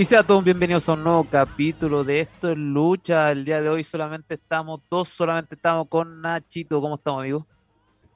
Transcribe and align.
Y 0.00 0.06
sea 0.06 0.22
todos 0.22 0.42
bienvenidos 0.42 0.88
a 0.88 0.94
un 0.94 1.04
nuevo 1.04 1.24
capítulo 1.24 2.04
de 2.04 2.20
Esto 2.20 2.52
es 2.52 2.56
Lucha. 2.56 3.30
El 3.30 3.44
día 3.44 3.60
de 3.60 3.68
hoy 3.68 3.84
solamente 3.84 4.36
estamos, 4.36 4.80
dos 4.90 5.08
solamente 5.08 5.56
estamos 5.56 5.88
con 5.88 6.22
Nachito. 6.22 6.80
¿Cómo 6.80 6.94
estamos, 6.94 7.20
amigo? 7.20 7.46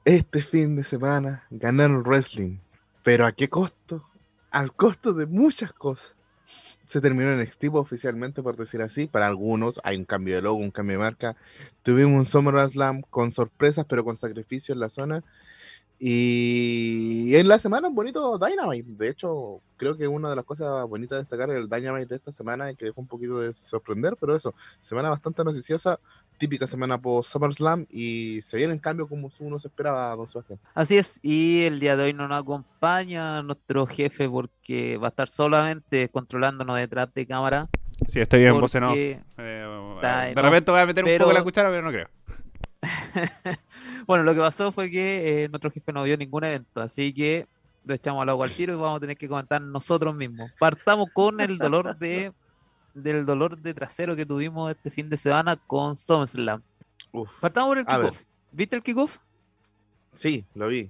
Este 0.03 0.41
fin 0.41 0.75
de 0.75 0.83
semana 0.83 1.45
ganaron 1.51 2.01
wrestling. 2.01 2.57
¿Pero 3.03 3.27
a 3.27 3.33
qué 3.33 3.47
costo? 3.49 4.03
Al 4.49 4.73
costo 4.73 5.13
de 5.13 5.27
muchas 5.27 5.73
cosas. 5.73 6.15
Se 6.85 7.01
terminó 7.01 7.31
en 7.31 7.39
Extivo 7.39 7.79
oficialmente, 7.79 8.41
por 8.41 8.57
decir 8.57 8.81
así. 8.81 9.05
Para 9.05 9.27
algunos 9.27 9.79
hay 9.83 9.97
un 9.97 10.05
cambio 10.05 10.33
de 10.33 10.41
logo, 10.41 10.57
un 10.57 10.71
cambio 10.71 10.97
de 10.97 11.03
marca. 11.03 11.35
Tuvimos 11.83 12.15
un 12.15 12.25
Summer 12.25 12.67
Slam 12.67 13.03
con 13.11 13.31
sorpresas, 13.31 13.85
pero 13.87 14.03
con 14.03 14.17
sacrificio 14.17 14.73
en 14.73 14.79
la 14.79 14.89
zona. 14.89 15.23
Y 15.97 17.35
en 17.35 17.47
la 17.47 17.57
semana 17.57 17.87
un 17.87 17.95
bonito 17.95 18.37
Dynamite. 18.37 18.91
De 18.97 19.09
hecho, 19.09 19.61
creo 19.77 19.95
que 19.97 20.07
una 20.07 20.29
de 20.29 20.35
las 20.35 20.45
cosas 20.45 20.87
bonitas 20.87 21.17
de 21.17 21.23
destacar 21.23 21.49
el 21.49 21.69
Dynamite 21.69 22.07
de 22.07 22.15
esta 22.17 22.31
semana 22.31 22.69
es 22.69 22.77
que 22.77 22.85
dejó 22.85 23.01
un 23.01 23.07
poquito 23.07 23.39
de 23.39 23.53
sorprender, 23.53 24.17
pero 24.19 24.35
eso, 24.35 24.53
semana 24.81 25.09
bastante 25.09 25.43
noticiosa, 25.43 25.99
típica 26.37 26.67
semana 26.67 27.01
post 27.01 27.31
SummerSlam 27.31 27.85
y 27.89 28.39
se 28.41 28.57
viene 28.57 28.73
en 28.73 28.79
cambio 28.79 29.07
como 29.07 29.31
uno 29.39 29.59
se 29.59 29.69
esperaba, 29.69 30.15
don 30.15 30.29
Sebastián. 30.29 30.59
Así 30.73 30.97
es, 30.97 31.19
y 31.21 31.63
el 31.63 31.79
día 31.79 31.95
de 31.95 32.03
hoy 32.03 32.13
no 32.13 32.27
nos 32.27 32.41
acompaña 32.41 33.41
nuestro 33.41 33.87
jefe 33.87 34.29
porque 34.29 34.97
va 34.97 35.07
a 35.07 35.09
estar 35.09 35.29
solamente 35.29 36.09
controlándonos 36.09 36.75
detrás 36.77 37.13
de 37.13 37.25
cámara. 37.25 37.69
Sí, 38.09 38.19
estoy 38.19 38.41
bien, 38.41 38.59
vos 38.59 38.75
no. 38.75 38.93
Eh, 38.93 39.21
de 39.37 40.41
repente 40.41 40.71
voy 40.71 40.81
a 40.81 40.85
meter 40.85 41.05
un 41.05 41.17
poco 41.17 41.33
la 41.33 41.43
cuchara, 41.43 41.69
pero 41.69 41.81
no 41.81 41.91
creo. 41.91 42.09
bueno, 44.05 44.23
lo 44.23 44.33
que 44.33 44.39
pasó 44.39 44.71
fue 44.71 44.89
que 44.89 45.43
eh, 45.43 45.49
nuestro 45.49 45.71
jefe 45.71 45.91
no 45.91 46.03
vio 46.03 46.17
ningún 46.17 46.43
evento, 46.43 46.81
así 46.81 47.13
que 47.13 47.47
lo 47.83 47.93
echamos 47.93 48.21
al 48.21 48.29
agua 48.29 48.47
al 48.47 48.55
tiro 48.55 48.73
y 48.73 48.75
vamos 48.75 48.97
a 48.97 48.99
tener 48.99 49.17
que 49.17 49.27
comentar 49.27 49.61
nosotros 49.61 50.15
mismos. 50.15 50.51
Partamos 50.59 51.07
con 51.13 51.39
el 51.41 51.57
dolor 51.57 51.97
de 51.97 52.33
del 52.95 53.25
dolor 53.25 53.57
de 53.57 53.73
trasero 53.73 54.15
que 54.15 54.25
tuvimos 54.25 54.71
este 54.71 54.89
fin 54.89 55.09
de 55.09 55.17
semana 55.17 55.55
con 55.55 55.95
SummerSlam. 55.95 56.63
Partamos 57.39 57.69
por 57.69 57.77
el 57.77 57.85
kickoff. 57.85 58.23
¿Viste 58.51 58.75
el 58.75 58.83
kickoff? 58.83 59.17
Sí, 60.13 60.45
lo 60.55 60.69
vi. 60.69 60.89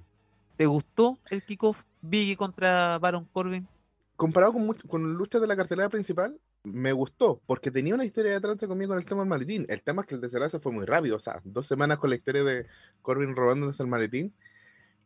¿Te 0.56 0.66
gustó 0.66 1.18
el 1.30 1.44
kickoff 1.44 1.82
Biggie 2.00 2.36
contra 2.36 2.98
Baron 2.98 3.24
Corbin? 3.24 3.66
Comparado 4.14 4.52
con, 4.52 4.72
con 4.88 5.14
luchas 5.14 5.40
de 5.40 5.46
la 5.46 5.56
cartelera 5.56 5.88
principal, 5.88 6.38
me 6.66 6.92
gustó, 6.92 7.40
porque 7.46 7.70
tenía 7.70 7.94
una 7.94 8.04
historia 8.04 8.32
detrás 8.32 8.56
conmigo 8.58 8.88
con 8.90 8.98
el 8.98 9.04
tema 9.04 9.20
del 9.20 9.28
maletín. 9.28 9.66
El 9.68 9.82
tema 9.82 10.02
es 10.02 10.08
que 10.08 10.14
el 10.16 10.20
desenlace 10.20 10.58
fue 10.58 10.72
muy 10.72 10.84
rápido, 10.84 11.16
o 11.16 11.20
sea, 11.20 11.40
dos 11.44 11.66
semanas 11.66 11.98
con 11.98 12.10
la 12.10 12.16
historia 12.16 12.42
de 12.42 12.66
Corbin 13.02 13.36
robándose 13.36 13.82
el 13.82 13.88
maletín. 13.88 14.34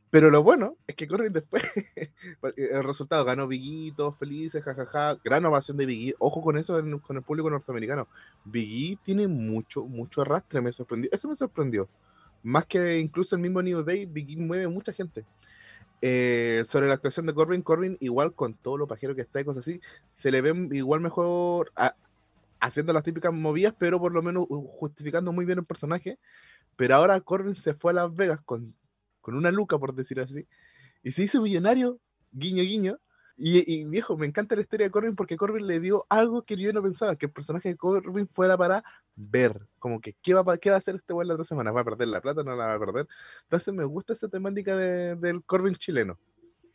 Pero 0.08 0.30
lo 0.30 0.42
bueno 0.42 0.76
es 0.86 0.96
que 0.96 1.06
Corbin 1.06 1.32
después, 1.32 1.62
el 2.56 2.82
resultado 2.82 3.24
ganó 3.24 3.46
Biggie, 3.46 3.94
felices, 4.18 4.64
jajaja, 4.64 5.20
gran 5.22 5.44
ovación 5.44 5.76
de 5.76 5.86
Biggie. 5.86 6.14
Ojo 6.18 6.42
con 6.42 6.56
eso 6.56 6.80
con 7.02 7.16
el 7.16 7.22
público 7.22 7.50
norteamericano. 7.50 8.08
Biggie 8.44 8.98
tiene 9.04 9.28
mucho, 9.28 9.84
mucho 9.84 10.22
arrastre, 10.22 10.62
me 10.62 10.72
sorprendió. 10.72 11.10
Eso 11.12 11.28
me 11.28 11.36
sorprendió. 11.36 11.88
Más 12.42 12.64
que 12.64 12.98
incluso 12.98 13.36
el 13.36 13.42
mismo 13.42 13.62
New 13.62 13.82
Day, 13.82 14.06
Biggie 14.06 14.38
mueve 14.38 14.66
mucha 14.66 14.92
gente. 14.92 15.26
Eh, 16.02 16.64
sobre 16.66 16.88
la 16.88 16.94
actuación 16.94 17.26
de 17.26 17.34
Corbin, 17.34 17.62
Corbin, 17.62 17.96
igual 18.00 18.34
con 18.34 18.54
todo 18.54 18.78
lo 18.78 18.86
pajero 18.86 19.14
que 19.14 19.20
está 19.20 19.40
y 19.40 19.44
cosas 19.44 19.66
así, 19.66 19.80
se 20.10 20.30
le 20.30 20.40
ve 20.40 20.68
igual 20.72 21.00
mejor 21.00 21.72
haciendo 22.58 22.92
las 22.92 23.04
típicas 23.04 23.32
movidas, 23.32 23.74
pero 23.78 24.00
por 24.00 24.12
lo 24.12 24.22
menos 24.22 24.46
justificando 24.48 25.32
muy 25.32 25.44
bien 25.44 25.58
el 25.58 25.64
personaje. 25.64 26.18
Pero 26.76 26.96
ahora 26.96 27.20
Corbin 27.20 27.54
se 27.54 27.74
fue 27.74 27.92
a 27.92 27.94
Las 27.94 28.14
Vegas 28.14 28.40
con, 28.44 28.74
con 29.20 29.34
una 29.34 29.50
luca, 29.50 29.78
por 29.78 29.94
decir 29.94 30.20
así, 30.20 30.46
y 31.02 31.12
se 31.12 31.24
hizo 31.24 31.42
millonario, 31.42 31.98
guiño, 32.32 32.62
guiño, 32.62 32.98
y, 33.42 33.84
viejo, 33.84 34.18
me 34.18 34.26
encanta 34.26 34.54
la 34.54 34.60
historia 34.60 34.86
de 34.86 34.90
Corbin 34.90 35.16
porque 35.16 35.38
Corbin 35.38 35.66
le 35.66 35.80
dio 35.80 36.04
algo 36.10 36.42
que 36.42 36.58
yo 36.58 36.70
no 36.74 36.82
pensaba, 36.82 37.16
que 37.16 37.24
el 37.26 37.32
personaje 37.32 37.70
de 37.70 37.76
Corbin 37.76 38.28
fuera 38.28 38.58
para 38.58 38.84
ver, 39.16 39.66
como 39.78 39.98
que 39.98 40.14
qué 40.20 40.34
va, 40.34 40.58
qué 40.58 40.68
va 40.68 40.76
a 40.76 40.78
hacer 40.78 40.96
este 40.96 41.14
weón 41.14 41.28
la 41.28 41.34
otra 41.34 41.46
semana, 41.46 41.72
va 41.72 41.80
a 41.80 41.84
perder 41.84 42.08
la 42.08 42.20
plata, 42.20 42.42
no 42.42 42.54
la 42.54 42.66
va 42.66 42.74
a 42.74 42.78
perder. 42.78 43.08
Entonces 43.44 43.72
me 43.72 43.84
gusta 43.84 44.12
esa 44.12 44.28
temática 44.28 44.76
del 44.76 45.42
Corbin 45.44 45.74
chileno, 45.74 46.18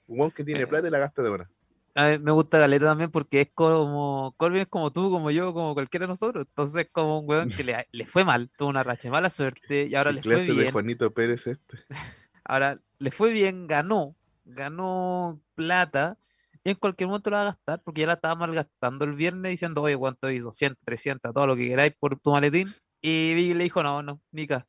un 0.08 0.20
weón 0.20 0.32
que 0.32 0.44
tiene 0.44 0.62
eh, 0.62 0.68
plata 0.68 0.88
y 0.88 0.92
la 0.92 0.98
gasta 0.98 1.22
de 1.22 1.30
hora. 1.30 1.50
A 1.94 2.10
mí 2.10 2.18
me 2.18 2.32
gusta 2.32 2.58
Galeta 2.58 2.86
también 2.86 3.12
porque 3.12 3.42
es 3.42 3.50
como, 3.54 4.34
Corbin 4.36 4.62
es 4.62 4.68
como 4.68 4.92
tú, 4.92 5.12
como 5.12 5.30
yo, 5.30 5.54
como 5.54 5.76
cualquiera 5.76 6.06
de 6.06 6.10
nosotros, 6.10 6.48
entonces 6.50 6.88
como 6.92 7.20
un 7.20 7.30
weón 7.30 7.50
que 7.50 7.64
le, 7.64 7.76
le 7.92 8.08
fue 8.08 8.24
mal, 8.24 8.50
tuvo 8.58 8.70
una 8.70 8.82
racha 8.82 9.04
de 9.04 9.12
mala 9.12 9.30
suerte 9.30 9.86
y 9.86 9.94
ahora 9.94 10.12
le 10.12 10.24
fue 10.24 10.44
bien. 10.44 10.58
de 10.58 10.72
Juanito 10.72 11.14
Pérez 11.14 11.46
este? 11.46 11.78
ahora 12.44 12.80
le 12.98 13.12
fue 13.12 13.32
bien, 13.32 13.68
ganó, 13.68 14.16
ganó 14.46 15.40
plata 15.54 16.18
y 16.66 16.72
en 16.72 16.76
cualquier 16.78 17.08
momento 17.08 17.30
lo 17.30 17.36
va 17.36 17.44
a 17.44 17.46
gastar, 17.46 17.82
porque 17.84 18.02
ya 18.02 18.08
la 18.08 18.14
estaba 18.14 18.34
malgastando 18.34 19.06
el 19.06 19.14
viernes 19.14 19.52
diciendo, 19.52 19.84
oye, 19.84 19.96
¿cuánto 19.96 20.26
hay? 20.26 20.40
200, 20.40 20.84
300, 20.84 21.32
todo 21.32 21.46
lo 21.46 21.56
que 21.56 21.70
queráis 21.70 21.94
por 22.00 22.20
tu 22.20 22.32
maletín. 22.32 22.74
Y 23.04 23.36
Biggie 23.36 23.54
le 23.54 23.66
dijo, 23.66 23.84
no, 23.84 24.02
no, 24.02 24.20
Nica. 24.32 24.68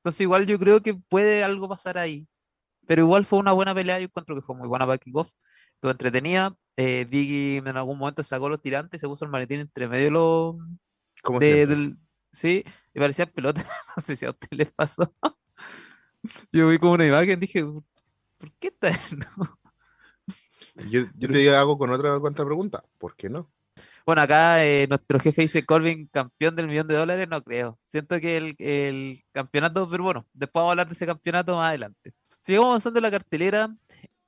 Entonces 0.00 0.20
igual 0.20 0.44
yo 0.46 0.58
creo 0.58 0.82
que 0.82 0.92
puede 0.92 1.42
algo 1.42 1.70
pasar 1.70 1.96
ahí. 1.96 2.28
Pero 2.86 3.00
igual 3.00 3.24
fue 3.24 3.38
una 3.38 3.52
buena 3.52 3.74
pelea, 3.74 3.98
yo 3.98 4.04
encuentro 4.04 4.36
que 4.36 4.42
fue 4.42 4.54
muy 4.56 4.68
buena 4.68 4.84
para 4.84 4.98
kickoff. 4.98 5.32
Estuvo 5.74 5.90
entretenida. 5.90 6.54
Eh, 6.76 7.06
Biggie 7.08 7.56
en 7.56 7.68
algún 7.68 7.98
momento 7.98 8.22
sacó 8.22 8.50
los 8.50 8.60
tirantes, 8.60 9.00
se 9.00 9.08
puso 9.08 9.24
el 9.24 9.30
maletín 9.30 9.60
entre 9.60 9.88
medio 9.88 10.04
de 10.04 10.10
los... 10.10 10.56
¿Cómo 11.22 11.40
de, 11.40 11.96
Sí, 12.30 12.62
y 12.92 13.00
parecía 13.00 13.24
pelota. 13.24 13.64
no 13.96 14.02
sé 14.02 14.16
si 14.16 14.26
a 14.26 14.30
usted 14.30 14.48
le 14.50 14.66
pasó. 14.66 15.14
yo 16.52 16.68
vi 16.68 16.78
como 16.78 16.92
una 16.92 17.06
imagen, 17.06 17.40
dije, 17.40 17.64
¿por 17.64 18.52
qué 18.60 18.68
está? 18.68 18.90
Yo, 20.88 21.06
te 21.18 21.54
hago 21.54 21.78
con 21.78 21.90
otra 21.90 22.20
pregunta. 22.44 22.84
¿Por 22.98 23.16
qué 23.16 23.30
no? 23.30 23.50
Bueno, 24.06 24.22
acá 24.22 24.64
eh, 24.64 24.86
nuestro 24.88 25.18
jefe 25.18 25.42
dice 25.42 25.66
Corbin 25.66 26.06
campeón 26.06 26.54
del 26.54 26.68
millón 26.68 26.86
de 26.86 26.94
dólares, 26.94 27.26
no 27.28 27.42
creo. 27.42 27.78
Siento 27.84 28.20
que 28.20 28.36
el, 28.36 29.24
campeonato, 29.32 29.88
pero 29.90 30.04
bueno, 30.04 30.26
después 30.32 30.60
vamos 30.60 30.68
a 30.68 30.72
hablar 30.72 30.86
de 30.86 30.92
ese 30.92 31.06
campeonato 31.06 31.56
más 31.56 31.70
adelante. 31.70 32.14
Sigamos 32.40 32.68
avanzando 32.68 33.00
en 33.00 33.02
la 33.02 33.10
cartelera. 33.10 33.76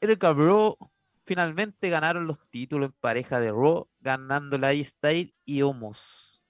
Eric 0.00 0.22
Raw 0.22 0.76
finalmente 1.22 1.90
ganaron 1.90 2.26
los 2.26 2.38
títulos 2.50 2.88
en 2.88 2.96
pareja 3.00 3.38
de 3.38 3.50
Raw, 3.52 3.88
ganando 4.00 4.58
la 4.58 4.72
style 4.74 5.34
y 5.44 5.62
Homos. 5.62 6.44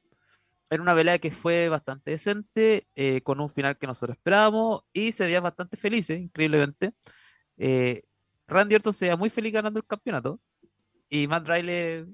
Era 0.70 0.82
una 0.82 0.94
pelea 0.94 1.19
que 1.19 1.30
fue 1.30 1.69
bastante 1.69 2.12
decente, 2.12 2.86
eh, 2.94 3.22
con 3.22 3.41
un 3.41 3.50
final 3.50 3.76
que 3.78 3.86
nosotros 3.86 4.16
esperábamos 4.16 4.82
y 4.92 5.12
se 5.12 5.25
veía 5.25 5.41
bastante 5.41 5.76
felices, 5.76 6.19
increíblemente. 6.19 6.92
Eh, 7.59 8.03
Randy 8.48 8.75
Orton 8.76 8.94
se 8.94 9.04
veía 9.04 9.16
muy 9.16 9.31
feliz 9.31 9.53
ganando 9.53 9.78
el 9.78 9.86
campeonato. 9.86 10.41
Y 11.10 11.28
Matt 11.28 11.47
Riley, 11.47 12.04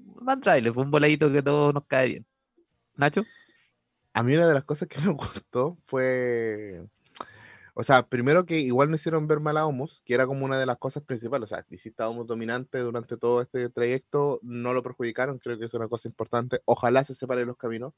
fue 0.73 0.83
un 0.83 0.91
voladito 0.91 1.31
que 1.31 1.41
todo 1.41 1.73
nos 1.73 1.85
cae 1.85 2.07
bien. 2.07 2.25
Nacho. 2.95 3.23
A 4.13 4.23
mí 4.23 4.35
una 4.35 4.47
de 4.47 4.53
las 4.53 4.63
cosas 4.63 4.87
que 4.87 4.99
me 5.01 5.11
gustó 5.11 5.77
fue, 5.85 6.87
o 7.73 7.83
sea, 7.83 8.07
primero 8.07 8.45
que 8.45 8.59
igual 8.59 8.89
no 8.89 8.95
hicieron 8.95 9.27
ver 9.27 9.41
mal 9.41 9.57
a 9.57 9.65
Homos, 9.65 10.01
que 10.05 10.13
era 10.13 10.27
como 10.27 10.45
una 10.45 10.57
de 10.59 10.65
las 10.65 10.77
cosas 10.77 11.03
principales. 11.03 11.51
O 11.51 11.55
sea, 11.55 11.65
si 11.67 11.89
estaba 11.89 12.09
Homos 12.09 12.27
dominante 12.27 12.79
durante 12.79 13.17
todo 13.17 13.41
este 13.41 13.69
trayecto, 13.69 14.39
no 14.43 14.73
lo 14.73 14.83
perjudicaron, 14.83 15.39
creo 15.39 15.57
que 15.57 15.65
es 15.65 15.73
una 15.73 15.89
cosa 15.89 16.07
importante. 16.07 16.61
Ojalá 16.65 17.03
se 17.03 17.15
separen 17.15 17.47
los 17.47 17.57
caminos 17.57 17.93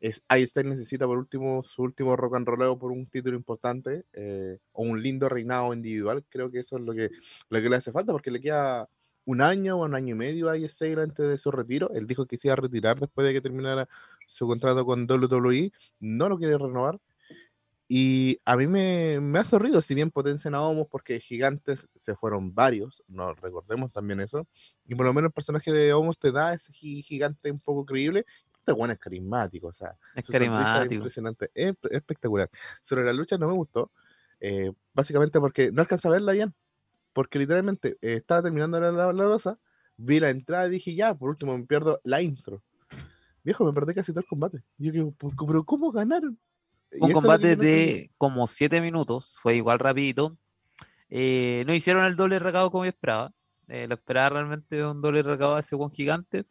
es 0.00 0.22
Einstein 0.28 0.68
necesita 0.68 1.06
por 1.06 1.18
último 1.18 1.62
su 1.62 1.82
último 1.82 2.16
rock 2.16 2.36
and 2.36 2.46
roll 2.46 2.78
por 2.78 2.92
un 2.92 3.06
título 3.06 3.36
importante 3.36 4.04
eh, 4.12 4.58
o 4.72 4.82
un 4.82 5.02
lindo 5.02 5.28
reinado 5.28 5.72
individual. 5.74 6.24
Creo 6.28 6.50
que 6.50 6.60
eso 6.60 6.76
es 6.76 6.82
lo 6.82 6.94
que, 6.94 7.10
lo 7.48 7.60
que 7.60 7.68
le 7.68 7.76
hace 7.76 7.92
falta 7.92 8.12
porque 8.12 8.30
le 8.30 8.40
queda 8.40 8.88
un 9.24 9.42
año 9.42 9.76
o 9.76 9.84
un 9.84 9.94
año 9.94 10.14
y 10.14 10.18
medio 10.18 10.48
a 10.48 10.56
Einstein 10.56 10.98
antes 11.00 11.28
de 11.28 11.38
su 11.38 11.50
retiro. 11.50 11.90
Él 11.94 12.06
dijo 12.06 12.26
que 12.26 12.36
se 12.36 12.48
iba 12.48 12.54
a 12.54 12.56
retirar 12.56 12.98
después 12.98 13.26
de 13.26 13.34
que 13.34 13.40
terminara 13.40 13.88
su 14.26 14.46
contrato 14.46 14.84
con 14.86 15.06
WWE. 15.10 15.72
No 16.00 16.28
lo 16.28 16.38
quiere 16.38 16.56
renovar. 16.56 16.98
Y 17.90 18.38
a 18.44 18.54
mí 18.56 18.66
me, 18.66 19.18
me 19.18 19.38
ha 19.38 19.44
sorrido, 19.44 19.80
si 19.80 19.94
bien 19.94 20.10
potencian 20.10 20.54
a 20.54 20.60
Homos, 20.60 20.88
porque 20.90 21.20
gigantes 21.20 21.88
se 21.94 22.14
fueron 22.14 22.54
varios, 22.54 23.02
no 23.08 23.32
recordemos 23.34 23.90
también 23.92 24.20
eso. 24.20 24.46
Y 24.86 24.94
por 24.94 25.06
lo 25.06 25.14
menos 25.14 25.28
el 25.28 25.32
personaje 25.32 25.72
de 25.72 25.94
Homos 25.94 26.18
te 26.18 26.30
da 26.30 26.52
ese 26.52 26.70
gigante 26.70 27.50
un 27.50 27.60
poco 27.60 27.86
creíble 27.86 28.26
este 28.72 28.92
es 28.92 28.98
carismático, 28.98 29.68
o 29.68 29.72
sea, 29.72 29.96
es 30.14 30.26
carismático. 30.26 30.94
impresionante, 30.94 31.50
es 31.54 31.74
espectacular. 31.90 32.50
Sobre 32.80 33.04
la 33.04 33.12
lucha 33.12 33.38
no 33.38 33.48
me 33.48 33.54
gustó, 33.54 33.90
eh, 34.40 34.72
básicamente 34.94 35.40
porque 35.40 35.70
no 35.72 35.82
alcanza 35.82 36.08
a 36.08 36.12
verla 36.12 36.32
bien, 36.32 36.54
porque 37.12 37.38
literalmente 37.38 37.96
eh, 38.00 38.14
estaba 38.14 38.42
terminando 38.42 38.78
la, 38.80 38.92
la, 38.92 39.12
losa, 39.12 39.58
vi 39.96 40.20
la 40.20 40.30
entrada 40.30 40.68
y 40.68 40.70
dije, 40.70 40.94
ya, 40.94 41.14
por 41.14 41.30
último 41.30 41.56
me 41.56 41.64
pierdo 41.64 42.00
la 42.04 42.22
intro. 42.22 42.62
Viejo, 43.44 43.64
me 43.64 43.72
perdí 43.72 43.94
casi 43.94 44.12
todo 44.12 44.20
el 44.20 44.26
combate. 44.26 44.62
Yo 44.76 44.92
digo, 44.92 45.14
pero 45.46 45.64
¿cómo 45.64 45.90
ganaron? 45.90 46.38
Un 47.00 47.12
combate 47.12 47.56
de 47.56 48.10
como 48.16 48.46
7 48.46 48.80
minutos, 48.80 49.36
fue 49.40 49.56
igual 49.56 49.78
rapidito. 49.78 50.36
Eh, 51.10 51.64
no 51.66 51.74
hicieron 51.74 52.04
el 52.04 52.16
doble 52.16 52.38
recado 52.38 52.70
como 52.70 52.84
yo 52.84 52.90
esperaba. 52.90 53.32
lo 53.66 53.94
esperaba 53.94 54.30
realmente 54.30 54.84
un 54.84 55.00
doble 55.00 55.22
recado 55.22 55.58
ese 55.58 55.76
buen 55.76 55.90
gigante. 55.90 56.44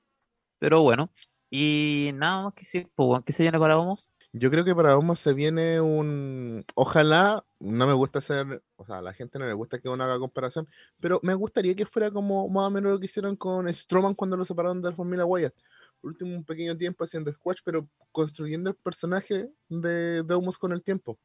Pero 0.59 0.81
bueno, 0.81 1.11
y 1.49 2.11
nada 2.15 2.43
más 2.43 2.53
que 2.53 2.65
sí, 2.65 2.87
pues, 2.95 3.23
¿qué 3.25 3.33
se 3.33 3.43
viene 3.43 3.59
para 3.59 3.77
Homos? 3.77 4.11
Yo 4.33 4.51
creo 4.51 4.65
que 4.65 4.75
para 4.75 4.97
Omos 4.97 5.19
se 5.19 5.33
viene 5.33 5.81
un. 5.81 6.65
Ojalá, 6.75 7.45
no 7.59 7.87
me 7.87 7.93
gusta 7.93 8.19
hacer. 8.19 8.61
O 8.75 8.85
sea, 8.85 8.97
a 8.97 9.01
la 9.01 9.13
gente 9.13 9.39
no 9.39 9.47
le 9.47 9.53
gusta 9.53 9.79
que 9.79 9.89
uno 9.89 10.03
haga 10.03 10.19
comparación, 10.19 10.67
pero 10.99 11.19
me 11.23 11.33
gustaría 11.33 11.75
que 11.75 11.85
fuera 11.85 12.11
como 12.11 12.47
más 12.49 12.67
o 12.67 12.69
menos 12.69 12.91
lo 12.91 12.99
que 12.99 13.05
hicieron 13.05 13.35
con 13.35 13.73
Strowman 13.73 14.15
cuando 14.15 14.37
lo 14.37 14.45
separaron 14.45 14.81
de 14.81 14.89
la 14.89 14.95
familia 14.95 15.25
Wyatt. 15.25 15.55
Por 16.01 16.11
último, 16.11 16.35
un 16.35 16.43
pequeño 16.43 16.77
tiempo 16.77 17.03
haciendo 17.03 17.31
squash, 17.31 17.59
pero 17.63 17.87
construyendo 18.11 18.69
el 18.69 18.75
personaje 18.75 19.49
de, 19.69 20.23
de 20.23 20.33
Omos 20.33 20.57
con 20.57 20.71
el 20.71 20.83
tiempo. 20.83 21.17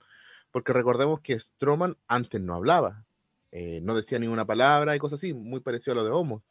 Porque 0.51 0.73
recordemos 0.73 1.21
que 1.21 1.39
Strowman 1.39 1.97
antes 2.07 2.41
no 2.41 2.55
hablaba, 2.55 3.05
eh, 3.51 3.81
no 3.83 3.95
decía 3.95 4.19
ninguna 4.19 4.47
palabra 4.47 4.97
y 4.97 4.99
cosas 4.99 5.19
así, 5.19 5.35
muy 5.35 5.61
parecido 5.61 5.93
a 5.93 5.97
lo 5.97 6.05
de 6.05 6.11
Homos. 6.11 6.43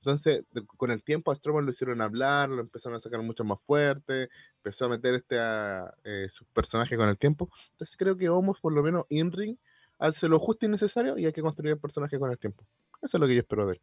Entonces, 0.00 0.44
con 0.78 0.90
el 0.90 1.02
tiempo 1.02 1.30
a 1.30 1.34
Strowman 1.34 1.66
lo 1.66 1.72
hicieron 1.72 2.00
hablar, 2.00 2.48
lo 2.48 2.60
empezaron 2.60 2.96
a 2.96 3.00
sacar 3.00 3.22
mucho 3.22 3.44
más 3.44 3.58
fuerte, 3.66 4.30
empezó 4.56 4.86
a 4.86 4.88
meter 4.88 5.14
este 5.14 5.38
a, 5.38 5.92
eh, 6.04 6.26
su 6.30 6.46
personaje 6.46 6.96
con 6.96 7.08
el 7.08 7.18
tiempo. 7.18 7.50
Entonces 7.72 7.96
creo 7.98 8.16
que 8.16 8.30
Homos, 8.30 8.58
por 8.60 8.72
lo 8.72 8.82
menos 8.82 9.04
in 9.10 9.30
ring, 9.30 9.56
hace 9.98 10.26
lo 10.26 10.38
justo 10.38 10.64
y 10.64 10.70
necesario 10.70 11.18
y 11.18 11.26
hay 11.26 11.32
que 11.32 11.42
construir 11.42 11.72
el 11.72 11.78
personaje 11.78 12.18
con 12.18 12.30
el 12.30 12.38
tiempo. 12.38 12.64
Eso 13.02 13.18
es 13.18 13.20
lo 13.20 13.26
que 13.26 13.34
yo 13.34 13.40
espero 13.40 13.66
de 13.66 13.74
él. 13.74 13.80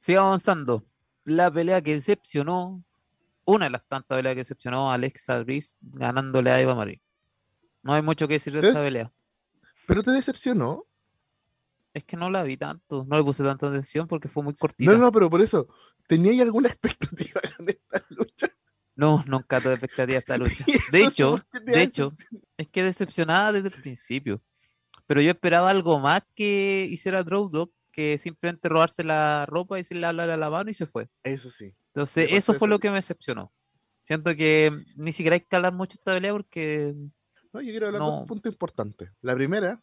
Sigue 0.00 0.18
avanzando. 0.18 0.84
La 1.24 1.48
pelea 1.48 1.80
que 1.80 1.94
decepcionó, 1.94 2.82
una 3.44 3.66
de 3.66 3.70
las 3.70 3.86
tantas 3.86 4.18
peleas 4.18 4.34
que 4.34 4.40
decepcionó 4.40 4.90
a 4.90 4.94
Alexa 4.94 5.40
Bliss 5.44 5.76
ganándole 5.80 6.50
a 6.50 6.60
Eva 6.60 6.74
Marie. 6.74 7.00
No 7.82 7.94
hay 7.94 8.02
mucho 8.02 8.26
que 8.26 8.34
decir 8.34 8.52
de 8.52 8.66
esta 8.66 8.80
pelea. 8.80 9.12
¿Pero 9.86 10.02
te 10.02 10.10
decepcionó? 10.10 10.86
Es 11.94 12.04
que 12.04 12.16
no 12.16 12.30
la 12.30 12.42
vi 12.42 12.56
tanto, 12.56 13.04
no 13.08 13.16
le 13.16 13.24
puse 13.24 13.42
tanta 13.42 13.68
atención 13.68 14.06
porque 14.06 14.28
fue 14.28 14.42
muy 14.42 14.54
cortita. 14.54 14.90
No, 14.90 14.98
no, 14.98 15.12
pero 15.12 15.28
por 15.28 15.42
eso, 15.42 15.68
¿tenía 16.06 16.42
alguna 16.42 16.68
expectativa 16.70 17.40
en 17.58 17.68
esta 17.68 18.04
lucha? 18.10 18.52
No, 18.94 19.24
nunca 19.26 19.60
tuve 19.60 19.72
expectativa 19.72 20.06
de 20.12 20.18
esta 20.18 20.38
lucha. 20.38 20.64
De 20.90 21.04
hecho, 21.04 21.44
de 21.64 21.82
hecho, 21.82 22.12
es 22.56 22.68
que 22.68 22.82
decepcionada 22.82 23.52
desde 23.52 23.68
el 23.68 23.80
principio. 23.80 24.42
Pero 25.06 25.20
yo 25.20 25.30
esperaba 25.30 25.70
algo 25.70 25.98
más 25.98 26.22
que 26.34 26.86
hiciera 26.90 27.22
Dog 27.22 27.72
que 27.90 28.16
simplemente 28.16 28.68
robarse 28.68 29.04
la 29.04 29.44
ropa 29.46 29.78
y 29.78 29.84
le 29.90 30.06
hablar 30.06 30.30
a 30.30 30.36
la 30.36 30.48
mano 30.48 30.70
y 30.70 30.74
se 30.74 30.86
fue. 30.86 31.08
Eso 31.22 31.50
sí. 31.50 31.74
Entonces, 31.88 32.32
eso 32.32 32.54
fue 32.54 32.68
lo 32.68 32.78
que 32.78 32.88
me 32.88 32.96
decepcionó. 32.96 33.52
Siento 34.02 34.34
que 34.34 34.72
ni 34.96 35.12
siquiera 35.12 35.34
hay 35.34 35.40
que 35.40 35.56
hablar 35.56 35.74
mucho 35.74 35.96
esta 35.98 36.14
pelea 36.14 36.32
porque 36.32 36.94
no, 37.52 37.60
yo 37.60 37.70
quiero 37.70 37.86
hablar 37.86 38.02
de 38.02 38.08
un 38.08 38.26
punto 38.26 38.48
importante. 38.48 39.10
La 39.20 39.34
primera, 39.34 39.82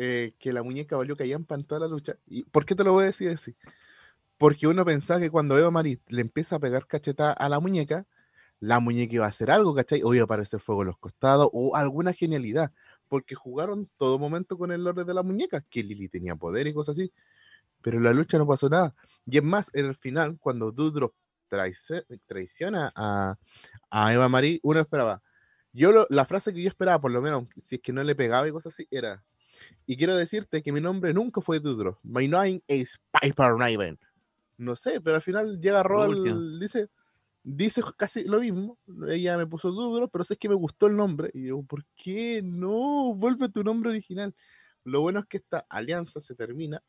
eh, 0.00 0.34
que 0.38 0.52
la 0.52 0.62
muñeca 0.62 0.96
valió 0.96 1.16
callampa 1.16 1.56
en 1.56 1.64
toda 1.64 1.80
la 1.80 1.88
lucha. 1.88 2.16
¿Y 2.26 2.44
por 2.44 2.64
qué 2.64 2.76
te 2.76 2.84
lo 2.84 2.92
voy 2.92 3.02
a 3.02 3.06
decir 3.06 3.30
así? 3.30 3.56
Porque 4.38 4.68
uno 4.68 4.84
pensaba 4.84 5.18
que 5.18 5.30
cuando 5.30 5.58
Eva 5.58 5.72
Marie 5.72 6.00
le 6.06 6.20
empieza 6.20 6.56
a 6.56 6.60
pegar 6.60 6.86
cachetada 6.86 7.32
a 7.32 7.48
la 7.48 7.58
muñeca, 7.58 8.06
la 8.60 8.78
muñeca 8.78 9.14
iba 9.16 9.26
a 9.26 9.28
hacer 9.30 9.50
algo, 9.50 9.74
¿cachai? 9.74 10.02
O 10.04 10.14
iba 10.14 10.22
a 10.22 10.26
aparecer 10.26 10.60
fuego 10.60 10.82
en 10.82 10.88
los 10.88 10.98
costados, 10.98 11.50
o 11.52 11.74
alguna 11.74 12.12
genialidad. 12.12 12.72
Porque 13.08 13.34
jugaron 13.34 13.90
todo 13.96 14.20
momento 14.20 14.56
con 14.56 14.70
el 14.70 14.86
orden 14.86 15.06
de 15.06 15.14
la 15.14 15.24
muñeca, 15.24 15.62
que 15.68 15.82
Lily 15.82 16.08
tenía 16.08 16.36
poder 16.36 16.68
y 16.68 16.74
cosas 16.74 16.96
así. 16.96 17.12
Pero 17.82 17.98
en 17.98 18.04
la 18.04 18.12
lucha 18.12 18.38
no 18.38 18.46
pasó 18.46 18.68
nada. 18.68 18.94
Y 19.26 19.38
es 19.38 19.44
más, 19.44 19.70
en 19.74 19.86
el 19.86 19.96
final, 19.96 20.38
cuando 20.38 20.70
Dudro 20.72 21.14
traiciona 21.48 22.92
a, 22.94 23.36
a 23.90 24.14
Eva 24.14 24.28
Marie, 24.28 24.60
uno 24.62 24.80
esperaba, 24.80 25.22
yo 25.72 26.06
la 26.08 26.24
frase 26.24 26.54
que 26.54 26.62
yo 26.62 26.68
esperaba, 26.68 27.00
por 27.00 27.10
lo 27.10 27.22
menos, 27.22 27.46
si 27.62 27.76
es 27.76 27.82
que 27.82 27.92
no 27.92 28.02
le 28.04 28.14
pegaba 28.14 28.46
y 28.48 28.52
cosas 28.52 28.74
así, 28.74 28.86
era, 28.90 29.24
y 29.86 29.96
quiero 29.96 30.16
decirte 30.16 30.62
que 30.62 30.72
mi 30.72 30.80
nombre 30.80 31.14
nunca 31.14 31.40
fue 31.40 31.60
Dudro. 31.60 31.98
My 32.02 32.28
name 32.28 32.62
is 32.66 32.98
Piper 33.10 33.54
Raven. 33.54 33.98
No 34.56 34.76
sé, 34.76 35.00
pero 35.00 35.16
al 35.16 35.22
final 35.22 35.60
llega 35.60 35.82
Roll, 35.82 36.58
dice, 36.58 36.88
dice 37.42 37.82
casi 37.96 38.24
lo 38.24 38.40
mismo. 38.40 38.78
Ella 39.08 39.38
me 39.38 39.46
puso 39.46 39.70
Dudro, 39.70 40.08
pero 40.08 40.24
sé 40.24 40.36
que 40.36 40.48
me 40.48 40.54
gustó 40.54 40.86
el 40.86 40.96
nombre. 40.96 41.30
Y 41.32 41.46
yo, 41.46 41.62
¿por 41.62 41.84
qué 41.94 42.42
no? 42.42 43.14
Vuelve 43.14 43.48
tu 43.48 43.62
nombre 43.62 43.90
original. 43.90 44.34
Lo 44.84 45.00
bueno 45.00 45.20
es 45.20 45.26
que 45.26 45.38
esta 45.38 45.64
alianza 45.68 46.20
se 46.20 46.34
termina 46.34 46.82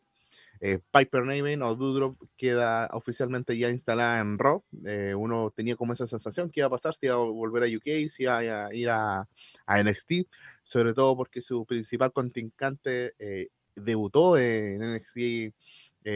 eh, 0.61 0.79
Piper 0.91 1.25
Niven 1.25 1.61
o 1.61 1.75
Doudrop 1.75 2.17
queda 2.35 2.89
oficialmente 2.91 3.57
ya 3.57 3.69
instalada 3.69 4.19
en 4.19 4.37
Raw. 4.37 4.63
Eh, 4.85 5.13
uno 5.15 5.51
tenía 5.55 5.75
como 5.75 5.93
esa 5.93 6.07
sensación 6.07 6.49
que 6.49 6.59
iba 6.59 6.67
a 6.67 6.71
pasar 6.71 6.93
si 6.93 7.05
iba 7.05 7.15
a 7.15 7.19
volver 7.19 7.63
a 7.63 7.67
UK, 7.67 8.09
si 8.09 8.23
iba 8.23 8.37
a 8.37 8.73
ir 8.73 8.89
a, 8.89 9.27
NXT, 9.67 10.27
sobre 10.63 10.93
todo 10.93 11.15
porque 11.15 11.41
su 11.41 11.65
principal 11.65 12.11
contrincante 12.11 13.13
eh, 13.19 13.49
debutó 13.75 14.37
en 14.37 14.81
NXT 14.95 15.53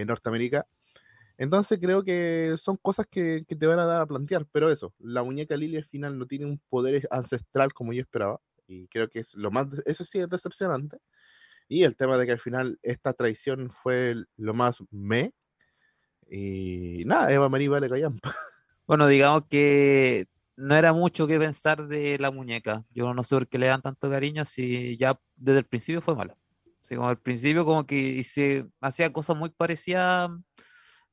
Norteamérica. 0.05 0.65
Entonces 1.37 1.79
creo 1.79 2.03
que 2.03 2.55
son 2.57 2.77
cosas 2.77 3.05
que, 3.09 3.43
que, 3.47 3.55
te 3.55 3.67
van 3.67 3.79
a 3.79 3.85
dar 3.85 4.01
a 4.01 4.05
plantear, 4.05 4.45
pero 4.51 4.71
eso, 4.71 4.93
la 4.99 5.23
muñeca 5.23 5.55
Lily 5.55 5.77
al 5.77 5.85
final 5.85 6.17
no 6.17 6.27
tiene 6.27 6.45
un 6.45 6.59
poder 6.69 7.07
ancestral 7.11 7.73
como 7.73 7.93
yo 7.93 8.01
esperaba, 8.01 8.39
y 8.67 8.87
creo 8.87 9.09
que 9.09 9.19
es 9.19 9.33
lo 9.35 9.51
más, 9.51 9.67
eso 9.85 10.03
sí 10.03 10.19
es 10.19 10.29
decepcionante. 10.29 10.97
Y 11.73 11.85
el 11.85 11.95
tema 11.95 12.19
de 12.19 12.27
que 12.27 12.33
al 12.33 12.39
final 12.39 12.77
esta 12.83 13.13
traición 13.13 13.71
fue 13.71 14.15
lo 14.37 14.53
más 14.53 14.77
me. 14.91 15.33
Y 16.29 17.01
nada, 17.07 17.33
Eva 17.33 17.49
María 17.49 17.71
vale 17.71 17.89
callampa. 17.89 18.31
Bueno, 18.85 19.07
digamos 19.07 19.45
que 19.49 20.27
no 20.55 20.75
era 20.75 20.91
mucho 20.93 21.25
que 21.25 21.39
pensar 21.39 21.87
de 21.87 22.19
la 22.19 22.29
muñeca. 22.29 22.83
Yo 22.91 23.11
no 23.13 23.23
sé 23.23 23.35
por 23.35 23.47
qué 23.47 23.57
le 23.57 23.67
dan 23.67 23.81
tanto 23.81 24.07
cariño 24.07 24.45
si 24.45 24.97
ya 24.97 25.19
desde 25.35 25.59
el 25.59 25.65
principio 25.65 26.01
fue 26.01 26.15
malo. 26.15 26.37
Así 26.83 26.95
como 26.95 27.07
al 27.07 27.17
principio 27.17 27.65
como 27.65 27.87
que 27.87 28.21
se 28.23 28.67
hacía 28.81 29.11
cosas 29.11 29.35
muy 29.37 29.49
parecidas 29.49 30.29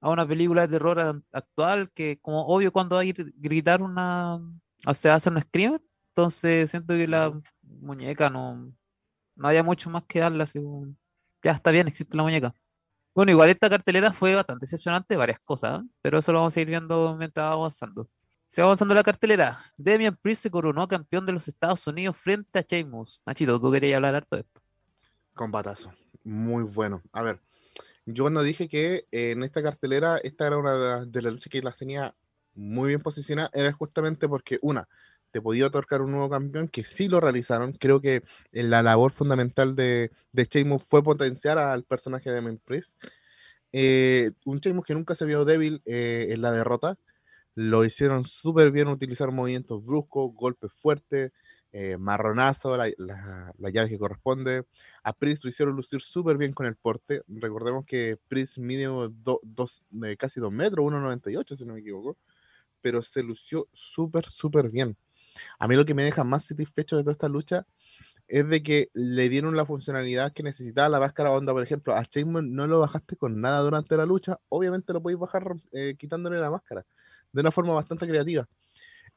a 0.01 0.11
una 0.11 0.29
película 0.29 0.63
de 0.63 0.69
terror 0.69 1.23
actual 1.33 1.91
que 1.93 2.19
como 2.21 2.45
obvio 2.47 2.71
cuando 2.73 2.99
hay 2.99 3.15
gritar 3.37 3.81
una 3.81 4.41
hasta 4.85 5.15
hacer 5.15 5.33
un 5.33 5.41
screamer 5.41 5.81
entonces 6.09 6.71
siento 6.71 6.95
que 6.95 7.07
la 7.07 7.41
muñeca 7.63 8.29
no 8.31 8.75
no 9.41 9.49
había 9.49 9.63
mucho 9.63 9.89
más 9.89 10.05
que 10.05 10.21
darle, 10.21 10.43
así 10.43 10.61
ya 11.43 11.53
está 11.53 11.71
bien, 11.71 11.89
existe 11.89 12.15
la 12.15 12.23
muñeca. 12.23 12.55
Bueno, 13.15 13.33
igual 13.33 13.49
esta 13.49 13.71
cartelera 13.71 14.13
fue 14.13 14.35
bastante 14.35 14.65
decepcionante, 14.67 15.17
varias 15.17 15.41
cosas, 15.41 15.81
¿eh? 15.81 15.89
pero 16.03 16.19
eso 16.19 16.31
lo 16.31 16.41
vamos 16.41 16.55
a 16.55 16.61
ir 16.61 16.67
viendo 16.69 17.17
mientras 17.17 17.47
va 17.49 17.53
avanzando. 17.55 18.09
Se 18.47 18.61
va 18.61 18.67
avanzando 18.67 18.95
la 18.95 19.03
cartelera. 19.03 19.59
Demian 19.79 20.15
Priest 20.21 20.43
se 20.43 20.51
coronó 20.51 20.87
campeón 20.87 21.25
de 21.25 21.33
los 21.33 21.49
Estados 21.49 21.87
Unidos 21.87 22.19
frente 22.19 22.59
a 22.59 22.63
Sheamus. 22.63 23.23
Nachito, 23.25 23.59
tú 23.59 23.73
querías 23.73 23.97
hablar 23.97 24.17
harto 24.17 24.37
de 24.37 24.43
esto. 24.43 24.61
Combatazo. 25.35 25.91
Muy 26.23 26.65
bueno. 26.65 27.01
A 27.13 27.23
ver, 27.23 27.41
yo 28.05 28.25
cuando 28.25 28.43
dije 28.43 28.69
que 28.69 29.07
en 29.11 29.43
esta 29.43 29.63
cartelera 29.63 30.19
esta 30.19 30.49
era 30.49 30.59
una 30.59 31.07
de 31.07 31.23
las 31.23 31.33
luchas 31.33 31.51
que 31.51 31.63
las 31.63 31.79
tenía 31.79 32.15
muy 32.55 32.89
bien 32.89 33.01
posicionadas, 33.01 33.51
era 33.55 33.73
justamente 33.73 34.29
porque, 34.29 34.59
una, 34.61 34.87
te 35.31 35.41
podía 35.41 35.67
otorgar 35.67 36.03
un 36.03 36.13
nuevo 36.13 36.29
campeón, 36.31 36.69
que 36.69 36.85
sí 36.85 37.09
lo 37.09 37.21
realizaron. 37.21 37.73
Creo 37.73 38.01
que 38.01 38.23
la 38.53 38.83
labor 38.83 39.13
fundamental 39.13 39.77
de, 39.77 40.11
de 40.33 40.45
Sheamus 40.45 40.83
fue 40.85 41.03
potenciar 41.03 41.59
al 41.59 41.85
personaje 41.85 42.31
de 42.31 42.41
Memphis. 42.41 42.97
Eh, 43.73 44.33
un 44.45 44.59
Sheamus 44.59 44.85
que 44.85 44.95
nunca 44.95 45.15
se 45.15 45.27
vio 45.27 45.45
débil 45.45 45.83
eh, 45.87 46.29
en 46.31 46.43
la 46.43 46.53
derrota. 46.53 46.99
Lo 47.55 47.85
hicieron 47.85 48.25
súper 48.25 48.71
bien, 48.71 48.89
utilizar 48.89 49.33
movimientos 49.33 49.87
bruscos, 49.87 50.33
golpes 50.35 50.73
fuertes, 50.73 51.33
eh, 51.73 51.97
marronazo, 51.97 52.77
la, 52.77 52.89
llave 53.71 53.89
que 53.89 53.99
corresponde. 53.99 54.65
A 55.05 55.13
Priest 55.13 55.45
lo 55.45 55.51
hicieron 55.51 55.77
lucir 55.77 56.01
súper 56.01 56.37
bien 56.39 56.53
con 56.53 56.67
el 56.67 56.77
porte. 56.77 57.23
Recordemos 57.29 57.85
que 57.87 58.19
Priest 58.29 58.59
mide 58.59 58.89
dos, 59.13 59.85
casi 60.19 60.41
2 60.41 60.53
metros, 60.53 60.85
1,98 60.85 61.57
si 61.57 61.65
no 61.65 61.75
me 61.75 61.81
equivoco. 61.81 62.17
Pero 62.81 63.03
se 63.03 63.23
lució 63.23 63.69
súper, 63.73 64.25
súper 64.27 64.71
bien. 64.71 64.97
A 65.59 65.69
mí 65.69 65.77
lo 65.77 65.85
que 65.85 65.95
me 65.95 66.05
deja 66.05 66.25
más 66.25 66.45
satisfecho 66.45 66.97
de 66.97 67.03
toda 67.03 67.13
esta 67.13 67.29
lucha 67.29 67.67
es 68.29 68.49
de 68.49 68.63
que 68.63 68.91
le 68.95 69.29
dieron 69.29 69.57
la 69.57 69.67
funcionalidad 69.67 70.33
que 70.33 70.43
necesitaba 70.43 70.89
la 70.89 71.01
máscara 71.01 71.33
onda. 71.33 71.53
Por 71.53 71.63
ejemplo, 71.63 71.95
a 71.95 72.03
Sheamus 72.03 72.45
no 72.45 72.67
lo 72.67 72.79
bajaste 72.81 73.17
con 73.17 73.41
nada 73.41 73.61
durante 73.61 73.97
la 73.97 74.07
lucha, 74.07 74.39
obviamente 74.49 74.93
lo 74.93 75.03
podéis 75.03 75.19
bajar 75.19 75.55
eh, 75.73 75.97
quitándole 75.99 76.39
la 76.39 76.51
máscara 76.51 76.87
de 77.33 77.41
una 77.41 77.51
forma 77.51 77.75
bastante 77.75 78.07
creativa. 78.07 78.49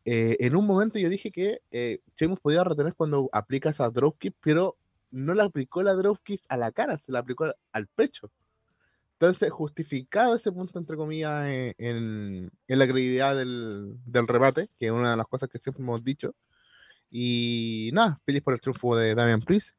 Eh, 0.05 0.35
en 0.39 0.55
un 0.55 0.65
momento 0.65 0.99
yo 0.99 1.09
dije 1.09 1.31
que 1.31 1.61
eh, 1.71 1.99
podía 2.41 2.63
retener 2.63 2.93
cuando 2.95 3.29
aplica 3.31 3.69
esa 3.69 3.89
dropkick, 3.89 4.35
pero 4.41 4.77
no 5.11 5.33
le 5.33 5.43
aplicó 5.43 5.81
la 5.83 5.93
dropkick 5.93 6.41
a 6.49 6.57
la 6.57 6.71
cara, 6.71 6.97
se 6.97 7.11
la 7.11 7.19
aplicó 7.19 7.45
al 7.71 7.87
pecho. 7.87 8.31
Entonces, 9.23 9.51
justificado 9.51 10.35
ese 10.35 10.51
punto, 10.51 10.77
entre 10.77 10.97
comillas, 10.97 11.45
eh, 11.47 11.75
en, 11.77 12.51
la 12.67 12.85
credibilidad 12.85 13.33
del, 13.33 13.95
del, 14.05 14.27
rebate, 14.27 14.69
que 14.77 14.87
es 14.87 14.91
una 14.91 15.11
de 15.11 15.17
las 15.17 15.27
cosas 15.27 15.47
que 15.47 15.59
siempre 15.59 15.81
hemos 15.81 16.03
dicho. 16.03 16.35
Y 17.09 17.89
nada, 17.93 18.19
feliz 18.25 18.41
por 18.43 18.53
el 18.53 18.59
triunfo 18.59 18.97
de 18.97 19.15
Damian 19.15 19.41
Priest. 19.41 19.77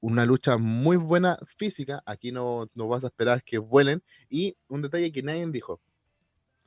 Una 0.00 0.26
lucha 0.26 0.58
muy 0.58 0.96
buena 0.96 1.38
física. 1.56 2.02
Aquí 2.04 2.32
no, 2.32 2.68
no 2.74 2.88
vas 2.88 3.04
a 3.04 3.06
esperar 3.06 3.44
que 3.44 3.58
vuelen. 3.58 4.02
Y 4.28 4.56
un 4.66 4.82
detalle 4.82 5.12
que 5.12 5.22
nadie 5.22 5.46
dijo. 5.52 5.80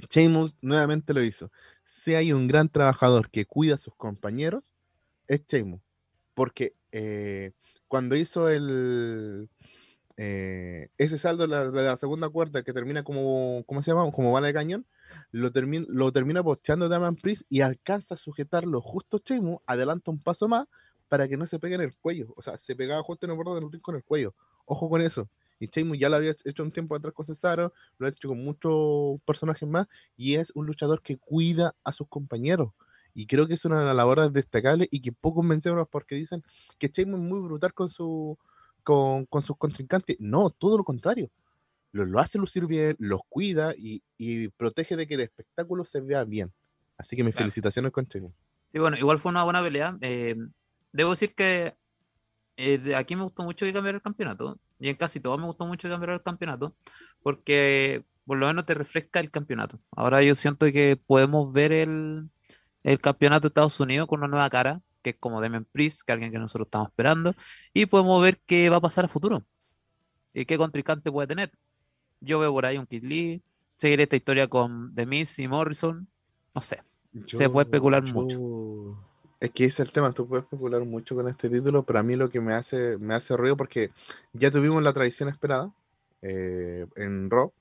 Sheamus 0.09 0.55
nuevamente 0.61 1.13
lo 1.13 1.21
hizo. 1.21 1.51
Si 1.83 2.15
hay 2.15 2.31
un 2.31 2.47
gran 2.47 2.69
trabajador 2.69 3.29
que 3.29 3.45
cuida 3.45 3.75
a 3.75 3.79
sus 3.79 3.95
compañeros, 3.95 4.73
es 5.27 5.45
Sheamus. 5.45 5.81
Porque 6.33 6.73
eh, 6.93 7.51
cuando 7.89 8.15
hizo 8.15 8.47
el, 8.47 9.49
eh, 10.19 10.89
ese 10.97 11.19
saldo 11.19 11.47
de 11.47 11.83
la, 11.83 11.95
segunda 11.95 12.27
cuerda 12.27 12.63
que 12.63 12.73
termina 12.73 13.03
como, 13.03 13.63
¿cómo 13.67 13.83
se 13.83 13.91
llama? 13.91 14.11
Como 14.11 14.31
bala 14.31 14.47
de 14.47 14.53
cañón, 14.53 14.87
lo, 15.31 15.51
termina 15.51 15.85
lo 15.89 16.11
termina 16.11 16.41
bocheando 16.41 16.89
Daman 16.89 17.15
Priest 17.15 17.43
y 17.49 17.61
alcanza 17.61 18.15
a 18.15 18.17
sujetarlo 18.17 18.81
justo 18.81 19.19
Chemu, 19.19 19.59
adelanta 19.67 20.09
un 20.09 20.19
paso 20.19 20.47
más 20.47 20.65
para 21.07 21.27
que 21.27 21.37
no 21.37 21.45
se 21.45 21.59
pegue 21.59 21.75
en 21.75 21.81
el 21.81 21.95
cuello. 21.95 22.33
O 22.35 22.41
sea, 22.41 22.57
se 22.57 22.75
pegaba 22.75 23.03
justo 23.03 23.27
en 23.27 23.31
el 23.31 23.37
borde 23.37 23.61
del 23.61 23.71
ring 23.71 23.81
con 23.81 23.95
el 23.95 24.03
cuello. 24.03 24.33
Ojo 24.65 24.89
con 24.89 25.01
eso. 25.01 25.29
Y 25.59 25.67
Chemu 25.67 25.95
ya 25.95 26.09
lo 26.09 26.17
había 26.17 26.35
hecho 26.45 26.63
un 26.63 26.71
tiempo 26.71 26.95
atrás 26.95 27.13
con 27.13 27.25
Cesaro, 27.25 27.73
lo 27.99 28.07
ha 28.07 28.09
hecho 28.09 28.27
con 28.27 28.43
muchos 28.43 29.21
personajes 29.25 29.67
más, 29.67 29.87
y 30.15 30.35
es 30.35 30.51
un 30.55 30.65
luchador 30.65 31.01
que 31.01 31.17
cuida 31.17 31.75
a 31.83 31.93
sus 31.93 32.07
compañeros. 32.07 32.73
Y 33.13 33.25
creo 33.25 33.47
que 33.47 33.55
es 33.55 33.65
una 33.65 33.93
labor 33.93 34.31
destacable 34.31 34.87
y 34.91 35.01
que 35.01 35.11
pocos 35.11 35.43
mencionan 35.43 35.87
porque 35.89 36.15
dicen 36.15 36.43
que 36.77 36.89
Chemu 36.89 37.17
es 37.17 37.23
muy 37.23 37.39
brutal 37.39 37.73
con, 37.73 37.89
su, 37.89 38.37
con, 38.87 39.25
con 39.25 39.43
sus 39.43 39.57
contrincantes. 39.57 40.15
No, 40.17 40.49
todo 40.49 40.77
lo 40.77 40.85
contrario. 40.85 41.29
Lo, 41.91 42.05
lo 42.05 42.19
hace 42.19 42.37
lucir 42.37 42.65
bien, 42.67 42.95
los 42.99 43.19
cuida 43.27 43.73
y, 43.77 44.01
y, 44.17 44.47
protege 44.47 44.95
de 44.95 45.05
que 45.05 45.15
el 45.15 45.19
espectáculo 45.19 45.83
se 45.83 45.99
vea 45.99 46.23
bien. 46.23 46.53
Así 46.97 47.17
que 47.17 47.23
mis 47.25 47.35
felicitaciones 47.35 47.91
con 47.91 48.07
Chemu. 48.07 48.31
Sí, 48.71 48.79
bueno, 48.79 48.95
igual 48.95 49.19
fue 49.19 49.31
una 49.31 49.43
buena 49.43 49.61
pelea. 49.61 49.97
Eh, 49.99 50.37
debo 50.93 51.11
decir 51.11 51.35
que 51.35 51.75
eh, 52.55 52.95
aquí 52.95 53.17
me 53.17 53.23
gustó 53.23 53.43
mucho 53.43 53.65
que 53.65 53.73
cambiara 53.73 53.97
el 53.97 54.01
campeonato. 54.01 54.57
Y 54.79 54.87
en 54.87 54.95
casi 54.95 55.19
todo 55.19 55.37
me 55.37 55.47
gustó 55.47 55.67
mucho 55.67 55.89
que 55.89 55.91
cambiara 55.91 56.13
el 56.13 56.23
campeonato. 56.23 56.73
Porque 57.21 58.05
por 58.25 58.37
lo 58.37 58.47
menos 58.47 58.65
te 58.65 58.73
refresca 58.73 59.19
el 59.19 59.31
campeonato. 59.31 59.81
Ahora 59.91 60.23
yo 60.23 60.33
siento 60.33 60.65
que 60.67 60.95
podemos 60.95 61.51
ver 61.51 61.73
el, 61.73 62.29
el 62.83 63.01
campeonato 63.01 63.41
de 63.41 63.47
Estados 63.49 63.81
Unidos 63.81 64.07
con 64.07 64.19
una 64.19 64.29
nueva 64.29 64.49
cara, 64.49 64.81
que 65.01 65.11
es 65.11 65.15
como 65.17 65.41
Demian 65.41 65.65
Priest, 65.65 66.01
que 66.01 66.11
es 66.11 66.13
alguien 66.13 66.31
que 66.31 66.39
nosotros 66.39 66.67
estamos 66.67 66.89
esperando. 66.89 67.33
Y 67.73 67.85
podemos 67.85 68.21
ver 68.21 68.39
qué 68.45 68.69
va 68.69 68.77
a 68.77 68.81
pasar 68.81 69.05
a 69.05 69.07
futuro. 69.07 69.45
Y 70.33 70.45
qué 70.45 70.57
contrincante 70.57 71.11
puede 71.11 71.27
tener. 71.27 71.51
Yo 72.19 72.39
veo 72.39 72.51
por 72.51 72.65
ahí 72.65 72.77
un 72.77 72.85
Kid 72.85 73.03
Lee. 73.03 73.41
Seguir 73.77 74.01
esta 74.01 74.15
historia 74.15 74.47
con 74.47 74.93
The 74.95 75.05
Miz 75.05 75.37
y 75.39 75.47
Morrison. 75.47 76.07
No 76.53 76.61
sé. 76.61 76.81
se 77.25 77.49
puede 77.49 77.65
especular 77.65 78.03
mucho. 78.13 78.97
Es 79.39 79.51
que 79.51 79.65
ese 79.65 79.83
es 79.83 79.89
el 79.89 79.93
tema, 79.93 80.11
tú 80.13 80.27
puedes 80.27 80.45
especular 80.45 80.83
mucho 80.83 81.15
con 81.15 81.27
este 81.27 81.47
título, 81.47 81.83
pero 81.83 81.99
a 81.99 82.03
mí 82.03 82.15
lo 82.15 82.29
que 82.29 82.41
me 82.41 82.53
hace, 82.53 82.97
me 82.97 83.13
hace 83.13 83.37
ruido 83.37 83.55
porque 83.55 83.91
ya 84.33 84.49
tuvimos 84.49 84.81
la 84.81 84.93
tradición 84.93 85.29
esperada 85.29 85.71
eh, 86.23 86.87
en 86.95 87.29
Raw, 87.29 87.53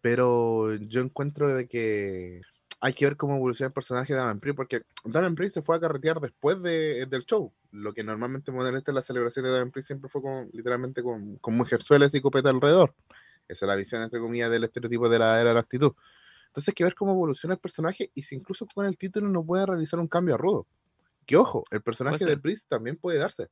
pero 0.00 0.72
yo 0.74 1.00
encuentro 1.00 1.52
de 1.52 1.66
que 1.66 2.42
hay 2.84 2.92
que 2.92 3.06
ver 3.06 3.16
cómo 3.16 3.36
evoluciona 3.36 3.68
el 3.68 3.72
personaje 3.72 4.12
de 4.12 4.18
Damon 4.18 4.40
Priest, 4.40 4.56
porque 4.58 4.82
Damon 5.06 5.34
Priest 5.34 5.54
se 5.54 5.62
fue 5.62 5.74
a 5.74 5.80
carretear 5.80 6.20
después 6.20 6.60
de, 6.60 7.06
del 7.06 7.24
show, 7.24 7.50
lo 7.70 7.94
que 7.94 8.04
normalmente 8.04 8.52
modernamente 8.52 8.92
la 8.92 9.00
celebración 9.00 9.46
de 9.46 9.52
Damon 9.52 9.70
Priest 9.70 9.86
siempre 9.86 10.10
fue 10.10 10.20
con, 10.20 10.50
literalmente 10.52 11.02
con, 11.02 11.36
con 11.36 11.56
mujerzuelas 11.56 12.14
y 12.14 12.20
copeta 12.20 12.50
alrededor. 12.50 12.94
Esa 13.48 13.64
es 13.64 13.68
la 13.68 13.74
visión, 13.74 14.02
entre 14.02 14.20
comillas, 14.20 14.50
del 14.50 14.64
estereotipo 14.64 15.08
de 15.08 15.18
la 15.18 15.40
era 15.40 15.48
de 15.48 15.54
la 15.54 15.60
actitud. 15.60 15.92
Entonces 16.48 16.68
hay 16.68 16.74
que 16.74 16.84
ver 16.84 16.94
cómo 16.94 17.12
evoluciona 17.12 17.54
el 17.54 17.60
personaje 17.60 18.10
y 18.14 18.22
si 18.22 18.34
incluso 18.34 18.66
con 18.74 18.84
el 18.84 18.98
título 18.98 19.30
no 19.30 19.42
puede 19.42 19.64
realizar 19.64 19.98
un 19.98 20.06
cambio 20.06 20.34
a 20.34 20.38
rudo. 20.38 20.66
Que 21.24 21.38
ojo, 21.38 21.64
el 21.70 21.80
personaje 21.80 22.26
de 22.26 22.36
Priest 22.36 22.68
también 22.68 22.98
puede 22.98 23.18
darse. 23.18 23.48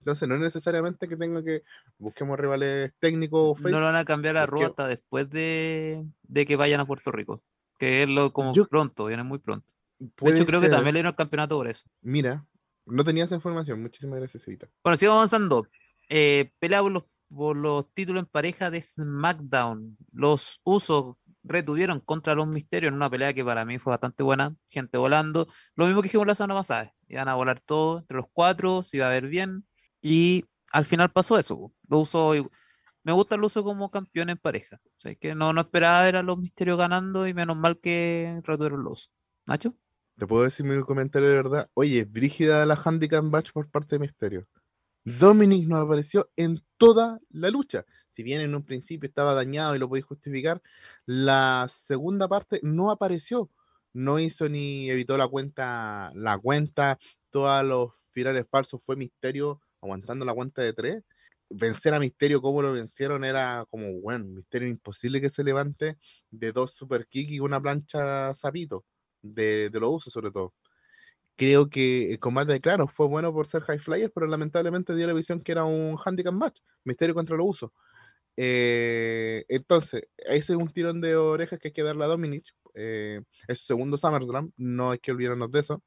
Entonces 0.00 0.28
no 0.28 0.34
es 0.34 0.40
necesariamente 0.40 1.06
que 1.06 1.16
tenga 1.16 1.42
que 1.44 1.62
busquemos 1.98 2.36
rivales 2.36 2.92
técnicos. 2.98 3.60
no 3.60 3.78
lo 3.78 3.86
van 3.86 3.94
a 3.94 4.04
cambiar 4.04 4.36
a 4.36 4.46
Raw 4.46 4.64
hasta 4.64 4.88
después 4.88 5.30
de, 5.30 6.04
que 6.34 6.56
vayan 6.56 6.80
a 6.80 6.84
Puerto 6.84 7.12
Rico. 7.12 7.42
Que 7.78 8.02
es 8.02 8.08
lo 8.08 8.32
como 8.32 8.52
pronto, 8.66 9.06
viene 9.06 9.22
muy 9.22 9.38
pronto. 9.38 9.72
De 9.98 10.30
hecho, 10.30 10.46
creo 10.46 10.60
que 10.60 10.68
también 10.68 10.94
le 10.94 10.98
dieron 10.98 11.10
el 11.10 11.16
campeonato 11.16 11.56
por 11.56 11.68
eso. 11.68 11.88
Mira, 12.02 12.46
no 12.84 13.04
tenía 13.04 13.24
esa 13.24 13.34
información. 13.34 13.82
Muchísimas 13.82 14.18
gracias, 14.18 14.46
Evita. 14.46 14.68
Bueno, 14.82 14.96
sigamos 14.96 15.18
avanzando. 15.18 15.66
Eh, 16.08 16.52
pelea 16.58 16.82
por 16.82 16.92
los, 16.92 17.04
por 17.28 17.56
los 17.56 17.92
títulos 17.92 18.22
en 18.22 18.26
pareja 18.26 18.70
de 18.70 18.80
SmackDown. 18.80 19.96
Los 20.12 20.60
usos 20.64 21.16
retuvieron 21.46 22.00
contra 22.00 22.34
los 22.34 22.46
misterios 22.46 22.90
en 22.90 22.96
una 22.96 23.10
pelea 23.10 23.32
que 23.32 23.44
para 23.44 23.64
mí 23.64 23.78
fue 23.78 23.92
bastante 23.92 24.22
buena, 24.22 24.54
gente 24.68 24.98
volando, 24.98 25.46
lo 25.74 25.86
mismo 25.86 26.02
que 26.02 26.06
dijimos 26.06 26.26
la 26.26 26.34
semana 26.34 26.54
pasada, 26.54 26.94
iban 27.08 27.28
a 27.28 27.34
volar 27.34 27.60
todos 27.60 28.02
entre 28.02 28.16
los 28.16 28.26
cuatro, 28.32 28.82
se 28.82 28.98
iba 28.98 29.06
a 29.06 29.10
ver 29.10 29.28
bien, 29.28 29.66
y 30.02 30.44
al 30.72 30.84
final 30.84 31.10
pasó 31.10 31.38
eso, 31.38 31.72
lo 31.88 31.98
uso, 31.98 32.32
me 33.02 33.12
gusta 33.12 33.36
el 33.36 33.44
uso 33.44 33.62
como 33.62 33.90
campeón 33.90 34.30
en 34.30 34.38
pareja, 34.38 34.80
o 34.96 35.00
sea, 35.00 35.14
que 35.14 35.34
no, 35.34 35.52
no 35.52 35.60
esperaba 35.60 36.04
ver 36.04 36.24
los 36.24 36.38
misterios 36.38 36.78
ganando 36.78 37.26
y 37.26 37.34
menos 37.34 37.56
mal 37.56 37.78
que 37.78 38.40
retuvieron 38.44 38.82
los. 38.82 39.10
Nacho. 39.46 39.74
Te 40.16 40.26
puedo 40.26 40.44
decir 40.44 40.64
mi 40.64 40.80
comentario 40.82 41.28
de 41.28 41.36
verdad. 41.36 41.70
Oye, 41.74 42.04
brígida 42.04 42.64
la 42.64 42.80
handicap 42.82 43.22
match 43.22 43.52
por 43.52 43.70
parte 43.70 43.96
de 43.96 44.00
Misterio. 44.00 44.48
Dominic 45.04 45.68
no 45.68 45.76
apareció 45.76 46.30
en 46.36 46.64
toda 46.78 47.20
la 47.28 47.50
lucha. 47.50 47.84
Si 48.08 48.22
bien 48.22 48.40
en 48.40 48.54
un 48.54 48.64
principio 48.64 49.06
estaba 49.06 49.34
dañado 49.34 49.76
y 49.76 49.78
lo 49.78 49.88
podéis 49.88 50.06
justificar, 50.06 50.62
la 51.04 51.66
segunda 51.68 52.26
parte 52.26 52.60
no 52.62 52.90
apareció. 52.90 53.50
No 53.92 54.18
hizo 54.18 54.48
ni 54.48 54.90
evitó 54.90 55.18
la 55.18 55.28
cuenta, 55.28 56.10
la 56.14 56.38
cuenta, 56.38 56.98
todos 57.30 57.64
los 57.64 57.92
finales 58.10 58.46
falsos 58.50 58.82
fue 58.82 58.96
Misterio 58.96 59.60
aguantando 59.80 60.24
la 60.24 60.34
cuenta 60.34 60.62
de 60.62 60.72
tres. 60.72 61.04
Vencer 61.50 61.94
a 61.94 62.00
Misterio 62.00 62.42
como 62.42 62.62
lo 62.62 62.72
vencieron 62.72 63.24
era 63.24 63.64
como, 63.70 64.00
bueno, 64.00 64.26
Misterio 64.26 64.68
imposible 64.68 65.20
que 65.20 65.30
se 65.30 65.44
levante 65.44 65.98
de 66.30 66.52
dos 66.52 66.72
super 66.74 67.06
kick 67.06 67.30
y 67.30 67.40
una 67.40 67.60
plancha 67.60 68.34
sapito, 68.34 68.84
de, 69.22 69.70
de 69.70 69.80
los 69.80 69.90
usos 69.90 70.12
sobre 70.12 70.30
todo 70.30 70.54
creo 71.36 71.68
que 71.68 72.12
el 72.12 72.18
combate, 72.18 72.60
claro, 72.60 72.86
fue 72.88 73.06
bueno 73.08 73.32
por 73.32 73.46
ser 73.46 73.62
high 73.62 73.78
flyer, 73.78 74.10
pero 74.12 74.26
lamentablemente 74.26 74.94
dio 74.94 75.06
la 75.06 75.12
visión 75.12 75.40
que 75.40 75.52
era 75.52 75.64
un 75.64 75.96
handicap 76.02 76.32
match, 76.34 76.60
misterio 76.84 77.14
contra 77.14 77.36
los 77.36 77.46
usos. 77.48 77.70
Eh, 78.36 79.44
entonces, 79.48 80.02
ese 80.18 80.54
es 80.54 80.58
un 80.58 80.68
tirón 80.70 81.00
de 81.00 81.16
orejas 81.16 81.58
que 81.58 81.68
hay 81.68 81.72
que 81.74 81.82
darle 81.82 82.04
a 82.04 82.08
Dominic. 82.08 82.46
Eh, 82.74 83.22
es 83.48 83.60
su 83.60 83.66
segundo 83.66 83.98
SummerSlam, 83.98 84.52
no 84.56 84.90
hay 84.92 84.98
que 84.98 85.12
olvidarnos 85.12 85.50
de 85.52 85.60
eso. 85.60 85.82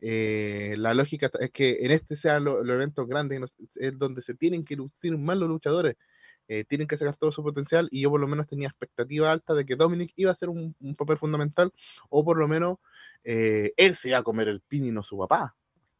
Eh, 0.00 0.74
la 0.78 0.94
lógica 0.94 1.30
es 1.40 1.50
que 1.50 1.78
en 1.80 1.90
este 1.90 2.16
sean 2.16 2.44
los 2.44 2.66
eventos 2.68 3.06
grandes, 3.06 3.58
es 3.76 3.98
donde 3.98 4.22
se 4.22 4.34
tienen 4.34 4.64
que 4.64 4.76
lucir 4.76 5.16
más 5.18 5.36
los 5.36 5.48
luchadores, 5.48 5.96
tienen 6.66 6.88
que 6.88 6.96
sacar 6.96 7.14
todo 7.14 7.30
su 7.30 7.44
potencial 7.44 7.86
y 7.92 8.00
yo 8.00 8.10
por 8.10 8.20
lo 8.20 8.26
menos 8.26 8.48
tenía 8.48 8.66
expectativa 8.66 9.30
alta 9.30 9.54
de 9.54 9.64
que 9.64 9.76
Dominic 9.76 10.12
iba 10.16 10.32
a 10.32 10.34
ser 10.34 10.48
un, 10.48 10.74
un 10.80 10.96
papel 10.96 11.16
fundamental 11.16 11.72
o 12.08 12.24
por 12.24 12.38
lo 12.38 12.48
menos 12.48 12.78
eh, 13.24 13.72
él 13.76 13.96
se 13.96 14.08
iba 14.08 14.18
a 14.18 14.22
comer 14.22 14.48
el 14.48 14.60
pin 14.60 14.84
y 14.84 14.90
no 14.90 15.02
su 15.02 15.18
papá. 15.18 15.54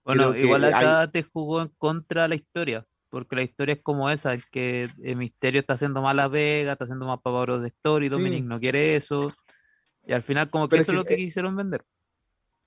Bueno, 0.04 0.34
igual 0.34 0.64
acá 0.64 1.10
te 1.10 1.22
jugó 1.22 1.62
en 1.62 1.68
contra 1.76 2.26
la 2.26 2.34
historia, 2.34 2.86
porque 3.10 3.36
la 3.36 3.42
historia 3.42 3.74
es 3.74 3.82
como 3.82 4.08
esa, 4.10 4.36
que 4.38 4.88
el 5.02 5.16
Misterio 5.16 5.60
está 5.60 5.74
haciendo 5.74 6.02
más 6.02 6.16
la 6.16 6.28
Vega, 6.28 6.72
está 6.72 6.84
haciendo 6.84 7.06
más 7.06 7.20
paparos 7.20 7.60
de 7.60 7.68
story, 7.68 8.08
Dominic 8.08 8.44
no 8.44 8.58
quiere 8.58 8.96
eso, 8.96 9.32
y 10.04 10.12
al 10.12 10.22
final 10.22 10.50
como 10.50 10.68
que 10.68 10.78
eso 10.78 10.92
es 10.92 10.96
lo 10.96 11.04
que 11.04 11.16
quisieron 11.16 11.54
vender. 11.54 11.84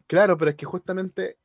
Claro, 0.10 0.38
pero 0.38 0.52
es 0.52 0.58
que 0.58 0.66
justamente 0.66 1.38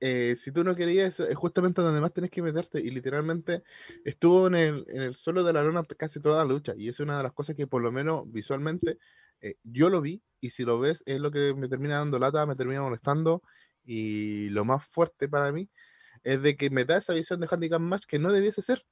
eh, 0.00 0.36
si 0.36 0.52
tú 0.52 0.64
no 0.64 0.76
querías 0.76 1.08
eso, 1.10 1.26
es 1.28 1.36
justamente 1.36 1.82
donde 1.82 2.00
más 2.00 2.12
tenés 2.12 2.30
que 2.30 2.42
meterte. 2.42 2.80
Y 2.80 2.90
literalmente 2.90 3.64
estuvo 4.04 4.46
en 4.48 4.54
el, 4.56 4.84
en 4.88 5.02
el 5.02 5.14
suelo 5.14 5.44
de 5.44 5.52
la 5.54 5.62
luna 5.64 5.84
casi 5.98 6.20
toda 6.20 6.44
la 6.44 6.50
lucha. 6.52 6.74
Y 6.76 6.88
es 6.88 7.00
una 7.00 7.16
de 7.18 7.22
las 7.24 7.32
cosas 7.32 7.56
que 7.56 7.66
por 7.68 7.82
lo 7.82 7.92
menos 7.92 8.24
visualmente 8.32 8.98
eh, 9.42 9.56
yo 9.64 9.90
lo 9.90 10.00
vi 10.02 10.22
y 10.40 10.50
si 10.50 10.64
lo 10.64 10.80
ves 10.80 11.02
es 11.06 11.20
lo 11.20 11.30
que 11.32 11.54
me 11.54 11.68
termina 11.68 11.98
dando 11.98 12.18
lata, 12.18 12.46
me 12.46 12.56
termina 12.56 12.82
molestando 12.82 13.42
y 13.84 14.48
lo 14.50 14.64
más 14.64 14.86
fuerte 14.86 15.28
para 15.28 15.52
mí 15.52 15.70
es 16.24 16.42
de 16.42 16.56
que 16.56 16.70
me 16.70 16.84
da 16.86 16.98
esa 16.98 17.14
visión 17.14 17.40
de 17.40 17.48
handicap 17.50 17.80
match 17.80 18.04
que 18.06 18.18
no 18.18 18.32
debiese 18.32 18.62
ser. 18.62 18.84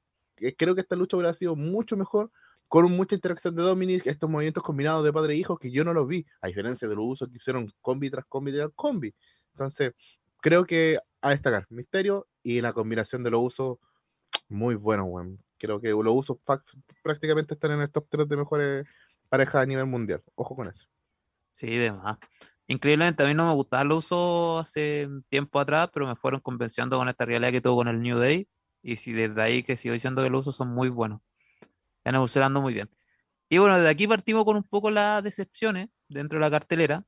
Creo 0.58 0.74
que 0.74 0.80
esta 0.82 0.96
lucha 0.96 1.16
hubiera 1.16 1.34
sido 1.34 1.56
mucho 1.56 1.96
mejor 1.96 2.32
con 2.70 2.88
mucha 2.92 3.16
interacción 3.16 3.56
de 3.56 3.62
Dominic, 3.62 4.06
estos 4.06 4.30
movimientos 4.30 4.62
combinados 4.62 5.04
de 5.04 5.12
padre 5.12 5.34
e 5.34 5.38
hijo 5.38 5.58
que 5.58 5.72
yo 5.72 5.84
no 5.84 5.92
los 5.92 6.06
vi, 6.06 6.24
a 6.40 6.46
diferencia 6.46 6.86
de 6.86 6.94
los 6.94 7.04
usos 7.04 7.28
que 7.28 7.38
hicieron 7.38 7.68
combi 7.80 8.08
tras 8.10 8.24
combi 8.26 8.52
tras 8.52 8.70
combi. 8.76 9.12
Entonces, 9.54 9.92
creo 10.40 10.64
que 10.64 10.96
a 11.20 11.30
destacar 11.30 11.66
Misterio 11.68 12.28
y 12.44 12.60
la 12.60 12.72
combinación 12.72 13.24
de 13.24 13.32
los 13.32 13.42
usos 13.42 13.78
muy 14.48 14.76
bueno, 14.76 15.10
Creo 15.58 15.80
que 15.80 15.88
los 15.88 16.14
usos 16.14 16.38
prácticamente 17.02 17.54
están 17.54 17.72
en 17.72 17.80
el 17.80 17.90
top 17.90 18.06
3 18.08 18.28
de 18.28 18.36
mejores 18.36 18.86
pareja 19.28 19.60
a 19.60 19.66
nivel 19.66 19.86
mundial. 19.86 20.22
Ojo 20.36 20.54
con 20.54 20.68
eso. 20.68 20.86
Sí, 21.54 21.76
demás. 21.76 22.18
Increíblemente, 22.68 23.24
a 23.24 23.26
mí 23.26 23.34
no 23.34 23.48
me 23.48 23.52
gustaba 23.52 23.82
el 23.82 23.90
uso 23.90 24.60
hace 24.60 25.08
tiempo 25.28 25.58
atrás, 25.58 25.90
pero 25.92 26.06
me 26.06 26.14
fueron 26.14 26.40
convenciendo 26.40 26.96
con 26.96 27.08
esta 27.08 27.24
realidad 27.24 27.50
que 27.50 27.60
tuvo 27.60 27.78
con 27.78 27.88
el 27.88 28.00
New 28.00 28.18
Day. 28.18 28.48
Y 28.80 28.94
si 28.94 29.12
desde 29.12 29.42
ahí 29.42 29.64
que 29.64 29.76
sigo 29.76 29.92
diciendo 29.92 30.22
que 30.22 30.30
los 30.30 30.42
usos 30.42 30.54
son 30.54 30.68
muy 30.72 30.88
buenos. 30.88 31.20
Están 32.10 32.16
evolucionando 32.16 32.60
muy 32.60 32.74
bien. 32.74 32.90
Y 33.48 33.58
bueno, 33.58 33.76
desde 33.76 33.88
aquí 33.88 34.08
partimos 34.08 34.44
con 34.44 34.56
un 34.56 34.64
poco 34.64 34.90
las 34.90 35.22
decepciones 35.22 35.90
dentro 36.08 36.38
de 36.38 36.40
la 36.40 36.50
cartelera. 36.50 37.04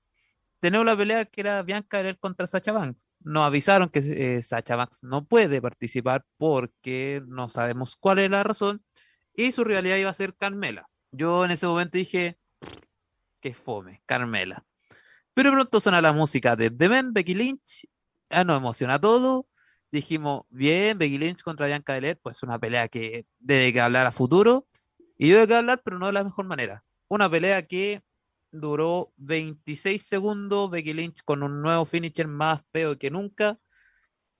Tenemos 0.61 0.87
la 0.87 0.97
pelea 0.97 1.25
que 1.25 1.41
era 1.41 1.61
Bianca 1.65 1.97
Belair 1.97 2.21
contra 2.21 2.47
Sacha 2.47 2.71
Banks. 2.71 3.09
Nos 3.19 3.45
avisaron 3.45 3.89
que 3.89 3.99
eh, 3.99 4.43
Sacha 4.43 4.77
Banks 4.77 5.03
no 5.03 5.25
puede 5.25 5.61
participar 5.61 6.25
porque 6.37 7.21
no 7.27 7.49
sabemos 7.49 7.97
cuál 7.97 8.21
es 8.21 8.31
la 8.31 8.45
razón. 8.45 8.85
Y 9.35 9.51
su 9.51 9.65
rivalidad 9.65 9.97
iba 9.97 10.11
a 10.11 10.15
ser 10.15 10.37
Carmela. 10.37 10.89
Yo 11.11 11.45
en 11.45 11.51
ese 11.51 11.67
momento 11.67 11.99
dije, 11.99 12.39
qué 13.41 13.55
fome, 13.55 14.05
Carmela. 14.07 14.65
Pero 15.35 15.51
pronto 15.51 15.81
suena 15.81 16.01
la 16.01 16.13
música 16.13 16.55
de 16.55 16.71
The 16.71 16.89
Man, 16.89 17.13
Becky 17.13 17.35
Lynch, 17.35 17.89
ya 18.31 18.45
nos 18.45 18.59
emociona 18.59 19.01
todo. 19.01 19.49
dijimos, 19.91 20.43
bien, 20.49 20.97
Becky 20.97 21.19
Lynch 21.19 21.43
contra 21.43 21.67
Bianca 21.67 21.95
Belair, 21.95 22.21
pues 22.23 22.45
una 22.45 22.61
pelea 22.61 22.87
que 22.87 23.27
debe 23.41 23.73
que 23.73 23.81
hablar 23.81 24.07
a 24.07 24.13
futuro, 24.13 24.69
y 25.23 25.31
debe 25.31 25.47
que 25.47 25.55
hablar, 25.55 25.81
pero 25.85 26.01
no 26.01 26.07
de 26.07 26.13
la 26.15 26.25
mejor 26.25 26.47
manera. 26.47 26.83
Una 27.07 27.31
pelea 27.31 27.65
que 27.65 28.03
duró 28.51 29.13
26 29.19 30.05
segundos, 30.05 30.69
Becky 30.69 30.95
Lynch 30.95 31.23
con 31.25 31.45
un 31.45 31.63
nuevo 31.63 31.85
finisher 31.85 32.27
más 32.27 32.67
feo 32.73 32.99
que 32.99 33.09
nunca, 33.09 33.57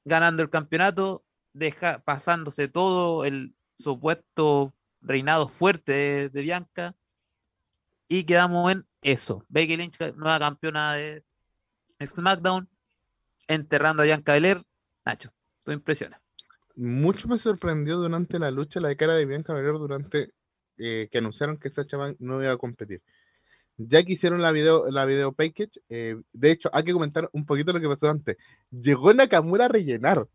ganando 0.05 0.43
el 0.43 0.51
campeonato, 0.51 1.25
deja, 1.53 2.01
pasándose 2.01 2.67
todo 2.67 3.25
el 3.25 3.55
supuesto 3.79 4.73
reinado 5.01 5.47
fuerte 5.47 6.29
de, 6.29 6.43
Bianca, 6.43 6.97
y 8.09 8.25
quedamos 8.25 8.73
en 8.73 8.85
eso. 9.03 9.47
Becky 9.49 9.77
Lynch, 9.77 10.01
nueva 10.17 10.41
campeona 10.41 10.95
de 10.95 11.23
SmackDown, 12.05 12.69
enterrando 13.47 14.03
a 14.03 14.07
Bianca 14.07 14.33
Belair. 14.33 14.61
Nacho, 15.05 15.33
tu 15.63 15.71
impresión. 15.71 16.17
Mucho 16.75 17.29
me 17.29 17.39
sorprendió 17.39 17.99
durante 17.99 18.41
la 18.41 18.51
lucha 18.51 18.81
la 18.81 18.97
cara 18.97 19.15
de 19.15 19.27
Bianca 19.27 19.55
Belair 19.55 19.75
durante 19.75 20.33
eh, 20.79 21.09
que 21.11 21.19
anunciaron 21.19 21.59
que 21.59 21.71
Sacha 21.71 21.97
Banks 21.97 22.21
no 22.21 22.43
iba 22.43 22.53
a 22.53 22.57
competir. 22.57 23.03
Ya 23.79 24.03
que 24.03 24.13
hicieron 24.13 24.43
la 24.43 24.53
video, 24.53 24.91
la 24.91 25.05
video 25.05 25.33
package, 25.33 25.81
eh, 25.89 26.17
de 26.33 26.51
hecho, 26.51 26.71
hay 26.73 26.85
que 26.85 26.93
comentar 26.93 27.29
un 27.33 27.47
poquito 27.47 27.73
lo 27.73 27.81
que 27.81 27.89
pasó 27.89 28.11
antes. 28.11 28.37
Llegó 28.71 29.13
Nakamura 29.15 29.67
a 29.67 29.69
rellenar. 29.69 30.29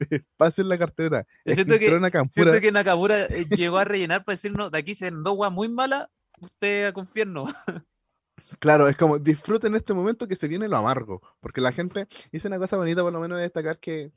Pase 0.36 0.62
en 0.62 0.68
la 0.68 0.78
cartera. 0.78 1.26
Siento 1.44 1.78
que, 1.78 2.00
Nakamura. 2.00 2.30
siento 2.30 2.60
que 2.60 2.72
Nakamura 2.72 3.26
eh, 3.26 3.46
llegó 3.50 3.78
a 3.78 3.84
rellenar 3.84 4.24
para 4.24 4.34
decirnos, 4.34 4.70
de 4.70 4.78
aquí 4.78 4.94
se 4.94 5.10
dos 5.10 5.34
guas 5.36 5.52
muy 5.52 5.68
malas, 5.68 6.08
usted 6.40 6.86
a 6.86 6.92
confierno. 6.92 7.44
Claro, 8.58 8.88
es 8.88 8.96
como 8.96 9.18
disfruten 9.18 9.74
este 9.74 9.94
momento 9.94 10.26
que 10.26 10.36
se 10.36 10.48
viene 10.48 10.68
lo 10.68 10.76
amargo, 10.76 11.22
porque 11.38 11.62
la 11.62 11.72
gente 11.72 12.08
dice 12.30 12.48
una 12.48 12.58
cosa 12.58 12.76
bonita, 12.76 13.00
por 13.00 13.12
lo 13.12 13.20
menos 13.20 13.38
de 13.38 13.44
destacar 13.44 13.78
que, 13.78 14.12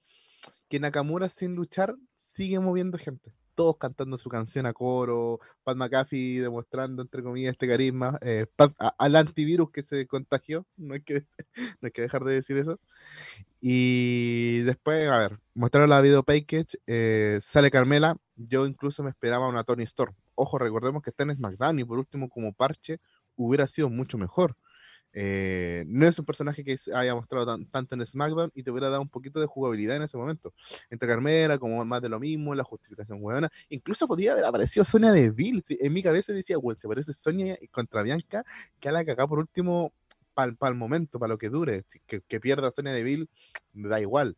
que 0.67 0.79
Nakamura 0.79 1.29
sin 1.29 1.55
luchar 1.55 1.96
sigue 2.17 2.60
moviendo 2.60 2.98
gente 2.98 3.32
todos 3.55 3.77
cantando 3.77 4.17
su 4.17 4.29
canción 4.29 4.65
a 4.65 4.74
coro, 4.74 5.39
Pat 5.63 5.77
McAfee 5.77 6.39
demostrando, 6.39 7.01
entre 7.01 7.24
comillas, 7.24 7.53
este 7.53 7.67
carisma, 7.67 8.17
eh, 8.22 8.45
al 8.98 9.15
antivirus 9.15 9.72
que 9.72 9.81
se 9.81 10.07
contagió, 10.07 10.65
no 10.77 10.93
hay, 10.95 11.01
que, 11.01 11.25
no 11.81 11.88
hay 11.88 11.91
que 11.91 12.01
dejar 12.01 12.24
de 12.24 12.33
decir 12.33 12.57
eso. 12.57 12.79
Y 13.62 14.60
después, 14.62 15.10
a 15.10 15.17
ver, 15.17 15.39
mostraron 15.53 15.89
la 15.89 16.01
video 16.01 16.24
package, 16.24 16.79
eh, 16.88 17.39
sale 17.41 17.72
Carmela, 17.72 18.17
yo 18.36 18.65
incluso 18.65 19.03
me 19.03 19.10
esperaba 19.10 19.48
una 19.48 19.63
Tony 19.63 19.83
Storm. 19.83 20.13
Ojo, 20.36 20.57
recordemos 20.57 21.01
que 21.01 21.12
está 21.12 21.24
en 21.24 21.36
SmackDown 21.36 21.79
y 21.79 21.86
por 21.86 22.00
último 22.00 22.29
como 22.29 22.53
parche 22.53 23.00
hubiera 23.36 23.67
sido 23.67 23.89
mucho 23.89 24.17
mejor. 24.17 24.57
Eh, 25.15 25.86
no 25.88 26.08
es 26.08 26.17
un 26.17 26.25
personaje 26.25 26.63
que 26.63 26.77
haya 26.93 27.13
mostrado 27.13 27.58
tanto 27.72 27.96
en 27.96 28.05
SmackDown 28.05 28.51
y 28.55 28.63
te 28.63 28.72
hubiera 28.72 28.89
dado 28.89 29.01
un 29.01 29.10
poquito 29.10 29.39
de 29.39 29.46
jugabilidad 29.46 29.96
en 29.96 30.03
ese 30.03 30.17
momento. 30.17 30.53
Entre 30.89 31.08
Carmera, 31.08 31.58
como 31.60 31.84
más 31.86 32.01
de 32.01 32.10
lo 32.10 32.20
mismo, 32.20 32.55
la 32.55 32.63
justificación 32.63 33.20
huevona. 33.22 33.50
Incluso 33.70 34.08
podría 34.08 34.32
haber 34.34 34.46
aparecido 34.46 34.84
Sonia 34.86 35.12
de 35.12 35.29
Bill. 35.29 35.63
En 35.70 35.93
mi 35.93 36.01
cabeza 36.01 36.34
decía, 36.34 36.58
bueno, 36.58 36.79
se 36.79 36.88
parece 36.88 37.13
Sonia 37.13 37.58
contra 37.72 38.01
Bianca, 38.01 38.43
que 38.79 38.89
a 38.89 38.91
la 38.91 39.05
cagada 39.05 39.27
por 39.27 39.39
último 39.39 39.93
para 40.34 40.51
el 40.70 40.75
momento, 40.75 41.20
para 41.20 41.34
lo 41.34 41.38
que 41.38 41.50
dure. 41.50 41.84
Que, 42.08 42.22
que 42.22 42.39
pierda 42.39 42.72
Sonia 42.72 42.93
de 42.93 43.03
Bill, 43.03 43.29
me 43.74 43.89
da 43.89 44.01
igual. 44.01 44.36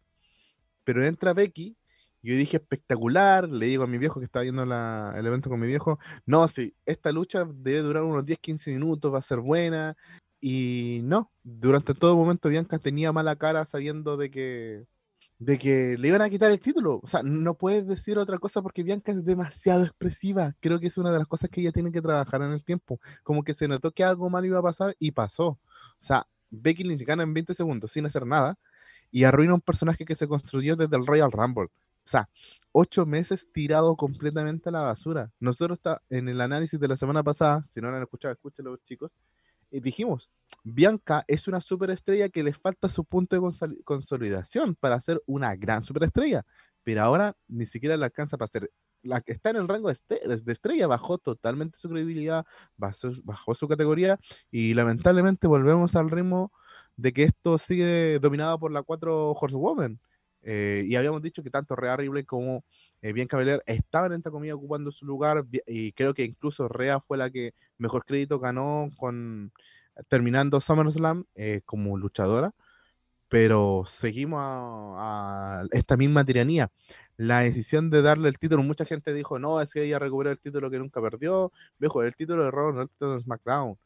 Pero 0.84 1.06
entra 1.06 1.34
Becky 1.34 1.78
yo 2.26 2.36
dije 2.36 2.58
espectacular, 2.58 3.48
le 3.48 3.68
digo 3.68 3.84
a 3.84 3.88
mi 3.88 4.00
viejo 4.00 4.20
que 4.20 4.26
estaba 4.26 4.42
viendo 4.42 4.64
el 4.64 5.26
evento 5.28 5.48
con 5.48 5.60
mi 5.60 5.68
viejo, 5.68 6.00
no, 6.26 6.48
sí, 6.48 6.74
esta 6.84 7.12
lucha 7.12 7.46
debe 7.46 7.82
durar 7.82 8.02
unos 8.02 8.26
10-15 8.26 8.72
minutos, 8.72 9.14
va 9.14 9.20
a 9.20 9.22
ser 9.22 9.42
buena, 9.42 9.96
y 10.42 11.02
no, 11.04 11.32
durante 11.44 11.94
todo 11.94 12.16
momento 12.16 12.50
Bianca 12.50 12.80
tenía 12.80 13.12
mala 13.12 13.36
cara 13.36 13.66
sabiendo 13.66 14.18
de 14.18 14.30
que, 14.30 14.86
de 15.40 15.58
que 15.58 15.98
le 15.98 16.08
iban 16.08 16.22
a 16.22 16.30
quitar 16.30 16.52
el 16.52 16.60
título. 16.60 17.00
O 17.04 17.08
sea, 17.08 17.24
no 17.24 17.56
puedes 17.58 17.88
decir 17.88 18.18
otra 18.18 18.38
cosa 18.38 18.62
porque 18.62 18.84
Bianca 18.84 19.12
es 19.12 19.26
demasiado 19.26 19.84
expresiva. 19.84 20.56
Creo 20.60 20.80
que 20.80 20.88
es 20.88 20.98
una 20.98 21.12
de 21.12 21.20
las 21.20 21.28
cosas 21.28 21.50
que 21.50 21.62
ella 21.62 21.72
tiene 21.72 21.92
que 21.92 22.02
trabajar 22.02 22.42
en 22.42 22.52
el 22.52 22.64
tiempo. 22.64 23.00
Como 23.24 23.44
que 23.44 23.54
se 23.54 23.68
notó 23.68 23.92
que 23.92 24.04
algo 24.04 24.30
mal 24.30 24.46
iba 24.46 24.60
a 24.60 24.64
pasar 24.64 24.96
y 25.00 25.12
pasó. 25.12 25.48
O 25.48 25.60
sea, 26.00 26.28
Becky 26.50 26.84
Lynch 26.84 27.08
en 27.08 27.34
20 27.34 27.54
segundos 27.54 27.92
sin 27.92 28.06
hacer 28.06 28.26
nada 28.26 28.58
y 29.12 29.24
arruina 29.24 29.54
un 29.54 29.62
personaje 29.62 30.06
que 30.06 30.16
se 30.16 30.28
construyó 30.28 30.76
desde 30.76 30.98
el 30.98 31.06
Royal 31.06 31.32
Rumble. 31.32 31.66
O 32.06 32.08
sea, 32.08 32.30
ocho 32.72 33.06
meses 33.06 33.48
tirado 33.52 33.96
completamente 33.96 34.70
a 34.70 34.72
la 34.72 34.82
basura. 34.82 35.32
Nosotros 35.40 35.80
está 35.80 36.02
en 36.10 36.30
el 36.30 36.40
análisis 36.42 36.80
de 36.80 36.88
la 36.88 36.96
semana 36.96 37.24
pasada, 37.24 37.64
si 37.68 37.82
no 37.82 37.90
lo 37.90 37.96
han 37.96 38.04
escuchado, 38.04 38.34
escúchelo 38.34 38.78
chicos, 38.86 39.12
dijimos, 39.82 40.30
Bianca 40.64 41.24
es 41.28 41.48
una 41.48 41.62
superestrella 41.62 42.30
que 42.30 42.44
le 42.44 42.54
falta 42.54 42.90
su 42.90 43.06
punto 43.06 43.36
de 43.36 43.82
consolidación 43.84 44.76
para 44.76 45.00
ser 45.02 45.22
una 45.26 45.56
gran 45.56 45.82
superestrella, 45.82 46.44
pero 46.84 47.02
ahora 47.02 47.36
ni 47.48 47.66
siquiera 47.66 47.98
le 47.98 48.06
alcanza 48.06 48.38
para 48.38 48.48
ser 48.48 48.72
la 49.06 49.22
que 49.22 49.34
está 49.34 49.52
en 49.52 49.58
el 49.58 49.68
rango 49.68 49.90
de, 49.90 50.52
estrella, 50.52 50.88
bajó 50.88 51.18
totalmente 51.18 51.78
su 51.78 51.90
credibilidad, 51.90 52.46
bajó, 52.76 53.54
su 53.54 53.68
categoría 53.68 54.20
y 54.52 54.74
lamentablemente 54.74 55.48
volvemos 55.48 55.96
al 55.96 56.10
ritmo 56.10 56.52
de 56.98 57.14
que 57.14 57.24
esto 57.24 57.58
sigue 57.58 58.20
dominado 58.20 58.60
por 58.60 58.72
la 58.72 58.84
cuatro 58.84 59.32
Horsewoman. 59.32 60.00
Eh, 60.48 60.84
y 60.88 60.96
habíamos 60.96 61.24
dicho 61.24 61.42
que 61.42 61.50
tanto 61.50 61.76
Rhea 61.76 61.98
Ripley 61.98 62.24
como 62.24 62.64
eh, 63.06 63.14
Bianca 63.14 63.38
Belair 63.38 63.62
estaban 63.68 64.14
entre 64.14 64.32
comillas 64.32 64.56
ocupando 64.56 64.92
su 64.92 65.06
lugar 65.06 65.46
y 65.68 65.92
creo 65.92 66.16
que 66.16 66.24
incluso 66.24 66.68
Rhea 66.68 67.00
fue 67.00 67.18
la 67.20 67.30
que 67.30 67.54
mejor 67.78 68.04
crédito 68.04 68.40
ganó 68.40 68.90
con 68.98 69.52
terminando 70.08 70.60
SummerSlam 70.60 71.26
eh, 71.36 71.62
como 71.66 71.98
luchadora, 71.98 72.54
pero 73.30 73.84
seguimos 73.88 74.40
a, 74.42 75.66
esta 75.72 75.98
misma 75.98 76.26
tiranía. 76.26 76.72
La 77.18 77.42
decisión 77.42 77.90
de 77.92 78.02
darle 78.02 78.30
el 78.30 78.40
título, 78.40 78.64
mucha 78.64 78.86
gente 78.86 79.14
dijo, 79.14 79.40
no, 79.40 79.62
es 79.62 79.72
que 79.72 79.84
ella 79.84 80.00
recuperó 80.00 80.32
el 80.32 80.40
título 80.40 80.72
que 80.72 80.80
nunca 80.80 81.02
perdió, 81.02 81.52
viejo, 81.78 82.02
el 82.04 82.16
título 82.16 82.46
de 82.46 82.52
Raw, 82.52 82.74
no 82.74 82.82
el 82.84 82.90
título 82.90 83.14
de 83.14 83.20
SmackDown. 83.22 83.78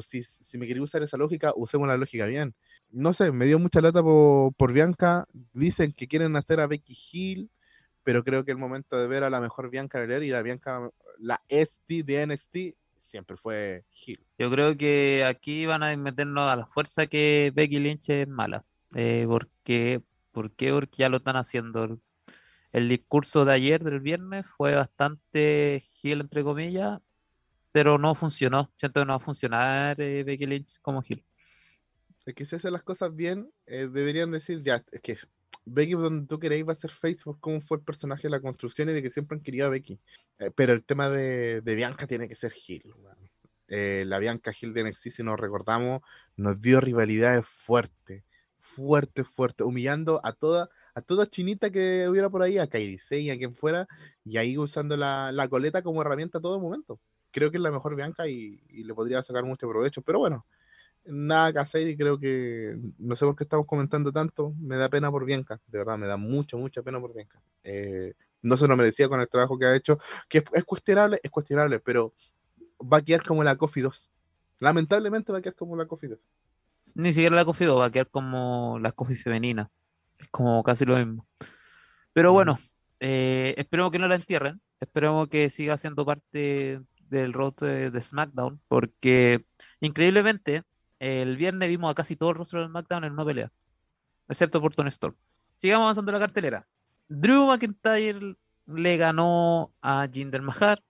si, 0.00 0.24
si, 0.24 0.58
me 0.58 0.66
quería 0.66 0.82
usar 0.82 1.02
esa 1.02 1.16
lógica, 1.18 1.52
usemos 1.54 1.86
la 1.86 1.96
lógica 1.98 2.26
bien 2.26 2.54
no 2.92 3.12
sé, 3.12 3.32
me 3.32 3.46
dio 3.46 3.58
mucha 3.58 3.80
lata 3.80 4.02
por, 4.02 4.72
Bianca. 4.72 5.26
Dicen 5.52 5.92
que 5.92 6.08
quieren 6.08 6.36
hacer 6.36 6.60
a 6.60 6.66
Becky 6.66 6.96
Hill, 7.12 7.50
pero 8.02 8.24
creo 8.24 8.44
que 8.44 8.52
el 8.52 8.58
momento 8.58 8.96
de 8.96 9.06
ver 9.06 9.24
a 9.24 9.30
la 9.30 9.40
mejor 9.40 9.70
Bianca 9.70 10.00
Belair 10.00 10.22
y 10.22 10.30
la 10.30 10.42
Bianca, 10.42 10.90
la 11.18 11.42
ST 11.48 12.02
de 12.02 12.26
NXT, 12.26 12.56
siempre 12.98 13.36
fue 13.36 13.84
Hill. 14.06 14.24
Yo 14.38 14.50
creo 14.50 14.76
que 14.76 15.24
aquí 15.24 15.66
van 15.66 15.82
a 15.82 15.96
meternos 15.96 16.50
a 16.50 16.56
la 16.56 16.66
fuerza 16.66 17.06
que 17.06 17.52
Becky 17.54 17.78
Lynch 17.78 18.10
es 18.10 18.28
mala. 18.28 18.64
Eh, 18.94 19.24
porque, 19.28 20.02
¿Por 20.32 20.52
qué? 20.52 20.72
Porque 20.72 20.96
ya 20.98 21.08
lo 21.08 21.18
están 21.18 21.36
haciendo. 21.36 21.98
El 22.72 22.88
discurso 22.88 23.44
de 23.44 23.52
ayer, 23.52 23.82
del 23.82 24.00
viernes, 24.00 24.46
fue 24.46 24.74
bastante 24.74 25.82
Hill, 26.02 26.20
entre 26.20 26.44
comillas, 26.44 27.00
pero 27.72 27.98
no 27.98 28.14
funcionó. 28.14 28.70
Siento 28.76 29.00
que 29.00 29.06
no 29.06 29.12
va 29.12 29.16
a 29.16 29.20
funcionar 29.20 30.00
eh, 30.00 30.22
Becky 30.22 30.46
Lynch 30.46 30.80
como 30.80 31.02
Hill 31.06 31.24
que 32.34 32.44
si 32.44 32.56
hacen 32.56 32.72
las 32.72 32.82
cosas 32.82 33.14
bien, 33.14 33.52
eh, 33.66 33.88
deberían 33.90 34.30
decir, 34.30 34.62
ya, 34.62 34.84
es 34.90 35.00
que 35.00 35.16
Becky 35.72 35.92
donde 35.92 36.26
tú 36.26 36.38
queréis 36.38 36.66
va 36.66 36.72
a 36.72 36.74
ser 36.74 36.90
Facebook, 36.90 37.38
cómo 37.40 37.60
fue 37.60 37.78
el 37.78 37.84
personaje 37.84 38.24
de 38.24 38.30
la 38.30 38.40
construcción 38.40 38.88
y 38.88 38.92
de 38.92 39.02
que 39.02 39.10
siempre 39.10 39.36
han 39.36 39.42
querido 39.42 39.66
a 39.66 39.70
Becky. 39.70 40.00
Eh, 40.38 40.50
pero 40.54 40.72
el 40.72 40.84
tema 40.84 41.08
de, 41.08 41.60
Bianca 41.60 42.06
tiene 42.06 42.28
que 42.28 42.34
ser 42.34 42.52
Gil. 42.52 42.92
Eh, 43.68 44.04
la 44.06 44.18
Bianca 44.18 44.52
Gil 44.52 44.74
de 44.74 44.84
NXT, 44.84 45.08
si 45.10 45.22
nos 45.22 45.38
recordamos, 45.38 46.02
nos 46.36 46.60
dio 46.60 46.80
rivalidades 46.80 47.46
fuertes, 47.46 48.24
fuerte, 48.58 49.22
fuerte, 49.22 49.62
humillando 49.62 50.20
a 50.24 50.32
toda, 50.32 50.70
a 50.94 51.02
toda 51.02 51.26
chinita 51.26 51.70
que 51.70 52.08
hubiera 52.08 52.28
por 52.28 52.42
ahí, 52.42 52.58
a 52.58 52.66
Kairi 52.66 52.98
a 53.30 53.38
quien 53.38 53.54
fuera, 53.54 53.86
y 54.24 54.38
ahí 54.38 54.58
usando 54.58 54.96
la, 54.96 55.46
coleta 55.48 55.82
como 55.82 56.02
herramienta 56.02 56.38
a 56.38 56.40
todo 56.40 56.58
momento. 56.60 57.00
Creo 57.30 57.52
que 57.52 57.58
es 57.58 57.62
la 57.62 57.70
mejor 57.70 57.94
Bianca 57.94 58.26
y 58.26 58.60
le 58.68 58.92
podría 58.92 59.22
sacar 59.22 59.44
mucho 59.44 59.68
provecho, 59.68 60.02
pero 60.02 60.18
bueno, 60.18 60.46
nada 61.04 61.52
que 61.52 61.58
hacer 61.58 61.88
y 61.88 61.96
creo 61.96 62.18
que 62.18 62.76
no 62.98 63.16
sé 63.16 63.24
por 63.24 63.36
qué 63.36 63.44
estamos 63.44 63.66
comentando 63.66 64.12
tanto. 64.12 64.54
Me 64.58 64.76
da 64.76 64.88
pena 64.88 65.10
por 65.10 65.24
Bianca, 65.24 65.60
de 65.66 65.78
verdad, 65.78 65.98
me 65.98 66.06
da 66.06 66.16
mucha, 66.16 66.56
mucha 66.56 66.82
pena 66.82 67.00
por 67.00 67.14
Bianca. 67.14 67.42
Eh, 67.64 68.14
no 68.42 68.56
se 68.56 68.66
lo 68.66 68.76
merecía 68.76 69.08
con 69.08 69.20
el 69.20 69.28
trabajo 69.28 69.58
que 69.58 69.66
ha 69.66 69.76
hecho, 69.76 69.98
que 70.28 70.44
es, 70.52 70.64
cuestionable, 70.64 71.20
es 71.22 71.30
cuestionable, 71.30 71.80
pero 71.80 72.14
va 72.80 72.98
a 72.98 73.02
quedar 73.02 73.24
como 73.24 73.44
la 73.44 73.56
Coffee 73.56 73.82
2. 73.82 74.12
Lamentablemente 74.60 75.32
va 75.32 75.38
a 75.38 75.42
quedar 75.42 75.54
como 75.54 75.76
la 75.76 75.86
Coffee 75.86 76.10
2. 76.10 76.18
Ni 76.94 77.12
siquiera 77.12 77.36
la 77.36 77.44
Coffee 77.44 77.66
2, 77.66 77.80
va 77.80 77.86
a 77.86 77.90
quedar 77.90 78.08
como 78.08 78.78
la 78.80 78.92
Coffee 78.92 79.16
femenina. 79.16 79.70
Es 80.18 80.28
como 80.28 80.62
casi 80.62 80.84
lo 80.84 80.96
mismo. 80.96 81.26
Pero 82.12 82.32
bueno, 82.32 82.58
eh, 82.98 83.54
esperemos 83.56 83.92
que 83.92 83.98
no 83.98 84.08
la 84.08 84.16
entierren. 84.16 84.60
Esperemos 84.80 85.28
que 85.28 85.50
siga 85.50 85.76
siendo 85.76 86.04
parte 86.06 86.80
del 87.08 87.32
rostro 87.32 87.66
de 87.66 88.00
SmackDown, 88.00 88.60
porque 88.68 89.44
increíblemente 89.80 90.62
el 91.00 91.36
viernes 91.36 91.68
vimos 91.68 91.90
a 91.90 91.94
casi 91.94 92.14
todo 92.14 92.30
el 92.30 92.36
rostro 92.36 92.60
del 92.60 92.68
SmackDown 92.68 93.04
en 93.04 93.14
una 93.14 93.24
pelea, 93.24 93.52
excepto 94.28 94.60
por 94.60 94.74
Tony 94.74 94.88
Storm. 94.88 95.16
Sigamos 95.56 95.84
avanzando 95.84 96.12
la 96.12 96.18
cartelera. 96.20 96.68
Drew 97.08 97.46
McIntyre 97.46 98.36
le 98.66 98.96
ganó 98.96 99.72
a 99.82 100.06
Jinder 100.10 100.42
Mahar, 100.42 100.82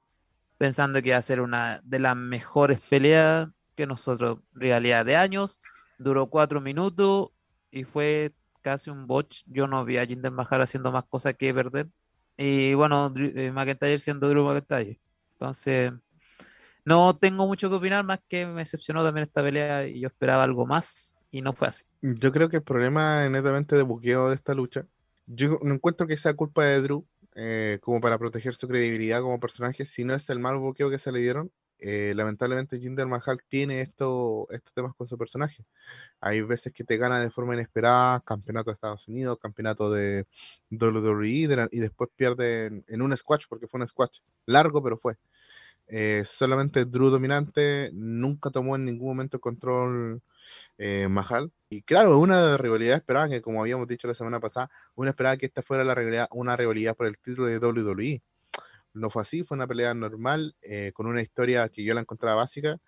pensando 0.58 1.00
que 1.00 1.08
iba 1.08 1.16
a 1.16 1.22
ser 1.22 1.40
una 1.40 1.80
de 1.84 1.98
las 1.98 2.16
mejores 2.16 2.80
peleas 2.80 3.48
que 3.74 3.86
nosotros, 3.86 4.40
realidad 4.52 5.06
de 5.06 5.16
años. 5.16 5.58
Duró 5.98 6.28
cuatro 6.28 6.60
minutos 6.60 7.30
y 7.70 7.84
fue 7.84 8.34
casi 8.62 8.90
un 8.90 9.06
botch. 9.06 9.44
Yo 9.46 9.66
no 9.66 9.84
vi 9.84 9.96
a 9.96 10.06
Jinder 10.06 10.32
Mahal 10.32 10.62
haciendo 10.62 10.92
más 10.92 11.04
cosas 11.04 11.34
que 11.34 11.54
perder. 11.54 11.88
Y 12.36 12.74
bueno, 12.74 13.12
eh, 13.16 13.52
McIntyre 13.52 13.98
siendo 13.98 14.28
Drew 14.28 14.44
McIntyre. 14.44 15.00
Entonces, 15.32 15.92
no 16.84 17.16
tengo 17.16 17.46
mucho 17.46 17.68
que 17.68 17.76
opinar, 17.76 18.04
más 18.04 18.20
que 18.28 18.46
me 18.46 18.60
decepcionó 18.60 19.04
también 19.04 19.24
esta 19.24 19.42
pelea 19.42 19.86
y 19.86 20.00
yo 20.00 20.08
esperaba 20.08 20.44
algo 20.44 20.66
más 20.66 21.18
y 21.30 21.42
no 21.42 21.52
fue 21.52 21.68
así. 21.68 21.84
Yo 22.02 22.32
creo 22.32 22.48
que 22.48 22.56
el 22.56 22.62
problema 22.62 23.28
netamente 23.28 23.76
de 23.76 23.82
buqueo 23.82 24.28
de 24.28 24.34
esta 24.34 24.54
lucha. 24.54 24.86
Yo 25.26 25.58
no 25.62 25.74
encuentro 25.74 26.06
que 26.06 26.16
sea 26.16 26.34
culpa 26.34 26.64
de 26.64 26.80
Drew, 26.80 27.06
eh, 27.36 27.78
como 27.82 28.00
para 28.00 28.18
proteger 28.18 28.54
su 28.54 28.66
credibilidad 28.66 29.22
como 29.22 29.38
personaje, 29.38 29.86
si 29.86 30.04
no 30.04 30.14
es 30.14 30.28
el 30.30 30.40
mal 30.40 30.58
buqueo 30.58 30.90
que 30.90 30.98
se 30.98 31.12
le 31.12 31.20
dieron. 31.20 31.50
Eh, 31.82 32.12
lamentablemente 32.14 32.78
Jinder 32.78 33.06
Mahal 33.06 33.40
tiene 33.48 33.80
esto, 33.80 34.46
estos 34.50 34.74
temas 34.74 34.94
con 34.94 35.06
su 35.06 35.16
personaje. 35.16 35.64
Hay 36.20 36.42
veces 36.42 36.72
que 36.74 36.84
te 36.84 36.98
gana 36.98 37.20
de 37.20 37.30
forma 37.30 37.54
inesperada, 37.54 38.20
campeonato 38.20 38.70
de 38.70 38.74
Estados 38.74 39.08
Unidos, 39.08 39.38
campeonato 39.40 39.90
de 39.90 40.26
WWE, 40.70 41.68
y 41.70 41.78
después 41.78 42.10
pierde 42.14 42.84
en, 42.86 43.02
un 43.02 43.16
squash, 43.16 43.44
porque 43.48 43.66
fue 43.66 43.80
un 43.80 43.88
squash 43.88 44.18
largo, 44.44 44.82
pero 44.82 44.98
fue. 44.98 45.16
Eh, 45.92 46.24
solamente 46.24 46.84
Drew 46.84 47.10
dominante, 47.10 47.90
nunca 47.92 48.50
tomó 48.50 48.76
en 48.76 48.84
ningún 48.84 49.08
momento 49.08 49.40
control 49.40 50.22
eh, 50.78 51.08
Mahal. 51.08 51.52
Y 51.68 51.82
claro, 51.82 52.18
una 52.20 52.56
rivalidad 52.56 52.96
esperaba 52.98 53.28
que, 53.28 53.42
como 53.42 53.60
habíamos 53.60 53.88
dicho 53.88 54.06
la 54.06 54.14
semana 54.14 54.38
pasada, 54.38 54.70
una 54.94 55.10
esperaba 55.10 55.36
que 55.36 55.46
esta 55.46 55.62
fuera 55.62 55.82
la 55.82 55.94
rivalidad, 55.96 56.28
una 56.30 56.56
rivalidad 56.56 56.96
por 56.96 57.06
el 57.06 57.18
título 57.18 57.48
de 57.48 57.58
WWE. 57.58 58.22
No 58.94 59.10
fue 59.10 59.22
así, 59.22 59.42
fue 59.42 59.56
una 59.56 59.66
pelea 59.66 59.92
normal, 59.94 60.54
eh, 60.62 60.92
con 60.94 61.06
una 61.06 61.22
historia 61.22 61.68
que 61.68 61.84
yo 61.84 61.92
la 61.94 62.02
encontraba 62.02 62.36
básica 62.36 62.78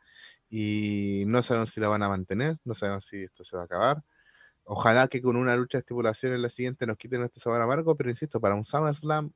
y 0.48 1.24
no 1.26 1.42
sabemos 1.42 1.70
si 1.70 1.80
la 1.80 1.88
van 1.88 2.02
a 2.04 2.08
mantener, 2.08 2.58
no 2.64 2.74
sabemos 2.74 3.06
si 3.06 3.24
esto 3.24 3.44
se 3.44 3.56
va 3.56 3.62
a 3.62 3.66
acabar. 3.66 4.04
Ojalá 4.64 5.08
que 5.08 5.22
con 5.22 5.36
una 5.36 5.56
lucha 5.56 5.78
de 5.78 5.80
estipulación 5.80 6.34
en 6.34 6.42
la 6.42 6.50
siguiente 6.50 6.86
nos 6.86 6.98
quiten 6.98 7.22
este 7.22 7.40
sabor 7.40 7.60
amargo, 7.62 7.96
pero 7.96 8.10
insisto, 8.10 8.40
para 8.40 8.54
un 8.54 8.64
SummerSlam 8.64 9.32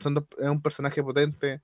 son 0.00 0.26
es 0.38 0.48
un 0.48 0.62
personaje 0.62 1.02
potente, 1.02 1.62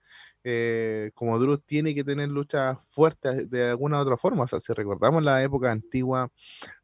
eh, 0.48 1.10
como 1.14 1.40
Drew 1.40 1.58
tiene 1.58 1.92
que 1.92 2.04
tener 2.04 2.28
luchas 2.28 2.78
fuertes 2.90 3.50
de 3.50 3.70
alguna 3.70 3.98
otra 3.98 4.16
forma. 4.16 4.44
O 4.44 4.46
sea, 4.46 4.60
si 4.60 4.72
recordamos 4.72 5.24
la 5.24 5.42
época 5.42 5.72
antigua, 5.72 6.30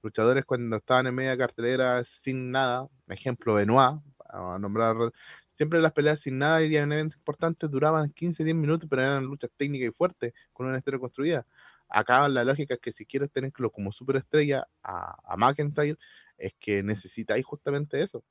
luchadores 0.02 0.44
cuando 0.44 0.76
estaban 0.78 1.06
en 1.06 1.14
media 1.14 1.38
cartelera 1.38 2.02
sin 2.02 2.50
nada, 2.50 2.88
ejemplo 3.06 3.54
Benoit, 3.54 4.00
a 4.28 4.58
nombrar, 4.58 4.96
siempre 5.46 5.80
las 5.80 5.92
peleas 5.92 6.18
sin 6.18 6.38
nada 6.38 6.60
y 6.64 6.76
en 6.76 6.92
eventos 6.92 7.18
importantes 7.18 7.70
duraban 7.70 8.12
15-10 8.12 8.56
minutos, 8.56 8.88
pero 8.90 9.02
eran 9.02 9.24
luchas 9.24 9.50
técnicas 9.56 9.90
y 9.90 9.92
fuertes, 9.92 10.32
con 10.52 10.66
una 10.66 10.78
historia 10.78 10.98
construida. 10.98 11.46
Acá 11.88 12.28
la 12.28 12.42
lógica 12.42 12.74
es 12.74 12.80
que 12.80 12.90
si 12.90 13.06
quieres 13.06 13.30
tenerlo 13.30 13.70
como 13.70 13.92
superestrella 13.92 14.66
a, 14.82 15.14
a 15.24 15.36
McIntyre, 15.36 15.98
es 16.36 16.54
que 16.58 16.82
necesitáis 16.82 17.44
justamente 17.46 18.02
eso. 18.02 18.24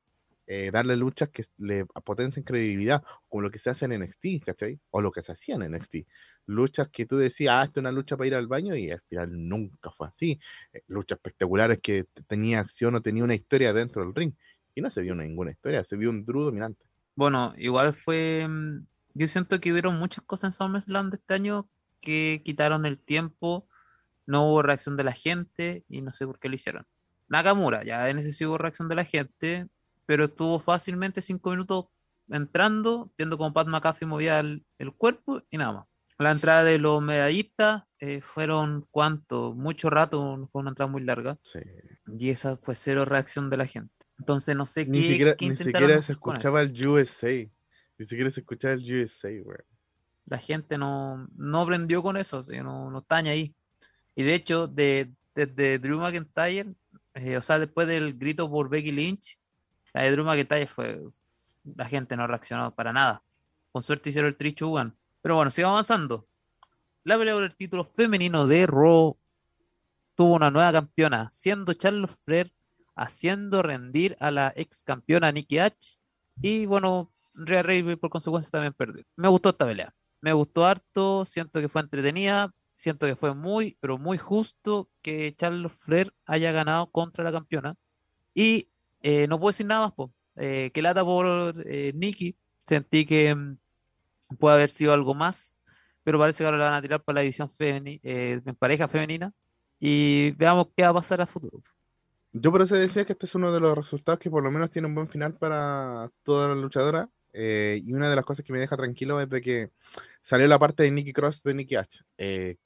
Eh, 0.54 0.70
darle 0.70 0.98
luchas 0.98 1.30
que 1.30 1.46
le 1.60 1.86
potencien 2.04 2.44
credibilidad, 2.44 3.02
como 3.30 3.44
lo 3.44 3.50
que 3.50 3.58
se 3.58 3.70
hace 3.70 3.86
en 3.86 3.94
NXT, 4.02 4.44
¿cachai? 4.46 4.82
O 4.90 5.00
lo 5.00 5.10
que 5.10 5.22
se 5.22 5.32
hacía 5.32 5.56
en 5.56 5.62
NXT. 5.62 6.06
Luchas 6.46 6.90
que 6.90 7.06
tú 7.06 7.16
decías, 7.16 7.54
ah, 7.54 7.64
esta 7.64 7.80
es 7.80 7.84
una 7.84 7.94
lucha 7.94 8.18
para 8.18 8.28
ir 8.28 8.36
al 8.36 8.48
baño, 8.48 8.76
y 8.76 8.92
al 8.92 9.00
final 9.08 9.30
nunca 9.48 9.92
fue 9.92 10.10
así. 10.10 10.42
Eh, 10.74 10.82
luchas 10.88 11.20
espectaculares 11.20 11.80
que 11.82 12.04
tenía 12.28 12.60
acción 12.60 12.96
o 12.96 13.02
tenía 13.02 13.24
una 13.24 13.34
historia 13.34 13.72
dentro 13.72 14.04
del 14.04 14.14
ring. 14.14 14.34
Y 14.76 14.82
no 14.82 14.92
se 14.92 15.02
vio 15.02 15.16
ninguna 15.16 15.52
historia, 15.52 15.86
se 15.86 15.96
vio 15.96 16.10
un 16.10 16.26
Drew 16.26 16.44
dominante. 16.44 16.84
Bueno, 17.16 17.54
igual 17.58 17.94
fue. 17.94 18.46
Mm, 18.46 18.88
yo 19.14 19.30
siento 19.30 19.62
que 19.62 19.72
hubieron 19.72 19.98
muchas 20.00 20.26
cosas 20.26 20.50
en 20.50 20.52
SummerSlam 20.52 21.12
de 21.12 21.16
este 21.16 21.34
año 21.34 21.70
que 22.02 22.42
quitaron 22.44 22.86
el 22.86 23.00
tiempo, 23.00 23.70
no 24.26 24.50
hubo 24.50 24.64
reacción 24.64 24.98
de 24.98 25.06
la 25.06 25.14
gente 25.14 25.86
y 25.88 26.02
no 26.02 26.12
sé 26.12 26.26
por 26.26 26.40
qué 26.40 26.50
lo 26.50 26.56
hicieron. 26.56 26.86
Nakamura, 27.30 27.86
ya 27.86 28.10
en 28.10 28.18
ese 28.18 28.34
sí 28.34 28.46
hubo 28.46 28.58
reacción 28.58 28.90
de 28.90 28.96
la 28.96 29.06
gente, 29.06 29.70
pero 30.12 30.26
estuvo 30.26 30.60
fácilmente 30.60 31.22
cinco 31.22 31.52
minutos 31.52 31.86
entrando, 32.28 33.14
viendo 33.18 33.38
como 33.38 33.54
Pat 33.54 33.70
McAfee 33.70 34.06
movía 34.06 34.42
el, 34.42 34.66
cuerpo 34.98 35.42
y 35.50 35.58
nada 35.58 35.72
más. 35.72 35.88
La 36.20 36.32
entrada 36.32 36.66
de 36.66 36.80
los 36.80 37.02
medallistas 37.02 37.84
eh, 37.98 38.20
fueron 38.20 38.86
cuánto, 38.92 39.54
mucho 39.54 39.90
rato, 39.90 40.46
fue 40.52 40.60
una 40.64 40.72
entrada 40.72 40.92
muy 40.92 41.02
larga. 41.02 41.40
Y 42.20 42.30
esa 42.30 42.58
fue 42.58 42.76
cero 42.76 43.06
reacción 43.06 43.50
de 43.50 43.56
la 43.56 43.66
gente. 43.68 43.94
Entonces 44.20 44.54
no 44.54 44.66
sé 44.66 44.86
ni 44.86 45.02
qué. 45.02 45.08
Siquiera, 45.08 45.36
ni 45.40 45.56
siquiera 45.56 46.02
se 46.02 46.12
escuchaba 46.12 46.62
el 46.62 46.88
USA. 46.88 47.50
Ni 47.98 48.06
siquiera 48.06 48.30
se 48.32 48.42
escuchaba 48.42 48.74
el 48.74 48.82
USA, 48.82 49.30
güey. 49.30 49.60
La 50.26 50.40
gente 50.40 50.78
no, 50.78 51.26
no 51.38 51.62
aprendió 51.62 52.04
con 52.04 52.18
eso, 52.18 52.42
no, 52.62 52.92
no 52.92 53.00
está 53.00 53.16
ahí. 53.16 53.56
Y 54.18 54.24
de 54.24 54.36
hecho, 54.36 54.68
desde 54.68 55.16
de, 55.36 55.80
Drew 55.80 56.02
McIntyre, 56.02 56.76
eh, 57.14 57.38
o 57.38 57.42
sea, 57.42 57.60
después 57.60 57.88
del 57.88 58.18
grito 58.18 58.52
por 58.52 58.70
Becky 58.70 58.92
Lynch, 58.92 59.38
la 59.94 60.04
de 60.04 60.12
Drew 60.12 60.26
McIntyre 60.26 60.68
fue. 60.68 61.02
La 61.76 61.88
gente 61.88 62.18
no 62.18 62.26
reaccionó 62.28 62.74
para 62.74 62.92
nada. 62.92 63.24
Con 63.72 63.84
suerte 63.84 64.10
hicieron 64.10 64.30
el 64.30 64.36
tricho 64.36 64.70
One. 64.70 64.94
Pero 65.22 65.36
bueno, 65.36 65.52
sigamos 65.52 65.76
avanzando. 65.76 66.28
La 67.04 67.18
pelea 67.18 67.36
por 67.36 67.44
el 67.44 67.56
título 67.56 67.86
femenino 67.86 68.48
de 68.48 68.68
Raw 68.68 69.18
tuvo 70.16 70.36
una 70.36 70.52
nueva 70.52 70.72
campeona, 70.72 71.30
siendo 71.30 71.74
Charlotte 71.74 72.12
Flair 72.12 72.54
haciendo 72.96 73.62
rendir 73.62 74.16
a 74.20 74.32
la 74.32 74.54
ex 74.56 74.84
campeona 74.84 75.32
Nikki 75.32 75.60
H. 75.60 76.02
Y 76.42 76.66
bueno, 76.66 77.12
Rhea 77.34 77.64
Ripley 77.64 77.96
por 77.96 78.10
consecuencia 78.10 78.52
también 78.52 78.74
perdió. 78.74 79.04
Me 79.16 79.28
gustó 79.28 79.50
esta 79.50 79.66
pelea. 79.66 79.94
Me 80.22 80.34
gustó 80.34 80.66
harto, 80.66 81.26
siento 81.26 81.60
que 81.60 81.70
fue 81.70 81.82
entretenida, 81.82 82.54
siento 82.76 83.08
que 83.08 83.16
fue 83.16 83.34
muy, 83.34 83.78
pero 83.80 83.98
muy 83.98 84.18
justo 84.18 84.90
que 85.02 85.36
Charlotte 85.36 85.72
Flair 85.72 86.14
haya 86.26 86.52
ganado 86.52 86.92
contra 86.92 87.24
la 87.24 87.32
campeona. 87.32 87.76
Y 88.36 88.71
eh, 89.02 89.28
no 89.28 89.40
puedo 89.40 89.50
decir 89.50 89.66
nada 89.66 89.82
más, 89.82 89.94
po. 89.94 90.14
Eh, 90.36 90.72
que 90.74 90.82
lata 90.82 91.04
por 91.04 91.56
eh, 91.66 91.92
Nikki. 91.96 92.36
Sentí 92.66 93.06
que 93.06 93.34
mm, 93.36 93.58
puede 94.38 94.56
haber 94.56 94.70
sido 94.70 94.94
algo 94.94 95.14
más, 95.14 95.58
pero 96.04 96.20
parece 96.20 96.40
que 96.40 96.46
ahora 96.46 96.58
la 96.58 96.66
van 96.66 96.74
a 96.76 96.82
tirar 96.82 97.04
para 97.04 97.16
la 97.16 97.22
división 97.22 97.50
en 97.60 98.56
pareja 98.56 98.88
femenina. 98.88 99.34
Y 99.80 100.32
veamos 100.32 100.68
qué 100.76 100.84
va 100.84 100.90
a 100.90 100.94
pasar 100.94 101.22
a 101.22 101.26
futuro. 101.26 101.62
Yo 102.34 102.52
por 102.52 102.62
eso 102.62 102.76
decía 102.76 103.04
que 103.04 103.14
este 103.14 103.26
es 103.26 103.36
uno 103.36 103.52
de 103.52 103.60
los 103.60 103.76
resultados 103.76 104.20
que 104.20 104.30
por 104.30 104.44
lo 104.44 104.52
menos 104.52 104.70
tiene 104.70 104.88
un 104.88 104.96
buen 104.96 105.10
final 105.10 105.34
para 105.34 106.10
toda 106.24 106.48
la 106.48 106.56
luchadora. 106.56 107.10
y 107.34 107.92
una 107.94 108.10
de 108.10 108.16
las 108.16 108.26
cosas 108.26 108.46
que 108.46 108.54
me 108.54 108.60
deja 108.60 108.78
tranquilo 108.78 109.20
es 109.20 109.30
de 109.30 109.42
que 109.42 109.72
salió 110.22 110.48
la 110.48 110.60
parte 110.60 110.84
de 110.84 110.92
Nikki 110.92 111.14
Cross 111.14 111.44
de 111.44 111.56
Nikki 111.56 111.76
H. 111.76 112.00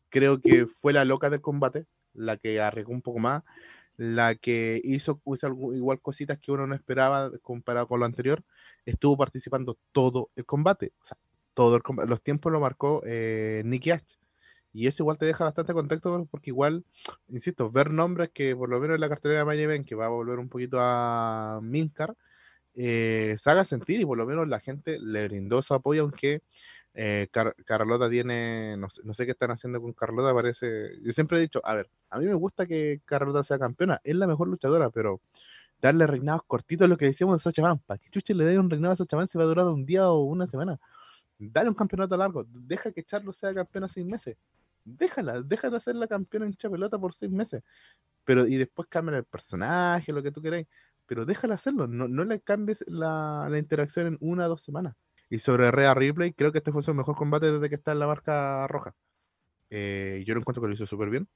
creo 0.10 0.41
que 0.41 0.67
fue 0.67 0.91
la 0.93 1.06
loca 1.06 1.30
del 1.30 1.41
combate, 1.41 1.86
la 2.13 2.38
que 2.38 2.60
arriesgó 2.60 2.91
un 2.91 3.02
poco 3.02 3.19
más, 3.19 3.43
la 3.97 4.36
que 4.36 4.81
hizo, 4.84 5.21
igual 5.73 6.01
cositas 6.01 6.39
que 6.39 6.51
uno 6.51 6.67
no 6.67 6.75
esperaba 6.75 7.31
comparado 7.41 7.88
con 7.88 7.99
lo 7.99 8.05
anterior, 8.05 8.43
estuvo 8.86 9.17
participando 9.17 9.77
todo 9.91 10.29
el 10.36 10.45
combate. 10.45 10.93
O 11.01 11.05
sea, 11.05 11.17
todo 11.53 11.75
el 11.75 11.84
combate. 11.84 12.10
Los 12.10 12.21
tiempos 12.21 12.51
lo 12.51 12.60
marcó 12.60 13.01
eh, 13.05 13.62
Nicky 13.65 13.91
Ash. 13.91 14.15
Y 14.73 14.88
eso 14.88 15.03
igual 15.03 15.17
te 15.17 15.25
deja 15.25 15.45
bastante 15.45 15.73
contacto 15.73 16.27
porque 16.29 16.49
igual, 16.49 16.84
insisto, 17.29 17.71
ver 17.71 17.91
nombres 17.91 18.29
que 18.34 18.55
por 18.55 18.69
lo 18.69 18.79
menos 18.81 18.95
en 18.95 19.01
la 19.01 19.10
cartelera 19.10 19.45
de 19.45 19.67
Main 19.67 19.86
que 19.86 19.95
va 19.95 20.08
a 20.08 20.10
volver 20.10 20.38
un 20.38 20.49
poquito 20.49 20.77
a 20.81 21.62
Mincar, 21.63 22.13
eh, 22.75 23.36
se 23.38 23.49
haga 23.49 23.63
sentir 23.63 24.01
y 24.01 24.05
por 24.05 24.17
lo 24.17 24.25
menos 24.25 24.49
la 24.49 24.60
gente 24.60 24.99
le 24.99 25.29
brindó 25.29 25.62
su 25.62 25.73
apoyo, 25.73 26.01
aunque 26.01 26.41
eh, 26.97 27.27
Carlota 27.65 28.10
tiene, 28.10 28.77
no 28.77 28.89
sé, 28.89 29.25
qué 29.25 29.31
están 29.34 29.51
haciendo 29.51 29.81
con 29.81 29.91
Carlota, 29.91 30.34
parece, 30.34 30.97
yo 31.03 31.12
siempre 31.12 31.38
he 31.38 31.41
dicho, 31.41 31.60
a 31.65 31.73
ver, 31.75 31.89
a 32.10 32.19
mí 32.19 32.25
me 32.25 32.34
gusta 32.34 32.65
que 32.65 33.01
Carlota 33.03 33.43
sea 33.43 33.60
campeona, 33.60 33.99
es 34.03 34.15
la 34.15 34.27
mejor 34.27 34.47
luchadora, 34.47 34.89
pero 34.89 35.19
darle 35.81 36.08
reinados 36.08 36.43
cortitos, 36.47 36.88
lo 36.88 36.95
que 36.95 37.05
decíamos 37.05 37.36
de 37.38 37.43
Sacha 37.43 37.62
Man, 37.62 37.79
¿para 37.86 37.97
qué 37.97 38.10
chuche 38.10 38.34
le 38.34 38.45
dé 38.45 38.58
un 38.58 38.69
reinado 38.69 38.93
a 38.93 38.95
Sacha 38.95 39.17
Man 39.17 39.27
si 39.27 39.38
va 39.38 39.43
a 39.43 39.47
durar 39.47 39.65
un 39.67 39.86
día 39.86 40.10
o 40.10 40.23
una 40.23 40.47
semana? 40.47 40.79
Dale 41.38 41.67
un 41.67 41.75
campeonato 41.75 42.15
largo, 42.15 42.45
deja 42.47 42.93
que 42.93 43.03
Charlo 43.03 43.34
sea 43.34 43.53
campeona 43.53 43.89
seis 43.89 44.05
meses, 44.05 44.38
déjala, 44.86 45.41
déjala 45.41 45.81
ser 45.81 45.97
la 45.97 46.08
campeona 46.08 46.45
en 46.45 46.53
pelota 46.53 46.97
por 46.97 47.13
seis 47.13 47.31
meses, 47.31 47.62
pero 48.23 48.47
y 48.47 48.55
después 48.55 48.88
cambia 48.89 49.17
el 49.17 49.25
personaje, 49.25 50.13
lo 50.13 50.23
que 50.23 50.31
tú 50.31 50.41
queráis, 50.41 50.65
pero 51.05 51.25
déjala 51.25 51.55
hacerlo, 51.55 51.88
no, 51.88 52.08
no 52.08 52.23
le 52.23 52.39
cambies 52.39 52.86
la, 52.88 53.47
la 53.49 53.60
interacción 53.60 54.08
en 54.08 54.17
una 54.21 54.45
o 54.45 54.49
dos 54.49 54.62
semanas. 54.63 54.95
Y 55.30 55.40
sobre 55.40 55.72
Rhea 55.72 55.94
Ripley, 55.94 56.34
creo 56.34 56.52
que 56.52 56.60
este 56.60 56.72
fue 56.72 56.84
su 56.84 56.94
mejor 56.94 57.16
combate 57.16 57.52
desde 57.52 57.70
que 57.70 57.76
está 57.76 57.92
en 57.92 58.00
la 58.00 58.08
marca 58.08 58.68
roja. 58.68 58.96
Eh, 59.70 60.24
yo 60.26 60.34
lo 60.34 60.42
encuentro 60.42 60.62
que 60.62 60.68
lo 60.68 60.74
hizo 60.74 60.86
súper 60.86 61.10
bien. 61.10 61.28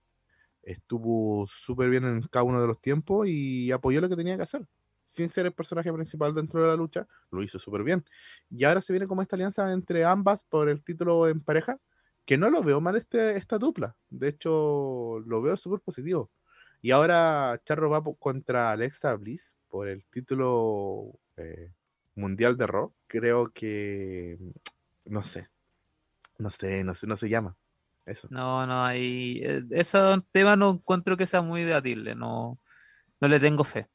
Estuvo 0.63 1.47
súper 1.47 1.89
bien 1.89 2.05
en 2.05 2.21
cada 2.23 2.43
uno 2.43 2.61
de 2.61 2.67
los 2.67 2.79
tiempos 2.79 3.27
y 3.27 3.71
apoyó 3.71 4.01
lo 4.01 4.09
que 4.09 4.15
tenía 4.15 4.37
que 4.37 4.43
hacer. 4.43 4.67
Sin 5.03 5.27
ser 5.29 5.47
el 5.47 5.53
personaje 5.53 5.91
principal 5.91 6.35
dentro 6.35 6.61
de 6.61 6.67
la 6.67 6.75
lucha, 6.75 7.07
lo 7.31 7.41
hizo 7.41 7.57
súper 7.57 7.83
bien. 7.83 8.05
Y 8.51 8.63
ahora 8.65 8.81
se 8.81 8.93
viene 8.93 9.07
como 9.07 9.21
esta 9.21 9.35
alianza 9.35 9.71
entre 9.73 10.05
ambas 10.05 10.43
por 10.43 10.69
el 10.69 10.83
título 10.83 11.27
en 11.27 11.41
pareja, 11.41 11.79
que 12.25 12.37
no 12.37 12.49
lo 12.51 12.61
veo 12.61 12.79
mal 12.81 12.95
este, 12.95 13.35
esta 13.37 13.57
dupla. 13.57 13.95
De 14.09 14.27
hecho, 14.29 15.19
lo 15.25 15.41
veo 15.41 15.57
súper 15.57 15.79
positivo. 15.79 16.29
Y 16.81 16.91
ahora 16.91 17.59
Charro 17.65 17.89
va 17.89 18.03
contra 18.19 18.71
Alexa 18.71 19.15
Bliss 19.15 19.57
por 19.67 19.87
el 19.87 20.05
título 20.05 21.19
eh, 21.37 21.73
mundial 22.19 22.57
de 22.57 22.67
rock, 22.67 22.93
creo 23.07 23.51
que 23.51 24.37
no 25.05 25.23
sé, 25.23 25.49
no 26.37 26.49
sé, 26.49 26.83
no 26.83 26.93
sé, 26.95 27.07
no 27.07 27.17
se 27.17 27.29
llama. 27.29 27.55
Eso. 28.05 28.27
No, 28.31 28.65
no, 28.65 28.83
ahí 28.83 29.39
eh, 29.43 29.63
ese 29.71 29.99
tema 30.31 30.55
no 30.55 30.71
encuentro 30.71 31.15
que 31.15 31.27
sea 31.27 31.41
muy 31.41 31.63
debatible, 31.63 32.15
no, 32.15 32.59
no 33.19 33.27
le 33.27 33.39
tengo 33.39 33.63
fe. 33.63 33.87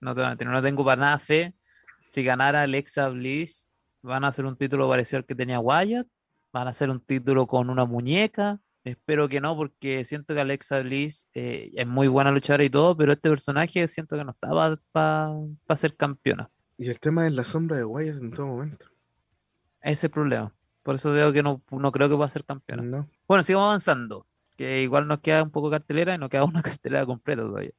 No, 0.00 0.14
no 0.14 0.62
tengo 0.62 0.84
para 0.84 1.00
nada 1.00 1.18
fe. 1.18 1.54
Si 2.10 2.22
ganara 2.22 2.62
Alexa 2.62 3.08
Bliss, 3.08 3.70
van 4.02 4.24
a 4.24 4.28
hacer 4.28 4.44
un 4.46 4.56
título 4.56 4.88
parecido 4.88 5.18
al 5.18 5.26
que 5.26 5.34
tenía 5.34 5.58
Wyatt. 5.60 6.06
Van 6.52 6.66
a 6.68 6.70
hacer 6.70 6.90
un 6.90 7.00
título 7.00 7.46
con 7.46 7.70
una 7.70 7.84
muñeca. 7.84 8.60
Espero 8.84 9.28
que 9.28 9.40
no, 9.40 9.56
porque 9.56 10.04
siento 10.04 10.32
que 10.34 10.40
Alexa 10.40 10.80
Bliss 10.80 11.28
eh, 11.34 11.72
es 11.74 11.86
muy 11.86 12.06
buena 12.08 12.30
luchadora 12.30 12.64
y 12.64 12.70
todo, 12.70 12.96
pero 12.96 13.12
este 13.12 13.28
personaje 13.28 13.88
siento 13.88 14.16
que 14.16 14.24
no 14.24 14.30
estaba 14.30 14.78
para 14.92 15.76
ser 15.76 15.96
campeona. 15.96 16.48
Y 16.78 16.90
el 16.90 17.00
tema 17.00 17.26
es 17.26 17.32
la 17.32 17.44
sombra 17.44 17.76
de 17.76 17.84
Wyatt 17.84 18.18
en 18.18 18.32
todo 18.32 18.46
momento. 18.46 18.86
Ese 19.80 19.92
es 19.92 20.04
el 20.04 20.10
problema. 20.10 20.54
Por 20.82 20.94
eso 20.94 21.12
digo 21.14 21.32
que 21.32 21.42
no, 21.42 21.62
no 21.70 21.92
creo 21.92 22.08
que 22.08 22.16
va 22.16 22.26
a 22.26 22.30
ser 22.30 22.44
campeona. 22.44 23.06
Bueno, 23.26 23.42
sigamos 23.42 23.66
avanzando. 23.66 24.26
Que 24.56 24.82
igual 24.82 25.06
nos 25.06 25.20
queda 25.20 25.42
un 25.42 25.50
poco 25.50 25.70
cartelera 25.70 26.14
y 26.14 26.18
nos 26.18 26.28
queda 26.28 26.44
una 26.44 26.62
cartelera 26.62 27.04
completa 27.06 27.42
todavía. 27.42 27.72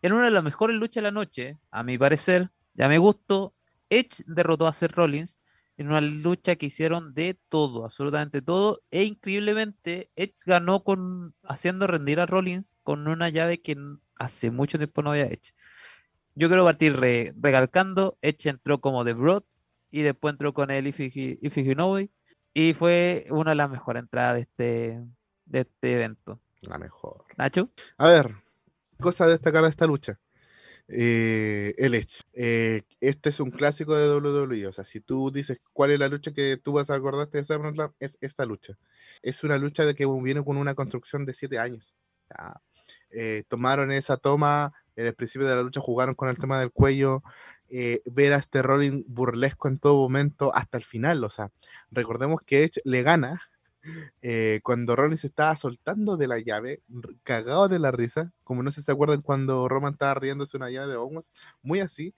En 0.00 0.12
una 0.12 0.26
de 0.26 0.30
las 0.30 0.44
mejores 0.44 0.76
luchas 0.76 1.02
de 1.02 1.02
la 1.02 1.10
noche, 1.10 1.58
a 1.70 1.82
mi 1.82 1.98
parecer, 1.98 2.50
ya 2.74 2.88
me 2.88 2.98
gustó, 2.98 3.54
Edge 3.90 4.22
derrotó 4.26 4.68
a 4.68 4.72
Seth 4.72 4.92
Rollins 4.92 5.40
en 5.76 5.88
una 5.88 6.00
lucha 6.00 6.56
que 6.56 6.66
hicieron 6.66 7.14
de 7.14 7.38
todo, 7.48 7.84
absolutamente 7.84 8.42
todo, 8.42 8.80
e 8.90 9.04
increíblemente 9.04 10.10
Edge 10.16 10.34
ganó 10.44 10.82
con 10.82 11.34
haciendo 11.42 11.86
rendir 11.86 12.20
a 12.20 12.26
Rollins 12.26 12.78
con 12.82 13.06
una 13.06 13.28
llave 13.28 13.60
que 13.60 13.76
hace 14.16 14.50
mucho 14.50 14.78
tiempo 14.78 15.02
no 15.02 15.10
había 15.10 15.26
hecho. 15.26 15.52
Yo 16.38 16.46
quiero 16.46 16.64
partir 16.64 16.94
recalcando, 16.94 18.16
Edge 18.22 18.48
entró 18.48 18.80
como 18.80 19.04
The 19.04 19.12
Broad 19.12 19.42
y 19.90 20.02
después 20.02 20.34
entró 20.34 20.54
con 20.54 20.70
el 20.70 20.86
Ifiginobi 20.86 22.12
y 22.54 22.74
fue 22.74 23.26
una 23.30 23.50
de 23.50 23.56
las 23.56 23.68
mejores 23.68 24.04
entradas 24.04 24.34
de 24.34 24.40
este, 24.42 25.04
de 25.46 25.60
este 25.62 25.94
evento. 25.94 26.40
La 26.62 26.78
mejor. 26.78 27.24
Nacho. 27.36 27.72
A 27.96 28.06
ver, 28.06 28.36
cosa 29.00 29.24
a 29.24 29.26
destacar 29.26 29.64
de 29.64 29.70
esta 29.70 29.88
lucha. 29.88 30.20
Eh, 30.86 31.74
el 31.76 31.94
Edge. 31.94 32.22
Eh, 32.34 32.82
este 33.00 33.30
es 33.30 33.40
un 33.40 33.50
clásico 33.50 33.96
de 33.96 34.08
WWE. 34.08 34.68
O 34.68 34.72
sea, 34.72 34.84
si 34.84 35.00
tú 35.00 35.32
dices 35.32 35.58
cuál 35.72 35.90
es 35.90 35.98
la 35.98 36.06
lucha 36.06 36.32
que 36.32 36.56
tú 36.56 36.72
vas 36.72 36.88
a 36.90 36.94
acordarte 36.94 37.38
de 37.38 37.42
SummerSlam, 37.42 37.94
es 37.98 38.16
esta 38.20 38.44
lucha. 38.44 38.78
Es 39.22 39.42
una 39.42 39.58
lucha 39.58 39.84
de 39.84 39.96
que 39.96 40.06
viene 40.06 40.44
con 40.44 40.56
una 40.56 40.76
construcción 40.76 41.26
de 41.26 41.32
siete 41.32 41.58
años. 41.58 41.96
Eh, 43.10 43.42
tomaron 43.48 43.90
esa 43.90 44.18
toma, 44.18 44.72
en 44.98 45.06
el 45.06 45.14
principio 45.14 45.46
de 45.46 45.54
la 45.54 45.62
lucha 45.62 45.80
jugaron 45.80 46.14
con 46.14 46.28
el 46.28 46.38
tema 46.38 46.58
del 46.60 46.72
cuello, 46.72 47.22
ver 47.70 48.32
a 48.32 48.36
este 48.36 48.62
Rolling 48.62 49.04
burlesco 49.06 49.68
en 49.68 49.78
todo 49.78 49.96
momento 49.96 50.54
hasta 50.54 50.78
el 50.78 50.84
final. 50.84 51.22
O 51.24 51.30
sea, 51.30 51.50
recordemos 51.90 52.40
que 52.44 52.64
Edge 52.64 52.80
le 52.84 53.02
gana 53.02 53.40
eh, 54.22 54.60
cuando 54.62 54.96
Rollins 54.96 55.20
se 55.20 55.28
estaba 55.28 55.54
soltando 55.56 56.16
de 56.16 56.26
la 56.26 56.38
llave, 56.38 56.82
cagado 57.22 57.68
de 57.68 57.78
la 57.78 57.90
risa, 57.90 58.32
como 58.44 58.62
no 58.62 58.70
sé 58.70 58.80
si 58.80 58.86
se 58.86 58.92
acuerdan 58.92 59.22
cuando 59.22 59.68
Roman 59.68 59.94
estaba 59.94 60.14
riéndose 60.14 60.56
una 60.56 60.70
llave 60.70 60.88
de 60.88 60.96
Owens, 60.96 61.26
muy 61.62 61.80
así, 61.80 62.14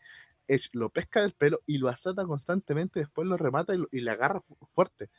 Edge 0.49 0.71
lo 0.73 0.91
pesca 0.91 1.23
del 1.23 1.33
pelo 1.33 1.61
y 1.67 1.79
lo 1.79 1.89
azota 1.89 2.25
constantemente, 2.25 3.01
después 3.01 3.29
lo 3.29 3.37
remata 3.37 3.75
y, 3.75 3.83
y 3.93 4.01
le 4.01 4.11
agarra 4.11 4.43
fuerte. 4.73 5.11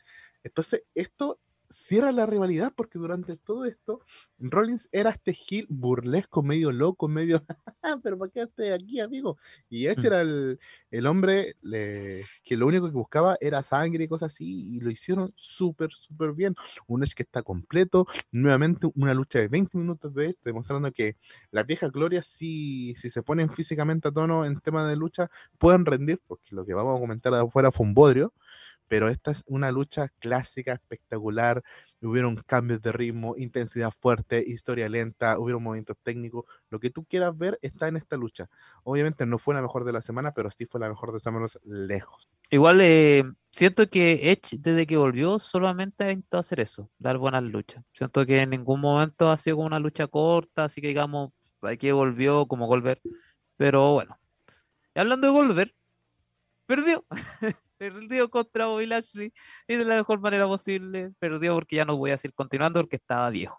Entonces, 0.42 0.82
esto 0.94 1.38
cierra 1.72 2.12
la 2.12 2.26
rivalidad 2.26 2.72
porque 2.76 2.98
durante 2.98 3.36
todo 3.36 3.64
esto 3.64 4.00
Rollins 4.38 4.88
era 4.92 5.10
este 5.10 5.32
heel 5.32 5.66
burlesco, 5.68 6.42
medio 6.42 6.72
loco, 6.72 7.08
medio, 7.08 7.44
pero 8.02 8.18
¿para 8.18 8.30
qué 8.30 8.42
esté 8.42 8.72
aquí, 8.72 9.00
amigo? 9.00 9.38
Y 9.68 9.86
este 9.86 10.08
era 10.08 10.20
el, 10.20 10.58
hombre 11.06 11.56
que 11.62 12.56
lo 12.56 12.66
único 12.66 12.86
que 12.86 12.92
buscaba 12.92 13.36
era 13.40 13.62
sangre 13.62 14.04
y 14.04 14.08
cosas 14.08 14.32
así, 14.32 14.76
y 14.76 14.80
lo 14.80 14.90
hicieron 14.90 15.32
súper, 15.36 15.92
súper 15.92 16.32
bien. 16.32 16.54
Un 16.86 17.02
es 17.02 17.14
que 17.14 17.22
está 17.22 17.42
completo, 17.42 18.06
nuevamente 18.30 18.88
una 18.94 19.14
lucha 19.14 19.38
de 19.38 19.48
20 19.48 19.78
minutos 19.78 20.14
de 20.14 20.26
este, 20.30 20.50
demostrando 20.50 20.92
que 20.92 21.16
las 21.50 21.66
viejas 21.66 21.92
glorias, 21.92 22.26
si, 22.26 22.94
si 22.96 23.10
se 23.10 23.22
ponen 23.22 23.50
físicamente 23.50 24.08
a 24.08 24.12
tono 24.12 24.44
en 24.44 24.60
tema 24.60 24.86
de 24.86 24.96
lucha, 24.96 25.30
pueden 25.58 25.86
rendir, 25.86 26.20
porque 26.26 26.54
lo 26.54 26.64
que 26.64 26.74
vamos 26.74 26.96
a 26.96 27.00
comentar 27.00 27.34
afuera 27.34 27.70
fue 27.70 27.86
un 27.86 27.94
bodrio 27.94 28.32
pero 28.92 29.08
esta 29.08 29.30
es 29.30 29.42
una 29.46 29.72
lucha 29.72 30.08
clásica, 30.18 30.74
espectacular. 30.74 31.62
Hubieron 32.02 32.36
cambios 32.36 32.82
de 32.82 32.92
ritmo, 32.92 33.34
intensidad 33.38 33.90
fuerte, 33.90 34.44
historia 34.46 34.86
lenta, 34.86 35.38
hubieron 35.38 35.62
movimientos 35.62 35.96
técnicos. 36.02 36.44
Lo 36.68 36.78
que 36.78 36.90
tú 36.90 37.06
quieras 37.06 37.34
ver 37.38 37.58
está 37.62 37.88
en 37.88 37.96
esta 37.96 38.18
lucha. 38.18 38.50
Obviamente 38.84 39.24
no 39.24 39.38
fue 39.38 39.54
la 39.54 39.62
mejor 39.62 39.86
de 39.86 39.94
la 39.94 40.02
semana, 40.02 40.32
pero 40.34 40.50
sí 40.50 40.66
fue 40.66 40.78
la 40.78 40.90
mejor 40.90 41.10
de 41.14 41.20
semana 41.20 41.46
lejos. 41.64 42.28
Igual 42.50 42.82
eh, 42.82 43.24
siento 43.50 43.88
que 43.88 44.30
Edge, 44.30 44.58
desde 44.58 44.86
que 44.86 44.98
volvió, 44.98 45.38
solamente 45.38 46.04
ha 46.04 46.12
intentado 46.12 46.42
hacer 46.42 46.60
eso, 46.60 46.90
dar 46.98 47.16
buenas 47.16 47.44
luchas. 47.44 47.82
Siento 47.94 48.26
que 48.26 48.42
en 48.42 48.50
ningún 48.50 48.82
momento 48.82 49.30
ha 49.30 49.38
sido 49.38 49.56
como 49.56 49.68
una 49.68 49.78
lucha 49.78 50.06
corta, 50.06 50.64
así 50.64 50.82
que 50.82 50.88
digamos, 50.88 51.30
aquí 51.62 51.90
volvió 51.92 52.44
como 52.44 52.66
Goldberg. 52.66 53.00
Pero 53.56 53.94
bueno, 53.94 54.18
y 54.94 55.00
hablando 55.00 55.28
de 55.28 55.32
Goldberg, 55.32 55.74
perdió. 56.66 57.06
perdió 57.90 58.30
contra 58.30 58.66
Bobby 58.66 58.86
Lashley 58.86 59.32
y 59.66 59.74
de 59.74 59.84
la 59.84 59.96
mejor 59.96 60.20
manera 60.20 60.46
posible. 60.46 61.10
Perdió 61.18 61.54
porque 61.54 61.76
ya 61.76 61.84
no 61.84 61.96
voy 61.96 62.12
a 62.12 62.16
seguir 62.16 62.32
continuando 62.32 62.80
porque 62.80 62.94
estaba 62.94 63.28
viejo. 63.30 63.58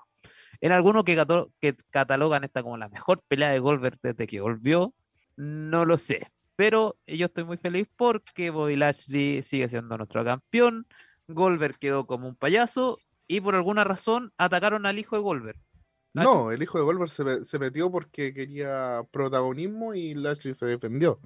En 0.61 0.71
algunos 0.71 1.03
que, 1.03 1.21
que 1.59 1.75
catalogan 1.89 2.45
esta 2.45 2.63
como 2.63 2.77
la 2.77 2.87
mejor 2.87 3.21
pelea 3.27 3.49
de 3.49 3.59
Goldberg 3.59 3.97
desde 4.01 4.25
que 4.25 4.39
volvió, 4.39 4.93
no 5.35 5.83
lo 5.83 5.97
sé. 5.97 6.31
Pero 6.55 6.95
yo 7.05 7.25
estoy 7.25 7.43
muy 7.43 7.57
feliz 7.57 7.85
porque 7.97 8.49
Bobby 8.49 8.77
Lashley 8.77 9.41
sigue 9.43 9.67
siendo 9.67 9.97
nuestro 9.97 10.23
campeón. 10.23 10.87
Goldberg 11.27 11.77
quedó 11.77 12.07
como 12.07 12.29
un 12.29 12.37
payaso 12.37 12.99
y 13.27 13.41
por 13.41 13.55
alguna 13.55 13.83
razón 13.83 14.31
atacaron 14.37 14.85
al 14.85 14.99
hijo 14.99 15.17
de 15.17 15.21
Goldberg. 15.21 15.59
No, 16.13 16.49
el 16.49 16.63
hijo 16.63 16.77
de 16.77 16.85
Goldberg 16.85 17.09
se, 17.09 17.43
se, 17.43 17.59
metió 17.59 17.91
porque 17.91 18.33
quería 18.33 19.01
protagonismo 19.11 19.93
y 19.95 20.13
Lashley 20.13 20.53
se 20.53 20.67
defendió. 20.67 21.19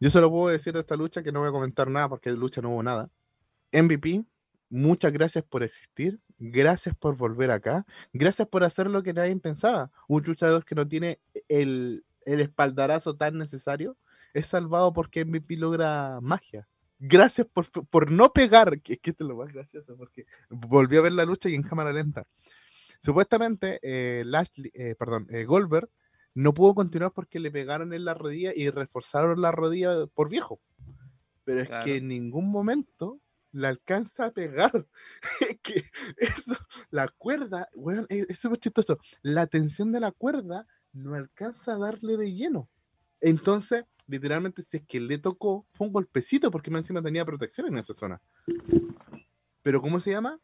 Yo 0.00 0.10
solo 0.10 0.30
puedo 0.30 0.48
decir 0.48 0.72
de 0.72 0.80
esta 0.80 0.96
lucha 0.96 1.22
que 1.22 1.32
no 1.32 1.40
voy 1.40 1.48
a 1.48 1.52
comentar 1.52 1.88
nada 1.88 2.08
porque 2.08 2.30
de 2.30 2.36
lucha 2.36 2.60
no 2.60 2.70
hubo 2.70 2.82
nada. 2.82 3.10
MVP, 3.72 4.24
muchas 4.70 5.12
gracias 5.12 5.44
por 5.44 5.62
existir, 5.62 6.20
gracias 6.38 6.94
por 6.96 7.16
volver 7.16 7.50
acá, 7.50 7.84
gracias 8.12 8.48
por 8.48 8.64
hacer 8.64 8.88
lo 8.88 9.02
que 9.02 9.12
nadie 9.12 9.36
pensaba. 9.36 9.90
Un 10.08 10.22
luchador 10.22 10.64
que 10.64 10.74
no 10.74 10.86
tiene 10.86 11.20
el, 11.48 12.04
espaldarazo 12.24 13.16
tan 13.16 13.38
necesario 13.38 13.96
es 14.34 14.46
salvado 14.46 14.92
porque 14.92 15.24
MVP 15.24 15.56
logra 15.56 16.18
magia. 16.20 16.68
Gracias 17.00 17.46
por, 17.46 18.10
no 18.10 18.32
pegar, 18.32 18.80
que, 18.80 18.98
que 18.98 19.10
es 19.10 19.20
lo 19.20 19.36
más 19.36 19.52
gracioso, 19.52 19.96
porque 19.96 20.26
volví 20.50 20.96
a 20.96 21.00
ver 21.00 21.12
la 21.12 21.24
lucha 21.24 21.48
y 21.48 21.54
en 21.54 21.62
cámara 21.62 21.92
lenta. 21.92 22.26
Supuestamente, 23.00 23.78
eh, 23.82 24.24
Lashley, 24.24 24.70
eh, 24.74 24.94
perdón, 24.98 25.26
eh, 25.30 25.44
Goldberg 25.44 25.88
no 26.38 26.54
pudo 26.54 26.72
continuar 26.72 27.12
porque 27.12 27.40
le 27.40 27.50
pegaron 27.50 27.92
en 27.92 28.04
la 28.04 28.14
rodilla 28.14 28.52
y 28.54 28.70
reforzaron 28.70 29.42
la 29.42 29.50
rodilla 29.50 30.06
por 30.06 30.28
viejo. 30.28 30.60
Pero 31.42 31.62
es 31.62 31.68
que 31.82 31.96
en 31.96 32.06
ningún 32.06 32.48
momento 32.48 33.20
la 33.50 33.70
alcanza 33.70 34.26
a 34.26 34.30
pegar. 34.30 34.86
que 35.64 35.82
eso, 36.16 36.56
la 36.90 37.08
cuerda, 37.08 37.68
bueno, 37.74 38.06
es 38.08 38.38
súper 38.38 38.60
chistoso. 38.60 39.00
La 39.22 39.48
tensión 39.48 39.90
de 39.90 39.98
la 39.98 40.12
cuerda 40.12 40.64
no 40.92 41.16
alcanza 41.16 41.72
a 41.72 41.78
darle 41.78 42.16
de 42.16 42.32
lleno. 42.32 42.70
Entonces, 43.20 43.82
literalmente, 44.06 44.62
si 44.62 44.76
es 44.76 44.86
que 44.86 45.00
le 45.00 45.18
tocó, 45.18 45.66
fue 45.72 45.88
un 45.88 45.92
golpecito 45.92 46.52
porque 46.52 46.70
más 46.70 46.84
encima 46.84 47.02
tenía 47.02 47.24
protección 47.24 47.66
en 47.66 47.78
esa 47.78 47.94
zona. 47.94 48.22
Pero, 49.62 49.82
¿cómo 49.82 49.98
se 49.98 50.12
llama? 50.12 50.38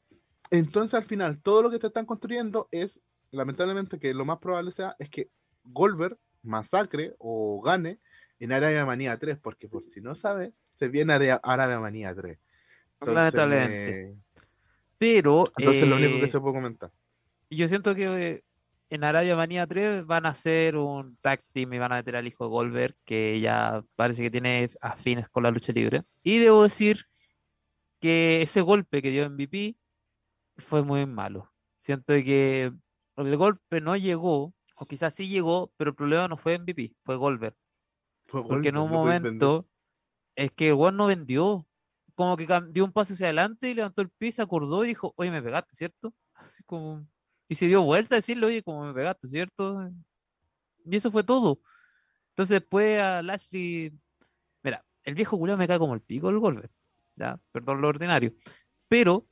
Entonces, 0.50 0.94
al 0.94 1.04
final, 1.04 1.40
todo 1.40 1.62
lo 1.62 1.70
que 1.70 1.78
te 1.78 1.86
están 1.86 2.04
construyendo 2.04 2.66
es, 2.72 3.00
lamentablemente, 3.30 4.00
que 4.00 4.12
lo 4.12 4.24
más 4.24 4.38
probable 4.38 4.72
sea, 4.72 4.96
es 4.98 5.08
que 5.08 5.30
Goldberg 5.64 6.18
masacre 6.42 7.14
o 7.18 7.60
gane 7.62 7.98
en 8.38 8.52
Arabia 8.52 8.84
Manía 8.84 9.18
3, 9.18 9.38
porque 9.38 9.68
por 9.68 9.82
si 9.82 10.00
no 10.00 10.14
sabe, 10.14 10.52
se 10.78 10.88
viene 10.88 11.12
Arabia 11.42 11.80
Manía 11.80 12.14
3. 12.14 12.38
Lamentablemente. 13.00 14.16
Pero. 14.98 15.44
Entonces, 15.56 15.88
lo 15.88 15.96
único 15.96 16.18
que 16.18 16.24
eh, 16.24 16.28
se 16.28 16.40
puede 16.40 16.54
comentar. 16.54 16.90
Yo 17.50 17.68
siento 17.68 17.94
que 17.94 18.44
en 18.90 19.04
Arabia 19.04 19.36
Manía 19.36 19.66
3 19.66 20.06
van 20.06 20.26
a 20.26 20.30
hacer 20.30 20.76
un 20.76 21.16
tag 21.16 21.42
team 21.52 21.72
y 21.72 21.78
van 21.78 21.92
a 21.92 21.96
meter 21.96 22.16
al 22.16 22.26
hijo 22.26 22.44
de 22.44 22.50
Goldberg, 22.50 22.96
que 23.04 23.40
ya 23.40 23.84
parece 23.96 24.22
que 24.22 24.30
tiene 24.30 24.70
afines 24.80 25.28
con 25.28 25.42
la 25.42 25.50
lucha 25.50 25.72
libre. 25.72 26.04
Y 26.22 26.38
debo 26.38 26.62
decir 26.62 27.06
que 28.00 28.42
ese 28.42 28.60
golpe 28.60 29.02
que 29.02 29.10
dio 29.10 29.28
MVP 29.28 29.76
fue 30.56 30.82
muy 30.82 31.06
malo. 31.06 31.50
Siento 31.76 32.14
que 32.14 32.72
el 33.16 33.36
golpe 33.36 33.80
no 33.80 33.96
llegó 33.96 34.53
o 34.74 34.86
quizás 34.86 35.14
sí 35.14 35.28
llegó, 35.28 35.72
pero 35.76 35.90
el 35.90 35.96
problema 35.96 36.28
no 36.28 36.36
fue 36.36 36.58
MVP, 36.58 36.94
fue 37.04 37.16
Goldberg. 37.16 37.56
Porque 38.30 38.68
en 38.68 38.76
un 38.78 38.90
momento 38.90 39.68
es 40.34 40.50
que 40.52 40.70
el 40.70 40.96
no 40.96 41.06
vendió. 41.06 41.66
Como 42.14 42.36
que 42.36 42.46
dio 42.70 42.84
un 42.84 42.92
paso 42.92 43.14
hacia 43.14 43.26
adelante 43.26 43.68
y 43.68 43.74
levantó 43.74 44.02
el 44.02 44.08
pie, 44.08 44.30
se 44.30 44.42
acordó 44.42 44.84
y 44.84 44.88
dijo, 44.88 45.12
oye, 45.16 45.32
me 45.32 45.42
pegaste, 45.42 45.74
¿cierto? 45.74 46.14
Así 46.34 46.62
como... 46.64 47.06
Y 47.48 47.56
se 47.56 47.66
dio 47.66 47.82
vuelta 47.82 48.14
a 48.14 48.18
decirle, 48.18 48.46
oye, 48.46 48.62
como 48.62 48.84
me 48.84 48.94
pegaste, 48.94 49.26
¿cierto? 49.28 49.90
Y 50.84 50.96
eso 50.96 51.10
fue 51.10 51.24
todo. 51.24 51.60
Entonces 52.30 52.60
después 52.60 53.00
a 53.00 53.22
Lashley, 53.22 53.92
mira, 54.62 54.84
el 55.02 55.14
viejo 55.14 55.36
Julio 55.36 55.56
me 55.56 55.68
cae 55.68 55.78
como 55.78 55.94
el 55.94 56.00
pico 56.00 56.28
del 56.28 56.38
Goldberg, 56.38 56.70
ya, 57.14 57.40
perdón 57.52 57.80
lo 57.80 57.88
ordinario. 57.88 58.34
Pero 58.88 59.26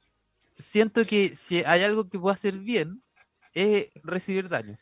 siento 0.57 1.05
que 1.07 1.35
si 1.35 1.64
hay 1.64 1.83
algo 1.83 2.09
que 2.09 2.18
puede 2.18 2.35
hacer 2.35 2.59
bien, 2.59 3.02
es 3.55 3.90
recibir 4.02 4.48
daño. 4.48 4.78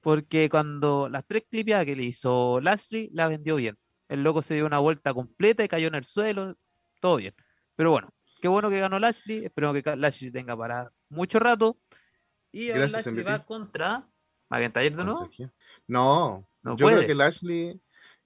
Porque 0.00 0.48
cuando 0.48 1.08
las 1.08 1.26
tres 1.26 1.44
clipeadas 1.48 1.86
que 1.86 1.96
le 1.96 2.04
hizo 2.04 2.60
Lashley, 2.60 3.10
la 3.12 3.28
vendió 3.28 3.56
bien. 3.56 3.76
El 4.08 4.22
loco 4.22 4.42
se 4.42 4.54
dio 4.54 4.66
una 4.66 4.78
vuelta 4.78 5.14
completa 5.14 5.64
y 5.64 5.68
cayó 5.68 5.88
en 5.88 5.94
el 5.94 6.04
suelo, 6.04 6.56
todo 7.00 7.16
bien. 7.16 7.34
Pero 7.76 7.92
bueno, 7.92 8.12
qué 8.40 8.48
bueno 8.48 8.70
que 8.70 8.80
ganó 8.80 8.98
Lashley, 8.98 9.44
espero 9.44 9.72
que 9.72 9.82
Lashley 9.96 10.30
tenga 10.30 10.56
para 10.56 10.90
mucho 11.08 11.38
rato. 11.38 11.78
Y 12.52 12.70
ahora 12.70 12.88
Lashley 12.88 13.22
va 13.22 13.44
contra 13.44 14.08
McIntyre 14.48 14.96
de 14.96 15.04
nuevo. 15.04 15.30
No, 15.86 16.46
no 16.62 16.76
yo 16.76 16.86
creo 16.88 17.06
que 17.06 17.14
Lashley 17.14 17.80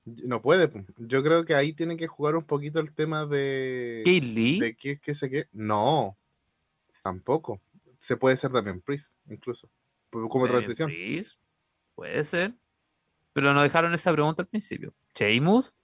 no 0.04 0.40
puede. 0.42 0.70
Yo 0.98 1.22
creo 1.22 1.44
que 1.44 1.54
ahí 1.54 1.72
tiene 1.72 1.96
que 1.96 2.06
jugar 2.06 2.36
un 2.36 2.44
poquito 2.44 2.80
el 2.80 2.92
tema 2.94 3.26
de. 3.26 4.02
Lee? 4.04 4.60
De 4.60 4.76
qué, 4.76 4.98
qué 4.98 5.14
sé 5.14 5.30
qué. 5.30 5.48
No, 5.52 6.16
tampoco. 7.02 7.60
Se 7.98 8.16
puede 8.16 8.36
ser 8.36 8.52
también 8.52 8.80
Priest, 8.80 9.16
incluso. 9.28 9.68
Como 10.10 10.46
transición. 10.46 10.88
Priest? 10.88 11.38
Puede 11.94 12.24
ser. 12.24 12.54
Pero 13.32 13.52
no 13.52 13.62
dejaron 13.62 13.92
esa 13.94 14.12
pregunta 14.12 14.42
al 14.42 14.48
principio. 14.48 14.94
¿Sheamus? 15.14 15.74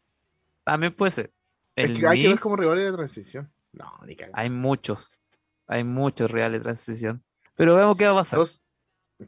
También 0.65 0.93
puede 0.93 1.11
ser. 1.11 1.33
es 1.75 1.99
que 1.99 2.07
hay 2.07 2.23
que 2.23 2.29
ver 2.29 2.39
como 2.39 2.57
rivales 2.57 2.85
de 2.85 2.93
transición. 2.93 3.51
No, 3.73 3.93
ni 4.07 4.17
Hay 4.33 4.51
muchos. 4.51 5.21
Hay 5.67 5.85
muchos 5.85 6.31
rivales 6.31 6.61
de 6.61 6.65
transición. 6.65 7.23
Pero 7.55 7.75
vemos 7.75 7.97
qué 7.97 8.07
va 8.07 8.13
a 8.13 8.15
pasar. 8.15 8.41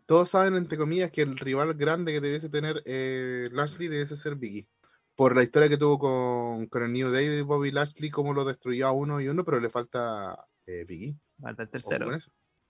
Todos, 0.06 0.30
saben, 0.30 0.56
entre 0.56 0.78
comillas, 0.78 1.10
que 1.10 1.20
el 1.20 1.36
rival 1.36 1.74
grande 1.74 2.12
que 2.12 2.20
debiese 2.20 2.48
tener 2.48 2.82
eh, 2.86 3.48
Lashley 3.52 3.88
debiese 3.88 4.16
ser 4.16 4.36
Biggie. 4.36 4.66
Por 5.14 5.36
la 5.36 5.42
historia 5.42 5.68
que 5.68 5.76
tuvo 5.76 5.98
con, 5.98 6.66
con 6.68 6.82
el 6.82 6.92
New 6.92 7.10
Day 7.10 7.28
de 7.28 7.42
Bobby 7.42 7.70
Lashley, 7.70 8.10
cómo 8.10 8.32
lo 8.32 8.44
destruyó 8.44 8.86
a 8.86 8.92
uno 8.92 9.20
y 9.20 9.28
uno, 9.28 9.44
pero 9.44 9.60
le 9.60 9.68
falta 9.68 10.46
eh, 10.66 10.84
Biggie. 10.88 11.16
Falta 11.40 11.64
el 11.64 11.68
tercero. 11.68 12.08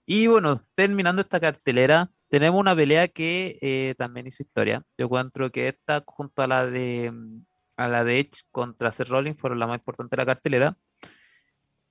Y 0.05 0.27
bueno, 0.27 0.59
terminando 0.75 1.21
esta 1.21 1.39
cartelera, 1.39 2.11
tenemos 2.33 2.59
una 2.59 2.75
pelea 2.75 3.07
que 3.09 3.59
eh, 3.61 3.93
también 3.95 4.25
hizo 4.25 4.41
historia. 4.41 4.83
Yo 4.97 5.05
encuentro 5.05 5.51
que 5.51 5.67
esta, 5.67 6.03
junto 6.03 6.41
a 6.41 6.47
la 6.47 6.65
de 6.65 7.11
mm, 7.11 7.45
a 7.77 7.87
la 7.87 8.03
de 8.03 8.21
Edge 8.21 8.45
contra 8.49 8.91
Seth 8.91 9.07
Rollins, 9.09 9.39
fueron 9.39 9.59
la 9.59 9.67
más 9.67 9.77
importante 9.77 10.15
de 10.15 10.17
la 10.17 10.25
cartelera. 10.25 10.75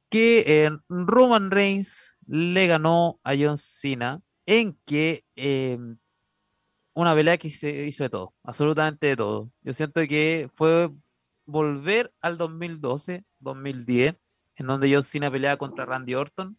Que 0.09 0.69
Roman 0.89 1.53
Reigns 1.53 2.17
le 2.27 2.67
ganó 2.67 3.21
a 3.23 3.35
John 3.39 3.57
Cena 3.57 4.21
en 4.45 4.77
que 4.85 5.25
em, 5.37 5.99
una 6.95 7.15
pelea 7.15 7.39
que 7.39 7.53
se 7.53 7.87
hizo 7.87 8.03
de 8.03 8.11
todo, 8.11 8.35
absolutamente 8.43 9.07
de 9.07 9.17
todo. 9.17 9.53
Yo 9.63 9.73
siento 9.73 10.01
que 10.09 10.51
fue 10.53 10.91
volver 11.47 12.13
al 12.21 12.37
2012, 12.37 13.25
2010, 13.39 14.17
en 14.57 14.67
donde 14.67 14.93
John 14.93 15.05
Cena 15.05 15.31
pelea 15.31 15.57
contra 15.57 15.87
Randy 15.87 16.17
Orton 16.17 16.59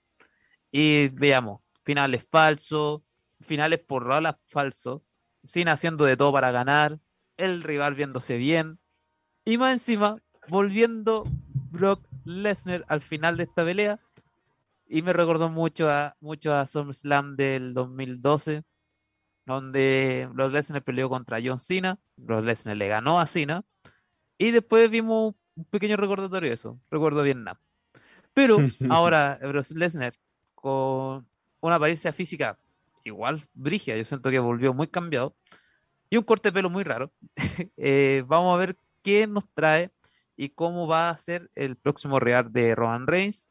y 0.72 1.10
veamos, 1.10 1.60
finales 1.84 2.26
falsos, 2.30 3.02
finales 3.44 3.80
por 3.80 4.04
rolas 4.04 4.36
falsos, 4.46 5.02
sin 5.46 5.68
haciendo 5.68 6.06
de 6.06 6.18
todo 6.18 6.32
para 6.32 6.52
ganar, 6.52 7.00
el 7.38 7.64
rival 7.64 7.96
viéndose 7.96 8.38
bien, 8.38 8.80
y 9.46 9.58
más 9.58 9.74
encima, 9.74 10.18
volviendo 10.48 11.26
Brock 11.72 12.08
Lesnar 12.26 12.86
al 12.88 13.02
final 13.02 13.38
de 13.38 13.44
esta 13.44 13.66
pelea, 13.66 14.00
y 14.88 15.02
me 15.02 15.14
recordó 15.14 15.50
mucho 15.50 15.90
a, 15.90 16.16
mucho 16.20 16.54
a 16.54 16.68
SummerSlam 16.68 17.36
del 17.36 17.74
2012, 17.74 18.64
donde 19.46 20.30
Brock 20.32 20.54
Lesnar 20.54 20.84
peleó 20.84 21.10
contra 21.10 21.40
John 21.44 21.60
Cena, 21.60 22.00
Brock 22.16 22.46
Lesnar 22.46 22.78
le 22.78 22.88
ganó 22.88 23.20
a 23.20 23.28
Cena, 23.28 23.64
y 24.38 24.52
después 24.52 24.90
vimos 24.90 25.36
un 25.56 25.66
pequeño 25.66 25.98
recordatorio 25.98 26.50
de 26.50 26.56
eso, 26.56 26.80
recuerdo 26.90 27.24
Vietnam. 27.24 27.58
Pero 28.34 28.58
ahora 28.90 29.40
Brock 29.42 29.72
Lesnar 29.72 30.14
con 30.56 31.28
una 31.60 31.76
apariencia 31.76 32.14
física 32.14 32.58
igual 33.04 33.42
brigia, 33.54 33.98
yo 33.98 34.04
siento 34.04 34.30
que 34.30 34.40
volvió 34.40 34.74
muy 34.74 34.88
cambiado, 34.88 35.36
y 36.10 36.18
un 36.18 36.24
corte 36.24 36.50
de 36.50 36.54
pelo 36.54 36.70
muy 36.70 36.84
raro. 36.84 37.12
Eh, 37.78 38.24
vamos 38.28 38.54
a 38.54 38.58
ver 38.58 38.78
qué 39.02 39.28
nos 39.28 39.46
trae 39.54 39.92
y 40.36 40.50
cómo 40.50 40.88
va 40.88 41.10
a 41.10 41.18
ser 41.18 41.52
el 41.56 41.76
próximo 41.76 42.20
real 42.20 42.52
de 42.52 42.76
Roman 42.76 43.08
Reigns 43.08 43.50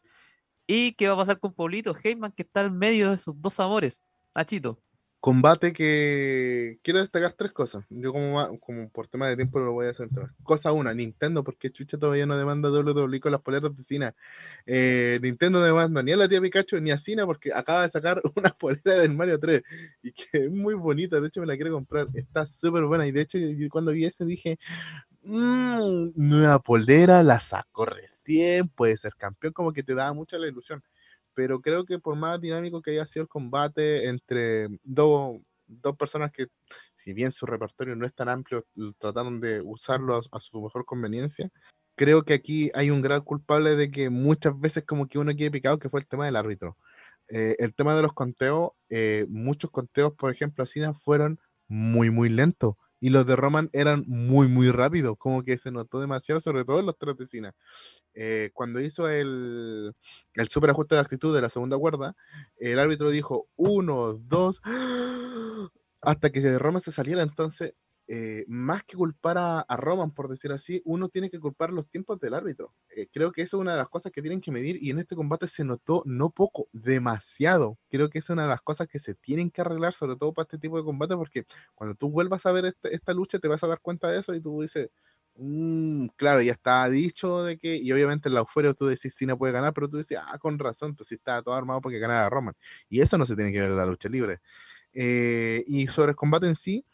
y 0.67 0.93
qué 0.93 1.09
va 1.09 1.15
a 1.15 1.19
pasar 1.19 1.39
con 1.39 1.55
Paulito 1.55 1.95
Heyman 1.95 2.33
que 2.33 2.43
está 2.43 2.63
en 2.63 2.79
medio 2.79 3.11
de 3.11 3.17
esos 3.17 3.41
dos 3.41 3.61
amores. 3.61 4.05
Nachito 4.35 4.83
combate 5.23 5.73
que 5.73 6.81
quiero 6.83 6.99
destacar 6.99 7.33
tres 7.35 7.53
cosas. 7.53 7.85
Yo 7.91 8.13
como, 8.13 8.59
como 8.59 8.89
por 8.91 9.07
tema 9.07 9.29
de 9.29 9.37
tiempo 9.37 9.61
lo 9.61 9.73
voy 9.73 9.87
a 9.87 9.95
centrar. 9.95 10.33
Cosa 10.43 10.73
una, 10.73 10.93
Nintendo, 10.93 11.45
porque 11.45 11.71
Chucha 11.71 11.97
todavía 11.97 12.27
no 12.27 12.37
demanda 12.37 12.73
WWE 12.73 13.21
con 13.21 13.31
las 13.31 13.41
poleras 13.41 13.77
de 13.77 13.85
Cina. 13.85 14.17
Eh, 14.67 15.21
Nintendo 15.23 15.61
no 15.61 15.65
demanda 15.65 16.03
ni 16.03 16.11
a 16.11 16.17
la 16.17 16.29
tía 16.29 16.41
Pikachu 16.41 16.81
ni 16.81 16.91
a 16.91 16.99
Cina 16.99 17.25
porque 17.25 17.53
acaba 17.55 17.83
de 17.83 17.91
sacar 17.91 18.21
una 18.37 18.51
polera 18.51 19.01
del 19.01 19.15
Mario 19.15 19.39
3 19.39 19.63
y 20.03 20.11
que 20.11 20.27
es 20.33 20.51
muy 20.51 20.75
bonita, 20.75 21.21
de 21.21 21.29
hecho 21.29 21.41
me 21.41 21.47
la 21.47 21.55
quiero 21.55 21.73
comprar, 21.73 22.09
está 22.15 22.45
súper 22.45 22.83
buena 22.87 23.07
y 23.07 23.13
de 23.13 23.21
hecho 23.21 23.39
cuando 23.71 23.93
vi 23.93 24.05
eso 24.07 24.25
dije, 24.25 24.59
mmm, 25.23 26.11
nueva 26.17 26.59
polera, 26.59 27.23
la 27.23 27.39
saco 27.39 27.87
recién, 27.87 28.69
puede 28.69 28.97
ser 28.97 29.15
campeón, 29.15 29.53
como 29.53 29.73
que 29.73 29.85
te 29.85 29.95
da 29.95 30.13
mucha 30.13 30.37
la 30.37 30.49
ilusión 30.49 30.83
pero 31.35 31.61
creo 31.61 31.85
que 31.85 31.99
por 31.99 32.17
más 32.17 32.41
dinámico 32.41 32.83
que 32.83 32.93
haya 32.93 33.07
sido 33.07 33.25
el 33.25 33.29
combate 33.29 34.09
entre 34.09 34.69
dos, 34.83 35.41
personas 35.99 36.33
que, 36.33 36.47
si 36.95 37.13
bien 37.13 37.33
su 37.33 37.47
repertorio 37.47 37.97
no 37.97 38.07
es 38.07 38.15
tan 38.15 38.29
amplio, 38.29 38.67
trataron 38.99 39.41
de 39.41 39.61
usarlo 39.61 40.21
a, 40.31 40.41
su 40.41 40.63
mejor 40.63 40.85
conveniencia, 40.85 41.51
creo 41.97 42.25
que 42.25 42.35
aquí 42.35 42.71
hay 42.75 42.91
un 42.91 43.03
gran 43.03 43.23
culpable 43.23 43.77
de 43.77 43.91
que 43.91 44.11
muchas 44.11 44.59
veces 44.59 44.85
como 44.85 45.07
que 45.07 45.19
uno 45.19 45.35
quiere 45.35 45.51
picado, 45.51 45.79
que 45.79 45.89
fue 45.89 46.01
el 46.01 46.07
tema 46.07 46.27
del 46.27 46.37
árbitro. 46.37 46.77
Eh, 47.29 47.57
el 47.59 47.75
tema 47.75 47.95
de 47.95 48.03
los 48.03 48.13
conteos, 48.13 48.73
eh, 48.91 49.27
muchos 49.29 49.71
conteos, 49.71 50.13
por 50.15 50.31
ejemplo, 50.31 50.65
así 50.65 50.81
fueron 51.05 51.39
muy, 51.69 52.11
muy 52.11 52.29
lentos 52.29 52.77
y 53.03 53.11
los 53.11 53.27
de 53.27 53.35
Roman 53.35 53.69
eran 53.73 54.05
muy, 54.07 54.47
muy 54.47 54.71
rápidos, 54.71 55.17
como 55.19 55.43
que 55.43 55.59
se 55.59 55.73
notó 55.73 56.01
demasiado, 56.01 56.41
sobre 56.41 56.65
todo 56.65 56.79
en 56.79 56.87
los 56.87 56.97
tres 56.97 57.17
de 57.17 57.53
eh, 58.15 58.51
cuando 58.55 58.81
hizo 58.81 59.09
el, 59.09 59.93
el 60.35 60.49
super 60.49 60.71
ajuste 60.71 60.95
de 60.95 61.01
actitud 61.01 61.35
de 61.35 61.43
la 61.43 61.49
segunda 61.49 61.77
cuerda, 61.77 62.15
el 62.59 62.79
árbitro 62.79 63.11
dijo 63.11 63.49
uno, 63.57 64.15
dos, 64.15 64.61
hasta 66.01 66.31
que 66.31 66.57
Roman 66.61 66.81
se 66.81 66.93
saliera, 66.93 67.23
entonces 67.23 67.75
eh, 68.15 68.45
más 68.47 68.85
que 68.85 68.95
culpar 68.95 69.39
a, 69.39 69.65
Roman, 69.79 70.11
por 70.11 70.29
decir 70.29 70.53
así, 70.53 70.83
uno 70.85 71.09
tiene 71.09 71.31
que 71.31 71.41
culpar 71.41 71.73
los 71.73 71.89
tiempos 71.89 72.21
del 72.21 72.35
árbitro. 72.35 72.75
Eh, 72.95 73.07
creo 73.11 73.33
que 73.33 73.41
eso 73.41 73.57
es 73.57 73.63
una 73.63 73.73
de 73.73 73.79
las 73.79 73.89
cosas 73.89 74.13
que 74.13 74.21
tienen 74.21 74.43
que 74.43 74.51
medir 74.51 74.77
y 74.83 74.91
en 74.91 74.99
este 74.99 75.17
combate 75.17 75.49
se 75.49 75.65
notó 75.65 76.03
no 76.05 76.29
poco, 76.29 76.69
demasiado. 76.73 77.79
Creo 77.89 78.11
que 78.11 78.19
es 78.19 78.29
una 78.29 78.43
de 78.43 78.49
las 78.51 78.61
cosas 78.61 78.87
que 78.87 78.99
se 78.99 79.15
tienen 79.15 79.51
que 79.51 79.63
arreglar, 79.63 79.95
sobre 79.95 80.17
todo 80.17 80.35
para 80.35 80.45
este 80.45 80.59
tipo 80.59 80.77
de 80.77 80.85
combate, 80.85 81.17
porque 81.17 81.47
cuando 81.75 81.95
tú 81.95 82.11
vuelvas 82.11 82.45
a 82.45 82.53
ver 82.53 82.67
este, 82.67 82.95
esta 82.95 83.15
lucha 83.15 83.39
te 83.39 83.49
vas 83.49 83.65
a 83.65 83.67
dar 83.67 83.81
cuenta 83.81 84.09
de 84.11 84.19
eso 84.19 84.35
y 84.35 84.43
tú 84.43 84.61
dices, 84.61 84.91
mm, 85.37 86.09
claro, 86.17 86.43
ya 86.43 86.53
está 86.53 86.87
dicho 86.91 87.45
de 87.45 87.57
que, 87.57 87.77
y 87.77 87.93
obviamente 87.93 88.29
en 88.29 88.35
la 88.35 88.41
euforia 88.41 88.75
tú 88.75 88.85
decís 88.85 89.17
no 89.23 89.39
puede 89.39 89.55
ganar, 89.55 89.73
pero 89.73 89.89
tú 89.89 89.97
dices, 89.97 90.19
ah, 90.23 90.39
con 90.39 90.59
razón, 90.59 90.95
pues 90.97 91.09
si 91.09 91.15
está 91.15 91.41
todo 91.43 91.55
armado 91.55 91.81
porque 91.81 91.99
ganara 91.99 92.29
Roman. 92.29 92.55
Y 92.91 93.01
eso 93.01 93.17
no 93.17 93.25
se 93.25 93.37
tiene 93.37 93.53
que 93.53 93.61
ver 93.63 93.71
en 93.71 93.77
la 93.79 93.87
lucha 93.87 94.11
libre. 94.11 94.41
Eh, 94.93 95.65
y 95.67 95.87
sobre 95.87 96.11
el 96.11 96.17
combate 96.17 96.47
en 96.47 96.57
sí, 96.57 96.85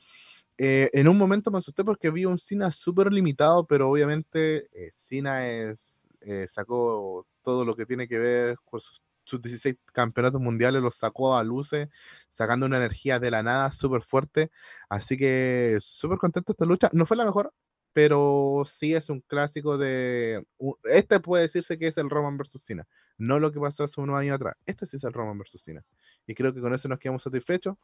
eh, 0.59 0.91
en 0.93 1.07
un 1.07 1.17
momento 1.17 1.53
me 1.53 1.59
asusté 1.59 1.85
porque 1.85 2.11
vi 2.11 2.25
un 2.25 2.39
Cena 2.39 2.73
súper 2.73 3.13
limitado, 3.13 3.67
pero 3.67 3.89
obviamente 3.89 4.69
eh, 4.73 4.91
Cena 4.93 5.47
es, 5.49 6.09
eh, 6.21 6.47
sacó 6.49 7.27
todo 7.43 7.65
lo 7.65 7.77
que 7.77 7.87
tiene 7.87 8.09
que 8.09 8.19
ver 8.19 8.57
con 8.65 8.81
sus, 8.81 9.01
16 9.31 9.77
campeonatos 9.93 10.41
mundiales, 10.41 10.83
los 10.83 10.97
sacó 10.97 11.37
a 11.37 11.45
luces, 11.45 11.89
sacando 12.31 12.67
una 12.67 12.79
energía 12.79 13.19
de 13.21 13.31
la 13.31 13.43
nada 13.43 13.73
súper 13.73 14.03
fuerte. 14.03 14.51
Así 14.89 15.17
que 15.17 15.77
súper 15.81 16.19
contento 16.19 16.53
esta 16.53 16.65
lucha. 16.65 16.89
No 16.93 17.07
fue 17.07 17.17
la 17.17 17.27
mejor, 17.27 17.53
pero 17.93 18.65
sí 18.67 18.95
es 18.95 19.11
un 19.11 19.21
clásico 19.21 19.77
de... 19.79 20.45
Este 20.85 21.21
puede 21.21 21.43
decirse 21.43 21.79
que 21.79 21.89
es 21.89 21.99
el 21.99 22.11
Roman 22.11 22.39
versus 22.39 22.65
Cena, 22.65 22.89
no 23.19 23.39
lo 23.39 23.53
que 23.53 23.61
pasó 23.61 23.85
hace 23.85 24.01
unos 24.01 24.19
años 24.19 24.37
atrás. 24.37 24.57
Este 24.67 24.87
sí 24.87 24.97
es 24.97 25.05
el 25.05 25.13
Roman 25.13 25.39
versus 25.39 25.63
Cena. 25.63 25.85
Y 26.27 26.35
creo 26.35 26.55
que 26.55 26.61
con 26.61 26.75
eso 26.75 26.89
nos 26.89 26.99
quedamos 26.99 27.23
satisfechos. 27.23 27.77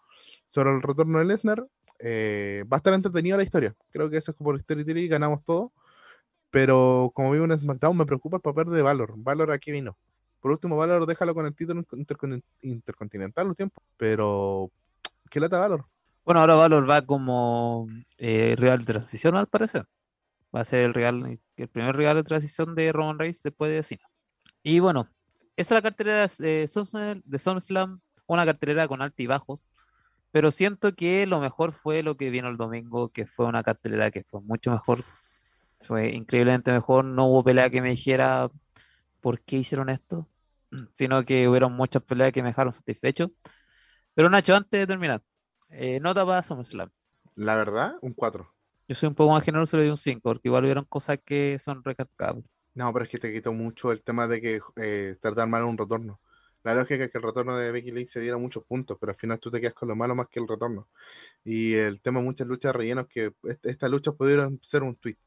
Sobre 0.47 0.71
el 0.71 0.83
retorno 0.83 1.19
de 1.19 1.27
Lesnar, 1.27 1.67
eh, 1.99 2.65
va 2.73 2.77
a 2.77 2.79
estar 2.79 2.95
entretenida 2.95 3.37
la 3.37 3.43
historia. 3.43 3.75
Creo 3.91 4.11
que 4.11 4.17
eso 4.17 4.31
es 4.31 4.37
como 4.37 4.51
por 4.51 4.61
Storytelling 4.61 5.09
ganamos 5.09 5.45
todo. 5.45 5.73
Pero 6.51 7.11
como 7.15 7.33
vivo 7.33 7.45
en 7.45 7.59
SmackDown, 7.59 7.97
me 7.97 8.07
preocupa 8.07 8.37
el 8.37 8.43
papel 8.43 8.71
de 8.71 8.81
Valor. 8.81 9.15
Valor 9.17 9.51
aquí 9.51 9.73
vino. 9.73 9.99
Por 10.41 10.53
último, 10.53 10.77
Valor 10.77 11.05
déjalo 11.07 11.35
con 11.35 11.47
el 11.47 11.55
título 11.55 11.83
intercontinental 12.61 13.49
un 13.49 13.55
tiempo. 13.55 13.83
Pero, 13.97 14.71
¿qué 15.31 15.41
lata 15.41 15.59
Valor? 15.59 15.85
Bueno, 16.25 16.41
ahora 16.41 16.55
Valor 16.55 16.89
va 16.89 17.03
como 17.03 17.89
eh, 18.19 18.55
Real 18.57 18.79
de 18.79 18.85
transición, 18.85 19.37
al 19.37 19.49
parecer. 19.49 19.87
Va 20.55 20.61
a 20.61 20.65
ser 20.65 20.81
el 20.81 20.95
real, 20.95 21.40
el 21.57 21.69
primer 21.69 21.97
Real 21.97 22.17
de 22.17 22.23
transición 22.23 22.75
de 22.77 22.92
Roman 22.92 23.19
Reigns 23.19 23.42
después 23.42 23.73
de 23.73 23.83
Cena. 23.83 24.09
Y 24.63 24.79
bueno, 24.79 25.09
esa 25.57 25.75
es 25.75 25.79
la 25.79 25.83
cartelera 25.83 26.27
de 26.38 26.69
SummerSlam, 27.38 28.01
una 28.27 28.45
cartelera 28.45 28.87
con 28.87 29.03
altibajos. 29.03 29.71
Pero 30.35 30.51
siento 30.51 30.97
que 30.97 31.29
lo 31.29 31.39
mejor 31.39 31.71
fue 31.71 32.03
lo 32.03 32.17
que 32.17 32.29
vino 32.29 32.49
el 32.49 32.57
domingo, 32.57 33.09
que 33.11 33.25
fue 33.25 33.47
una 33.47 33.63
cartelera 33.63 34.11
que 34.11 34.25
fue 34.25 34.41
mucho 34.41 34.73
mejor. 34.73 34.99
Fue 35.81 36.09
increíblemente 36.09 36.73
mejor. 36.73 37.05
No 37.05 37.27
hubo 37.27 37.45
pelea 37.45 37.71
que 37.71 37.81
me 37.81 37.91
dijera 37.91 38.51
por 39.21 39.43
qué 39.43 39.59
hicieron 39.59 39.91
esto, 39.91 40.27
sino 40.93 41.25
que 41.25 41.47
hubieron 41.47 41.73
muchas 41.75 42.03
peleas 42.03 42.33
que 42.33 42.43
me 42.43 42.49
dejaron 42.49 42.73
satisfecho. 42.73 43.31
Pero 44.15 44.29
Nacho, 44.29 44.57
antes 44.57 44.81
de 44.81 44.89
terminar, 44.89 45.23
eh, 45.69 46.01
nota 46.01 46.27
para 46.27 46.43
SummerSlam. 46.43 46.91
La 47.37 47.55
verdad, 47.55 47.95
un 48.03 48.13
4. 48.13 48.53
Yo 48.89 48.95
soy 48.97 49.11
un 49.11 49.15
poco 49.15 49.35
más 49.35 49.45
generoso, 49.45 49.77
le 49.77 49.85
doy 49.85 49.91
un 49.91 49.97
5, 49.97 50.21
porque 50.21 50.49
igual 50.49 50.65
hubieron 50.65 50.85
cosas 50.87 51.21
que 51.25 51.61
son 51.61 51.85
recalcables. 51.85 52.45
No, 52.75 52.93
pero 52.93 53.05
es 53.05 53.11
que 53.13 53.19
te 53.19 53.33
quitó 53.33 53.53
mucho 53.53 53.93
el 53.93 54.03
tema 54.03 54.27
de 54.27 54.41
que 54.41 54.61
eh, 54.83 55.17
tratar 55.21 55.47
mal 55.47 55.63
un 55.63 55.79
retorno. 55.79 56.19
La 56.65 56.75
lógica 56.75 57.04
es 57.04 57.10
que 57.10 57.19
el 57.19 57.25
retorno 57.25 57.56
de 57.56 57.71
Becky 57.71 57.90
Lynch 57.92 58.08
se 58.08 58.21
diera 58.21 58.38
muchos 58.38 58.65
puntos, 58.65 58.96
pero 58.98 59.12
al 59.12 59.19
final 59.19 59.38
tú 59.38 59.50
te 59.50 59.60
quedas 59.60 59.75
con 59.75 59.88
lo 59.88 59.96
malo 59.96 60.15
más 60.15 60.29
que 60.29 60.40
el 60.40 60.48
retorno. 60.48 60.88
Y 61.44 61.75
el 61.75 62.00
tema 62.00 62.21
de 62.21 62.27
muchas 62.27 62.46
luchas 62.46 62.75
rellenos 62.75 63.06
que 63.06 63.33
estas 63.62 63.90
luchas 63.90 64.15
pudieron 64.15 64.58
ser 64.62 64.83
un 64.83 64.96
tweet. 64.96 65.19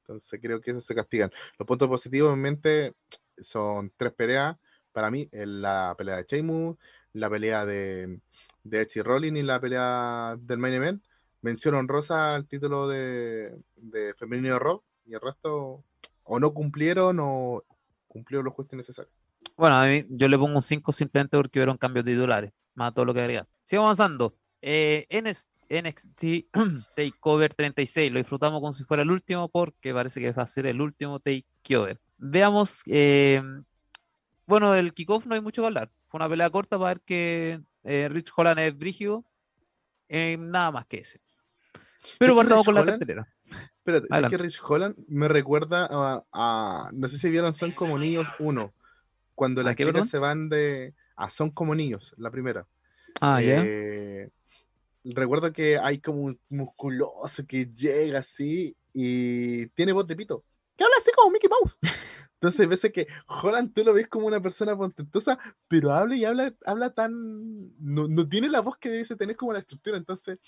Entonces 0.00 0.40
creo 0.42 0.60
que 0.60 0.70
eso 0.70 0.80
se 0.80 0.94
castigan. 0.94 1.30
Los 1.58 1.66
puntos 1.66 1.88
positivos 1.88 2.32
en 2.34 2.40
mente 2.40 2.94
son 3.38 3.92
tres 3.96 4.12
peleas. 4.14 4.56
Para 4.92 5.10
mí, 5.10 5.28
la 5.32 5.94
pelea 5.98 6.16
de 6.16 6.24
Sheamus, 6.24 6.78
la 7.12 7.28
pelea 7.28 7.66
de, 7.66 8.20
de 8.64 8.80
Edge 8.80 9.00
y 9.00 9.02
Rolling 9.02 9.34
y 9.34 9.42
la 9.42 9.60
pelea 9.60 10.36
del 10.40 10.58
main 10.58 10.74
event. 10.74 11.04
Mención 11.42 11.74
honrosa 11.74 12.34
al 12.34 12.46
título 12.46 12.88
de, 12.88 13.54
de 13.76 14.14
femenino 14.14 14.58
Raw 14.58 14.82
y 15.04 15.14
el 15.14 15.20
resto 15.20 15.84
o 16.22 16.40
no 16.40 16.54
cumplieron 16.54 17.18
o 17.20 17.64
cumplieron 18.08 18.46
los 18.46 18.54
justo 18.54 18.76
necesarios. 18.76 19.23
Bueno, 19.56 19.76
a 19.76 19.86
mí 19.86 20.04
yo 20.08 20.28
le 20.28 20.38
pongo 20.38 20.56
un 20.56 20.62
5 20.62 20.92
simplemente 20.92 21.36
porque 21.36 21.58
hubieron 21.58 21.76
cambios 21.76 22.04
titulares, 22.04 22.52
más 22.74 22.92
todo 22.92 23.04
lo 23.04 23.14
que 23.14 23.20
agregar. 23.20 23.48
Sigo 23.62 23.82
avanzando. 23.84 24.36
Eh, 24.60 25.06
NXT 25.70 26.24
Takeover 26.96 27.54
36, 27.54 28.12
lo 28.12 28.18
disfrutamos 28.18 28.60
como 28.60 28.72
si 28.72 28.84
fuera 28.84 29.02
el 29.02 29.10
último 29.10 29.48
porque 29.48 29.92
parece 29.92 30.20
que 30.20 30.32
va 30.32 30.42
a 30.42 30.46
ser 30.46 30.66
el 30.66 30.80
último 30.80 31.20
Takeover. 31.20 32.00
Veamos, 32.16 32.82
eh, 32.86 33.42
bueno, 34.46 34.74
el 34.74 34.92
kickoff 34.94 35.26
no 35.26 35.34
hay 35.34 35.40
mucho 35.40 35.62
que 35.62 35.66
hablar. 35.66 35.90
Fue 36.06 36.18
una 36.18 36.28
pelea 36.28 36.50
corta 36.50 36.78
para 36.78 36.94
ver 36.94 37.00
que 37.00 37.60
eh, 37.84 38.08
Rich 38.10 38.32
Holland 38.36 38.60
es 38.60 38.76
brígido. 38.76 39.24
Eh, 40.08 40.36
nada 40.38 40.70
más 40.70 40.86
que 40.86 40.98
ese. 40.98 41.20
Pero 42.18 42.36
partamos 42.36 42.64
con 42.64 42.74
la 42.74 42.84
cartelera. 42.84 43.26
Espérate, 43.78 44.08
es 44.10 44.28
que 44.28 44.38
Rich 44.38 44.60
Holland 44.66 44.96
me 45.08 45.28
recuerda 45.28 45.88
a, 45.90 46.90
no 46.92 47.08
sé 47.08 47.18
si 47.18 47.28
vieron 47.28 47.54
Son 47.54 47.72
como 47.72 47.98
niños 47.98 48.26
uno, 48.38 48.72
cuando 49.34 49.62
las 49.62 49.76
chicas 49.76 50.08
se 50.08 50.18
van 50.18 50.48
de 50.48 50.94
a 51.16 51.30
Son 51.30 51.50
como 51.50 51.74
niños, 51.74 52.14
la 52.16 52.30
primera. 52.30 52.66
Ah, 53.20 53.40
ya. 53.40 53.62
Eh, 53.64 54.30
recuerdo 55.04 55.52
que 55.52 55.78
hay 55.78 56.00
como 56.00 56.22
un 56.22 56.40
musculoso 56.48 57.46
que 57.46 57.66
llega 57.66 58.20
así 58.20 58.76
y 58.92 59.66
tiene 59.68 59.92
voz 59.92 60.06
de 60.06 60.16
pito. 60.16 60.44
Que 60.76 60.84
habla 60.84 60.96
así 60.98 61.10
como 61.14 61.30
Mickey 61.30 61.48
Mouse. 61.48 61.76
Entonces, 62.44 62.66
a 62.66 62.68
veces 62.68 62.92
que 62.92 63.06
Holland 63.26 63.72
tú 63.72 63.84
lo 63.84 63.94
ves 63.94 64.06
como 64.06 64.26
una 64.26 64.38
persona 64.38 64.76
contentosa, 64.76 65.38
pero 65.66 65.94
habla 65.94 66.14
y 66.14 66.26
habla, 66.26 66.52
habla 66.66 66.90
tan. 66.90 67.72
No, 67.78 68.06
no, 68.06 68.28
tiene 68.28 68.50
la 68.50 68.60
voz 68.60 68.76
que 68.76 68.90
dice 68.90 69.16
tener 69.16 69.34
como 69.36 69.54
la 69.54 69.60
estructura. 69.60 69.96
Entonces, 69.96 70.38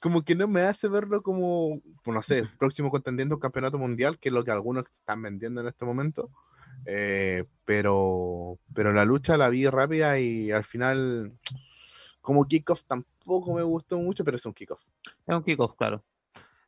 como 0.00 0.24
que 0.24 0.36
no 0.36 0.46
me 0.46 0.62
hace 0.62 0.86
verlo 0.86 1.20
como, 1.20 1.82
no 2.06 2.22
sé, 2.22 2.44
próximo 2.60 2.92
contendiendo 2.92 3.34
un 3.34 3.40
campeonato 3.40 3.76
mundial, 3.76 4.20
que 4.20 4.28
es 4.28 4.32
lo 4.32 4.44
que 4.44 4.52
algunos 4.52 4.84
están 4.88 5.20
vendiendo 5.20 5.60
en 5.62 5.66
este 5.66 5.84
momento. 5.84 6.30
Eh, 6.86 7.44
pero, 7.64 8.58
pero 8.74 8.92
la 8.92 9.04
lucha 9.04 9.36
la 9.36 9.48
vi 9.48 9.66
rápida 9.68 10.18
y 10.18 10.50
al 10.50 10.64
final, 10.64 11.32
como 12.20 12.46
kickoff, 12.46 12.84
tampoco 12.84 13.54
me 13.54 13.62
gustó 13.62 13.98
mucho, 13.98 14.24
pero 14.24 14.36
es 14.36 14.46
un 14.46 14.52
kickoff. 14.52 14.80
Es 15.26 15.34
un 15.34 15.42
kickoff, 15.42 15.74
claro. 15.76 16.04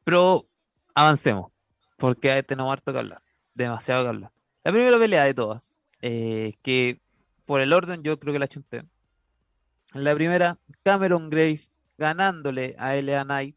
Pero 0.05 0.47
avancemos, 0.95 1.51
porque 1.97 2.43
tenemos 2.43 2.73
harto 2.73 2.93
que 2.93 2.99
hablar, 2.99 3.23
demasiado 3.55 4.05
que 4.05 4.09
hablar. 4.09 4.33
La 4.63 4.73
primera 4.73 4.99
pelea 4.99 5.25
de 5.25 5.35
todas, 5.35 5.79
eh, 6.01 6.55
que 6.63 7.01
por 7.45 7.61
el 7.61 7.73
orden 7.73 8.03
yo 8.03 8.19
creo 8.19 8.33
que 8.33 8.39
la 8.39 8.49
chunté. 8.49 8.85
La 9.93 10.15
primera, 10.15 10.59
Cameron 10.83 11.31
Graves 11.31 11.71
ganándole 11.99 12.75
a 12.79 12.97
L.A. 12.97 13.25
Knight 13.25 13.57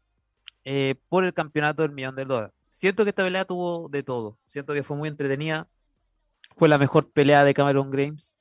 eh, 0.64 0.94
por 1.08 1.24
el 1.24 1.34
campeonato 1.34 1.82
del 1.82 1.92
millón 1.92 2.14
de 2.14 2.24
dólares. 2.24 2.54
Siento 2.68 3.04
que 3.04 3.10
esta 3.10 3.24
pelea 3.24 3.44
tuvo 3.44 3.88
de 3.88 4.02
todo. 4.02 4.38
Siento 4.44 4.72
que 4.72 4.84
fue 4.84 4.96
muy 4.96 5.08
entretenida. 5.08 5.68
Fue 6.58 6.68
la 6.68 6.76
mejor 6.76 7.10
pelea 7.10 7.44
de 7.44 7.54
Cameron 7.54 7.90
Graves 7.90 8.36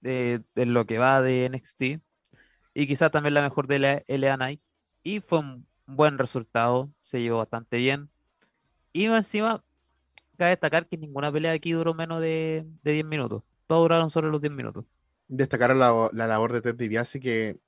de, 0.00 0.42
lo 0.54 0.84
que 0.84 0.98
va 0.98 1.22
de 1.22 1.48
NXT. 1.48 2.02
Y 2.74 2.86
quizás 2.86 3.10
también 3.10 3.34
la 3.34 3.42
mejor 3.42 3.66
de 3.66 3.78
la 3.78 4.02
LA. 4.08 4.56
Y 5.02 5.20
fue 5.20 5.38
un 5.38 5.66
buen 5.86 6.18
resultado. 6.18 6.90
Se 7.00 7.22
llevó 7.22 7.38
bastante 7.38 7.78
bien. 7.78 8.10
Y 8.92 9.04
encima 9.04 9.62
cabe 10.36 10.50
destacar 10.50 10.88
que 10.88 10.98
ninguna 10.98 11.30
pelea 11.30 11.52
aquí 11.52 11.72
duró 11.72 11.94
menos 11.94 12.20
de, 12.20 12.66
de 12.82 12.92
10 12.92 13.04
minutos. 13.04 13.44
Todos 13.66 13.82
duraron 13.82 14.10
sobre 14.10 14.28
los 14.28 14.40
10 14.40 14.52
minutos. 14.52 14.84
Destacar 15.28 15.74
la, 15.76 16.10
la 16.12 16.26
labor 16.26 16.52
de 16.52 16.62
Ted 16.62 16.74
DiBiase 16.74 17.20
que 17.20 17.58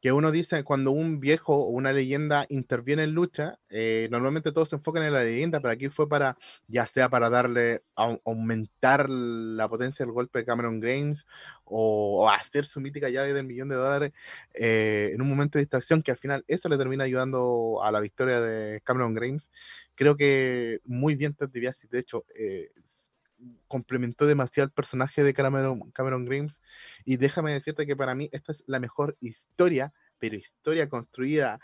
que 0.00 0.12
uno 0.12 0.30
dice 0.30 0.62
cuando 0.64 0.90
un 0.90 1.20
viejo 1.20 1.54
o 1.54 1.68
una 1.68 1.92
leyenda 1.92 2.46
interviene 2.48 3.04
en 3.04 3.12
lucha, 3.12 3.58
eh, 3.70 4.08
normalmente 4.10 4.52
todos 4.52 4.68
se 4.68 4.76
enfocan 4.76 5.02
en 5.04 5.12
la 5.12 5.24
leyenda, 5.24 5.60
pero 5.60 5.72
aquí 5.72 5.88
fue 5.88 6.08
para, 6.08 6.36
ya 6.68 6.86
sea 6.86 7.08
para 7.08 7.30
darle, 7.30 7.82
aumentar 7.94 9.08
la 9.08 9.68
potencia 9.68 10.04
del 10.04 10.12
golpe 10.12 10.40
de 10.40 10.44
Cameron 10.44 10.80
Games 10.80 11.26
o, 11.64 12.28
hacer 12.30 12.66
su 12.66 12.80
mítica 12.80 13.08
llave 13.08 13.32
del 13.32 13.46
millón 13.46 13.68
de 13.68 13.76
dólares 13.76 14.12
eh, 14.54 15.10
en 15.14 15.22
un 15.22 15.28
momento 15.28 15.58
de 15.58 15.64
distracción, 15.64 16.02
que 16.02 16.10
al 16.10 16.18
final 16.18 16.44
eso 16.48 16.68
le 16.68 16.78
termina 16.78 17.04
ayudando 17.04 17.80
a 17.82 17.90
la 17.90 18.00
victoria 18.00 18.40
de 18.40 18.80
Cameron 18.82 19.14
Games. 19.14 19.50
Creo 19.94 20.16
que 20.16 20.80
muy 20.84 21.14
bien 21.14 21.34
Ted 21.34 21.48
DiBiase, 21.48 21.88
de 21.88 21.98
hecho, 21.98 22.26
eh, 22.34 22.70
complementó 23.68 24.26
demasiado 24.26 24.66
el 24.66 24.72
personaje 24.72 25.22
de 25.22 25.34
Cameron, 25.34 25.90
Cameron 25.92 26.24
Grimes. 26.24 26.62
Y 27.04 27.16
déjame 27.16 27.52
decirte 27.52 27.86
que 27.86 27.96
para 27.96 28.14
mí 28.14 28.28
esta 28.32 28.52
es 28.52 28.64
la 28.66 28.80
mejor 28.80 29.16
historia, 29.20 29.92
pero 30.18 30.36
historia 30.36 30.88
construida 30.88 31.60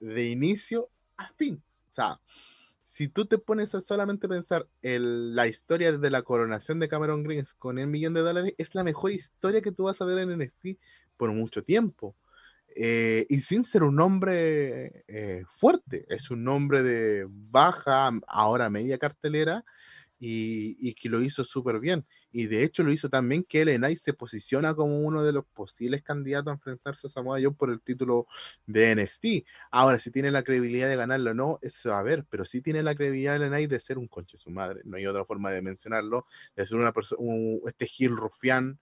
de 0.00 0.28
inicio 0.28 0.90
a 1.16 1.32
fin. 1.34 1.62
O 1.90 1.92
sea, 1.92 2.20
si 2.82 3.08
tú 3.08 3.26
te 3.26 3.38
pones 3.38 3.74
a 3.74 3.80
solamente 3.80 4.28
pensar 4.28 4.68
en 4.82 5.34
la 5.34 5.46
historia 5.46 5.96
de 5.96 6.10
la 6.10 6.22
coronación 6.22 6.78
de 6.78 6.88
Cameron 6.88 7.22
Grimes 7.22 7.54
con 7.54 7.78
el 7.78 7.86
millón 7.86 8.14
de 8.14 8.20
dólares, 8.20 8.54
es 8.58 8.74
la 8.74 8.84
mejor 8.84 9.10
historia 9.12 9.62
que 9.62 9.72
tú 9.72 9.84
vas 9.84 10.00
a 10.00 10.04
ver 10.04 10.18
en 10.18 10.38
NXT 10.38 10.78
por 11.16 11.32
mucho 11.32 11.62
tiempo. 11.64 12.14
Eh, 12.76 13.26
y 13.28 13.40
sin 13.40 13.64
ser 13.64 13.84
un 13.84 14.00
hombre 14.00 15.04
eh, 15.06 15.44
fuerte, 15.48 16.06
es 16.08 16.30
un 16.30 16.46
hombre 16.48 16.82
de 16.82 17.26
baja, 17.28 18.10
ahora 18.26 18.68
media 18.68 18.98
cartelera, 18.98 19.64
y, 20.26 20.94
que 20.94 21.08
lo 21.08 21.22
hizo 21.22 21.44
súper 21.44 21.80
bien. 21.80 22.06
Y 22.32 22.46
de 22.46 22.64
hecho 22.64 22.82
lo 22.82 22.92
hizo 22.92 23.08
también 23.08 23.44
que 23.44 23.64
Knight 23.64 23.98
se 23.98 24.12
posiciona 24.12 24.74
como 24.74 24.98
uno 24.98 25.22
de 25.22 25.32
los 25.32 25.44
posibles 25.44 26.02
candidatos 26.02 26.50
a 26.50 26.54
enfrentarse 26.54 27.06
a 27.06 27.10
Samoa 27.10 27.38
Joe 27.40 27.52
por 27.52 27.70
el 27.70 27.80
título 27.80 28.26
de 28.66 28.94
NXT. 28.94 29.46
Ahora, 29.70 29.98
si 29.98 30.10
tiene 30.10 30.30
la 30.30 30.42
credibilidad 30.42 30.88
de 30.88 30.96
ganarlo 30.96 31.32
o 31.32 31.34
no, 31.34 31.58
eso 31.62 31.90
va 31.90 31.98
a 31.98 32.02
ver, 32.02 32.24
pero 32.28 32.44
sí 32.44 32.60
tiene 32.60 32.82
la 32.82 32.94
credibilidad 32.94 33.38
de 33.38 33.48
Knight 33.48 33.70
de 33.70 33.80
ser 33.80 33.98
un 33.98 34.08
conche 34.08 34.38
su 34.38 34.50
madre, 34.50 34.80
no 34.84 34.96
hay 34.96 35.06
otra 35.06 35.24
forma 35.24 35.50
de 35.50 35.62
mencionarlo, 35.62 36.26
de 36.56 36.66
ser 36.66 36.78
una 36.78 36.92
persona, 36.92 37.22
este 37.66 37.86
Gil 37.86 38.16
rufián 38.16 38.78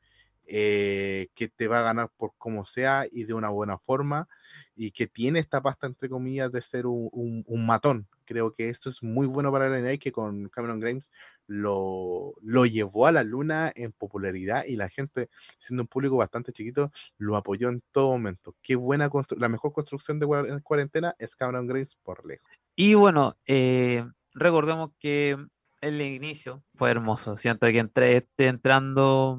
eh, 0.47 1.29
que 1.35 1.49
te 1.49 1.69
va 1.69 1.81
a 1.81 1.83
ganar 1.83 2.11
por 2.17 2.33
como 2.37 2.65
sea 2.65 3.07
y 3.11 3.25
de 3.25 3.35
una 3.35 3.49
buena 3.49 3.79
forma 3.79 4.29
y 4.75 4.91
que 4.91 5.07
tiene 5.07 5.39
esta 5.39 5.63
pasta 5.63 5.87
entre 5.87 6.09
comillas 6.09 6.51
de 6.51 6.63
ser 6.63 6.87
un, 6.87 7.45
un 7.47 7.67
matón, 7.67 8.09
Creo 8.25 8.55
que 8.55 8.69
esto 8.69 8.89
es 8.91 9.03
muy 9.03 9.27
bueno 9.27 9.53
para 9.53 9.67
el 9.67 9.85
NA 9.85 9.99
que 9.99 10.13
con 10.13 10.49
Cameron 10.49 10.81
Grimes 10.81 11.11
lo, 11.47 12.35
lo 12.41 12.67
llevó 12.67 13.07
a 13.07 13.13
la 13.13 13.25
luna 13.25 13.73
en 13.75 13.93
popularidad 13.93 14.65
y 14.65 14.77
la 14.77 14.89
gente, 14.89 15.29
siendo 15.59 15.83
un 15.83 15.89
público 15.89 16.17
bastante 16.17 16.53
chiquito, 16.53 16.91
lo 17.19 17.37
apoyó 17.37 17.69
en 17.69 17.83
todo 17.93 18.09
momento. 18.09 18.55
Qué 18.63 18.77
buena 18.77 19.11
la 19.37 19.49
mejor 19.49 19.73
construcción 19.73 20.19
de 20.19 20.61
cuarentena 20.63 21.15
es 21.19 21.37
Cameron 21.37 21.67
Grimes 21.67 21.97
por 22.03 22.27
lejos. 22.27 22.49
Y 22.75 22.95
bueno, 22.95 23.35
eh, 23.47 24.05
recordemos 24.35 24.91
que 24.99 25.37
el 25.81 26.01
inicio 26.01 26.63
fue 26.75 26.91
hermoso. 26.91 27.37
Siento 27.37 27.67
que 27.67 27.79
entré, 27.79 28.17
esté 28.17 28.47
entrando 28.47 29.39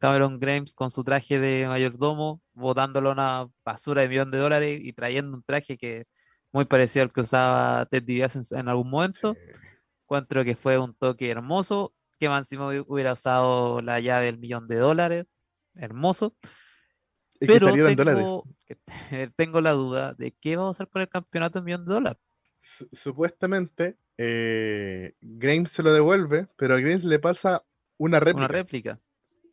Cameron 0.00 0.40
Grimes 0.40 0.74
con 0.74 0.90
su 0.90 1.04
traje 1.04 1.38
de 1.38 1.68
mayordomo, 1.68 2.40
botándolo 2.54 3.12
una 3.12 3.46
basura 3.64 4.02
de 4.02 4.08
millón 4.08 4.30
de 4.30 4.38
dólares 4.38 4.80
y 4.82 4.92
trayendo 4.92 5.36
un 5.36 5.42
traje 5.42 5.76
que 5.76 6.06
muy 6.52 6.66
parecido 6.66 7.04
al 7.04 7.12
que 7.12 7.22
usaba 7.22 7.86
Ted 7.86 8.02
DiBiase 8.02 8.40
en, 8.56 8.68
algún 8.68 8.90
momento. 8.90 9.36
Encuentro 10.04 10.44
que 10.44 10.54
fue 10.54 10.78
un 10.78 10.94
toque 10.94 11.30
hermoso, 11.30 11.94
que 12.18 12.28
Máximo 12.28 12.68
hubiera 12.86 13.14
usado 13.14 13.80
la 13.80 13.98
llave 14.00 14.26
del 14.26 14.38
millón 14.38 14.68
de 14.68 14.76
dólares, 14.76 15.26
hermoso. 15.74 16.36
Pero 17.40 17.72
tengo, 17.72 18.44
tengo, 19.36 19.60
la 19.60 19.72
duda 19.72 20.14
de 20.14 20.32
qué 20.32 20.56
vamos 20.56 20.76
a 20.76 20.84
hacer 20.84 20.92
con 20.92 21.02
el 21.02 21.08
campeonato 21.08 21.58
del 21.58 21.64
millón 21.64 21.86
de 21.86 21.94
dólares. 21.94 22.22
Supuestamente, 22.92 23.96
eh, 24.18 25.14
Grimes 25.20 25.72
se 25.72 25.82
lo 25.82 25.92
devuelve, 25.92 26.46
pero 26.56 26.74
a 26.74 26.78
Grimes 26.78 27.04
le 27.04 27.18
pasa 27.18 27.64
una 27.96 28.20
réplica. 28.20 28.44
Una 28.44 28.48
réplica. 28.48 29.00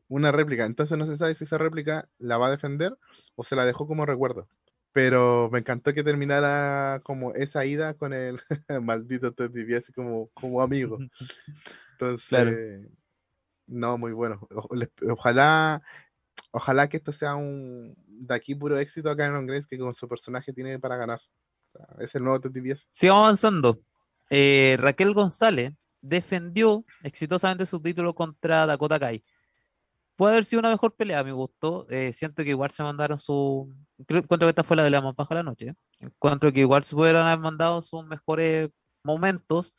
Una 0.10 0.32
réplica. 0.32 0.66
Entonces 0.66 0.98
no 0.98 1.06
se 1.06 1.18
sabe 1.18 1.34
si 1.34 1.46
esa 1.46 1.58
réplica 1.58 2.10
la 2.18 2.38
va 2.38 2.48
a 2.48 2.52
defender 2.52 2.98
o 3.36 3.44
se 3.44 3.56
la 3.56 3.66
dejó 3.66 3.88
como 3.88 4.06
recuerdo. 4.06 4.48
Pero 4.92 5.50
me 5.52 5.60
encantó 5.60 5.94
que 5.94 6.04
terminara 6.04 7.02
como 7.04 7.34
esa 7.34 7.66
ida 7.66 7.94
con 7.94 8.14
el 8.14 8.40
maldito 8.82 9.34
Ted 9.34 9.52
DiBiase 9.52 9.94
como, 9.94 10.30
como 10.34 10.62
amigo. 10.62 10.98
Entonces, 11.94 12.88
no, 13.68 13.98
muy 13.98 14.14
bueno. 14.14 14.48
ojalá, 15.10 15.82
ojalá 16.52 16.90
que 16.90 16.98
esto 16.98 17.12
sea 17.12 17.36
un 17.36 17.96
de 18.08 18.36
aquí 18.36 18.56
puro 18.56 18.78
éxito 18.78 19.10
acá 19.10 19.28
en 19.28 19.48
Grace 19.48 19.68
que 19.70 19.78
con 19.78 19.94
su 19.94 20.08
personaje 20.08 20.52
tiene 20.54 20.80
para 20.80 20.98
ganar. 20.98 21.22
es 22.00 22.14
el 22.16 22.24
nuevo 22.24 22.40
TTPS. 22.40 22.88
Sigamos 22.92 23.26
avanzando. 23.26 23.80
Eh, 24.30 24.76
Raquel 24.80 25.14
González 25.14 25.74
defendió 26.02 26.86
exitosamente 27.04 27.66
su 27.66 27.80
título 27.82 28.14
contra 28.14 28.66
Dakota 28.66 29.00
Kai. 29.00 29.22
Puede 30.20 30.34
haber 30.34 30.44
sido 30.44 30.60
una 30.60 30.72
mejor 30.72 30.94
pelea, 30.98 31.20
a 31.20 31.24
mi 31.24 31.32
gusto. 31.32 31.88
Eh, 31.90 32.12
siento 32.12 32.44
que 32.44 32.50
igual 32.50 32.72
se 32.72 32.84
mandaron 32.84 33.18
su. 33.18 33.74
Creo, 34.06 34.20
encuentro 34.20 34.48
que 34.48 34.50
esta 34.50 34.66
fue 34.66 34.76
la 34.76 34.84
pelea 34.84 35.00
más 35.00 35.16
baja 35.16 35.34
de 35.34 35.36
la 35.36 35.44
noche. 35.44 35.76
Encuentro 35.98 36.52
que 36.52 36.60
igual 36.60 36.84
se 36.84 36.94
pudieron 36.94 37.26
haber 37.26 37.40
mandado 37.40 37.82
sus 37.82 38.06
mejores 38.06 38.70
momentos, 39.02 39.76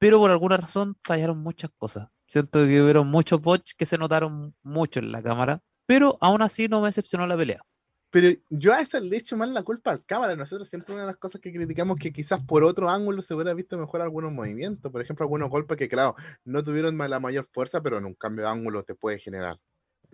pero 0.00 0.18
por 0.18 0.32
alguna 0.32 0.56
razón 0.56 0.96
fallaron 1.04 1.38
muchas 1.38 1.70
cosas. 1.78 2.08
Siento 2.26 2.64
que 2.64 2.82
hubieron 2.82 3.06
muchos 3.06 3.40
bots 3.42 3.74
que 3.74 3.86
se 3.86 3.96
notaron 3.96 4.56
mucho 4.64 4.98
en 4.98 5.12
la 5.12 5.22
cámara, 5.22 5.62
pero 5.86 6.18
aún 6.20 6.42
así 6.42 6.66
no 6.66 6.80
me 6.80 6.88
decepcionó 6.88 7.24
la 7.28 7.36
pelea. 7.36 7.62
Pero 8.14 8.28
yo 8.48 8.72
a 8.72 8.80
eso 8.80 9.00
le 9.00 9.16
he 9.16 9.18
hecho 9.18 9.36
mal 9.36 9.52
la 9.52 9.64
culpa 9.64 9.90
al 9.90 10.04
cámara. 10.04 10.36
Nosotros 10.36 10.68
siempre 10.68 10.94
una 10.94 11.02
de 11.02 11.08
las 11.08 11.16
cosas 11.16 11.40
que 11.40 11.52
criticamos 11.52 11.98
que 11.98 12.12
quizás 12.12 12.40
por 12.44 12.62
otro 12.62 12.88
ángulo 12.88 13.20
se 13.22 13.34
hubiera 13.34 13.52
visto 13.54 13.76
mejor 13.76 14.02
algunos 14.02 14.30
movimientos. 14.30 14.92
Por 14.92 15.02
ejemplo, 15.02 15.24
algunos 15.24 15.50
golpes 15.50 15.76
que, 15.76 15.88
claro, 15.88 16.14
no 16.44 16.62
tuvieron 16.62 16.96
la 16.96 17.18
mayor 17.18 17.48
fuerza, 17.50 17.82
pero 17.82 17.98
en 17.98 18.04
un 18.04 18.14
cambio 18.14 18.44
de 18.44 18.52
ángulo 18.52 18.84
te 18.84 18.94
puede 18.94 19.18
generar 19.18 19.56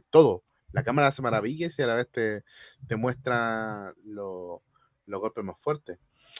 todo. 0.08 0.42
La 0.72 0.82
cámara 0.82 1.08
hace 1.08 1.20
maravillas 1.20 1.78
y 1.78 1.82
a 1.82 1.88
la 1.88 1.94
vez 1.96 2.08
te, 2.10 2.42
te 2.88 2.96
muestra 2.96 3.92
los 4.06 4.62
golpes 5.06 5.44
más 5.44 5.56
fuertes. 5.60 5.98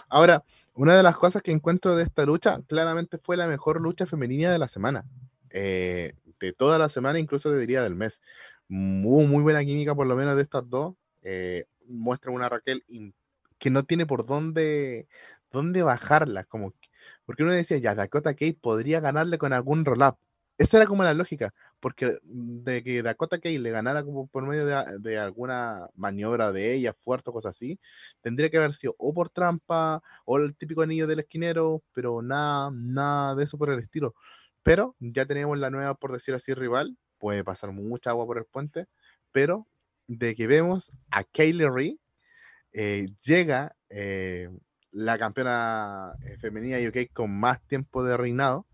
Ahora, 0.09 0.43
una 0.73 0.97
de 0.97 1.03
las 1.03 1.19
cosas 1.19 1.43
que 1.43 1.53
encuentro 1.53 1.95
de 1.95 2.05
esta 2.05 2.25
lucha, 2.25 2.63
claramente 2.69 3.19
fue 3.19 3.37
la 3.37 3.47
mejor 3.47 3.83
lucha 3.83 4.07
femenina 4.07 4.51
de 4.51 4.59
la 4.59 4.67
semana. 4.67 5.05
Eh, 5.51 6.15
de 6.41 6.55
toda 6.55 6.79
la 6.79 6.89
semana, 6.89 7.19
incluso 7.19 7.51
te 7.51 7.59
diría 7.59 7.83
del 7.83 7.97
mes. 7.97 8.23
Hubo 8.71 9.25
muy 9.25 9.43
buena 9.43 9.63
química, 9.63 9.95
por 9.95 10.07
lo 10.07 10.17
menos 10.17 10.37
de 10.37 10.43
estas 10.43 10.67
dos 10.71 10.95
eh, 11.23 11.67
muestra 11.87 12.31
una 12.31 12.49
Raquel 12.49 12.85
que 13.59 13.71
no 13.71 13.85
tiene 13.85 14.07
por 14.07 14.27
dónde, 14.27 15.09
dónde 15.51 15.83
bajarla, 15.83 16.45
como 16.45 16.75
porque 17.25 17.43
uno 17.45 17.53
decía, 17.53 17.79
ya, 17.79 17.95
Dakota 17.95 18.35
Kay 18.35 18.55
podría 18.55 19.01
ganarle 19.01 19.39
con 19.39 19.53
algún 19.53 19.85
roll-up. 19.85 20.17
Esa 20.59 20.77
era 20.79 20.87
como 20.87 21.05
la 21.05 21.15
lógica, 21.15 21.55
porque 21.81 22.19
de 22.23 22.83
que 22.83 23.03
Dakota 23.03 23.39
Kay 23.39 23.59
le 23.59 23.71
ganara 23.71 24.05
por 24.31 24.47
medio 24.47 24.67
de, 24.67 25.19
alguna 25.19 25.89
maniobra 25.95 26.53
de 26.53 26.75
ella, 26.75 26.93
fuerte 26.93 27.31
o 27.31 27.33
cosas 27.33 27.53
así, 27.53 27.79
tendría 28.21 28.51
que 28.51 28.59
haber 28.59 28.75
sido 28.75 28.95
o 28.99 29.15
por 29.15 29.31
trampa 29.31 30.03
o 30.27 30.39
el 30.39 30.57
típico 30.57 30.83
anillo 30.83 31.07
del 31.07 31.21
esquinero, 31.21 31.83
pero 31.93 32.21
nada, 32.21 32.71
nada 32.75 33.35
de 33.37 33.45
eso 33.45 33.57
por 33.59 33.71
el 33.71 33.79
estilo. 33.81 34.15
Pero 34.63 34.97
ya 34.99 35.25
tenemos 35.25 35.59
la 35.59 35.71
nueva, 35.71 35.95
por 35.95 36.13
decir 36.13 36.35
así, 36.35 36.53
rival, 36.53 36.99
puede 37.19 37.45
pasar 37.45 37.73
mucha 37.73 38.11
agua 38.11 38.27
por 38.27 38.39
el 38.39 38.45
puente, 38.45 38.87
pero 39.33 39.67
de 40.11 40.35
que 40.35 40.49
vemos 40.49 40.93
a 41.13 41.23
Kaylee 41.23 41.71
Lee 41.71 42.01
eh, 42.73 43.07
llega 43.25 43.77
eh, 43.89 44.51
la 44.91 45.17
campeona 45.19 46.15
eh, 46.25 46.37
femenina 46.39 46.79
UK 46.79 47.13
con 47.13 47.31
más 47.31 47.61
tiempo 47.69 48.03
de 48.03 48.17
reinado, 48.17 48.67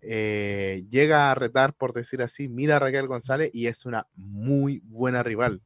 llega 0.00 1.30
a 1.30 1.34
retar, 1.34 1.74
por 1.74 1.92
decir 1.92 2.22
así, 2.22 2.48
mira 2.48 2.76
a 2.76 2.78
Raquel 2.78 3.06
González 3.06 3.50
y 3.52 3.66
es 3.66 3.84
una 3.84 4.06
muy 4.16 4.80
buena 4.86 5.22
rival. 5.22 5.60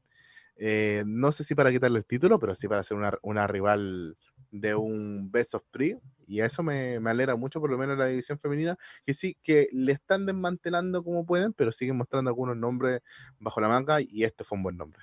no 1.06 1.32
sé 1.32 1.44
si 1.44 1.54
para 1.54 1.70
quitarle 1.70 1.98
el 1.98 2.04
título, 2.04 2.38
pero 2.40 2.54
sí 2.54 2.66
para 2.68 2.82
ser 2.82 2.96
una, 2.96 3.16
una 3.22 3.46
rival 3.46 4.16
de 4.50 4.74
un 4.74 5.30
Best 5.30 5.54
of 5.54 5.62
Three, 5.70 5.98
y 6.26 6.40
eso 6.40 6.62
me, 6.62 7.00
me, 7.00 7.10
alegra 7.10 7.36
mucho, 7.36 7.60
por 7.60 7.70
lo 7.70 7.78
menos 7.78 7.96
la 7.96 8.06
división 8.06 8.38
femenina, 8.38 8.76
que 9.04 9.14
sí, 9.14 9.36
que 9.42 9.68
le 9.72 9.92
están 9.92 10.26
desmantelando 10.26 11.02
como 11.04 11.24
pueden, 11.24 11.52
pero 11.52 11.72
siguen 11.72 11.96
mostrando 11.96 12.30
algunos 12.30 12.56
nombres 12.56 13.00
bajo 13.38 13.60
la 13.60 13.68
manga, 13.68 14.00
y 14.00 14.24
este 14.24 14.44
fue 14.44 14.56
un 14.56 14.64
buen 14.64 14.76
nombre. 14.76 15.02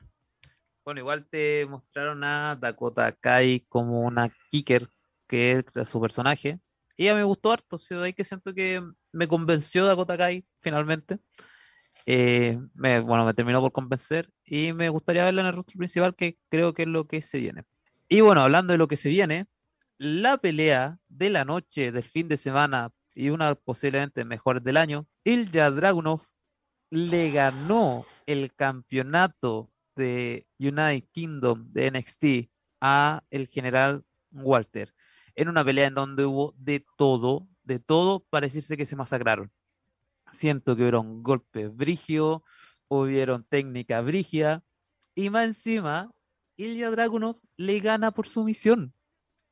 Bueno, 0.83 0.99
igual 0.99 1.25
te 1.25 1.65
mostraron 1.65 2.23
a 2.23 2.55
Dakota 2.55 3.11
Kai 3.13 3.61
como 3.69 4.01
una 4.01 4.29
kicker, 4.49 4.89
que 5.27 5.63
es 5.73 5.87
su 5.87 6.01
personaje, 6.01 6.59
a 6.99 7.13
mí 7.13 7.19
me 7.19 7.23
gustó 7.23 7.51
harto, 7.51 7.77
o 7.77 7.95
de 7.95 8.05
ahí 8.05 8.13
que 8.13 8.23
siento 8.23 8.53
que 8.53 8.81
me 9.11 9.27
convenció 9.27 9.85
Dakota 9.85 10.17
Kai 10.17 10.45
finalmente. 10.61 11.19
Eh, 12.05 12.59
me, 12.73 12.99
bueno, 12.99 13.25
me 13.25 13.33
terminó 13.33 13.61
por 13.61 13.71
convencer 13.71 14.29
y 14.45 14.73
me 14.73 14.89
gustaría 14.89 15.23
verla 15.23 15.41
en 15.41 15.47
el 15.47 15.53
rostro 15.53 15.77
principal, 15.77 16.15
que 16.15 16.37
creo 16.49 16.73
que 16.73 16.83
es 16.83 16.87
lo 16.87 17.07
que 17.07 17.21
se 17.21 17.39
viene. 17.39 17.63
Y 18.09 18.21
bueno, 18.21 18.41
hablando 18.41 18.73
de 18.73 18.77
lo 18.77 18.87
que 18.87 18.97
se 18.97 19.09
viene, 19.09 19.47
la 20.03 20.37
pelea 20.37 20.99
de 21.07 21.29
la 21.29 21.45
noche, 21.45 21.93
del 21.93 22.03
fin 22.03 22.27
de 22.27 22.35
semana 22.35 22.91
y 23.15 23.29
una 23.29 23.55
posiblemente 23.55 24.25
mejor 24.25 24.61
del 24.61 24.75
año, 24.75 25.07
Ilya 25.23 25.71
Dragunov 25.71 26.21
le 26.89 27.31
ganó 27.31 28.05
el 28.25 28.53
campeonato 28.53 29.71
de 29.95 30.45
United 30.59 31.07
Kingdom 31.13 31.71
de 31.71 31.89
NXT 31.89 32.51
a 32.81 33.23
el 33.29 33.47
general 33.47 34.03
Walter 34.31 34.93
en 35.35 35.47
una 35.47 35.63
pelea 35.63 35.87
en 35.87 35.93
donde 35.93 36.25
hubo 36.25 36.53
de 36.57 36.85
todo, 36.97 37.47
de 37.63 37.79
todo 37.79 38.19
para 38.29 38.45
decirse 38.45 38.75
que 38.75 38.85
se 38.85 38.97
masacraron. 38.97 39.53
Siento 40.33 40.75
que 40.75 40.81
hubieron 40.81 41.23
golpes 41.23 41.73
brigios, 41.73 42.41
hubieron 42.89 43.45
técnica 43.45 44.01
brigia 44.01 44.65
y 45.15 45.29
más 45.29 45.45
encima 45.45 46.11
Ilya 46.57 46.91
Dragunov 46.91 47.39
le 47.55 47.79
gana 47.79 48.11
por 48.11 48.27
sumisión 48.27 48.93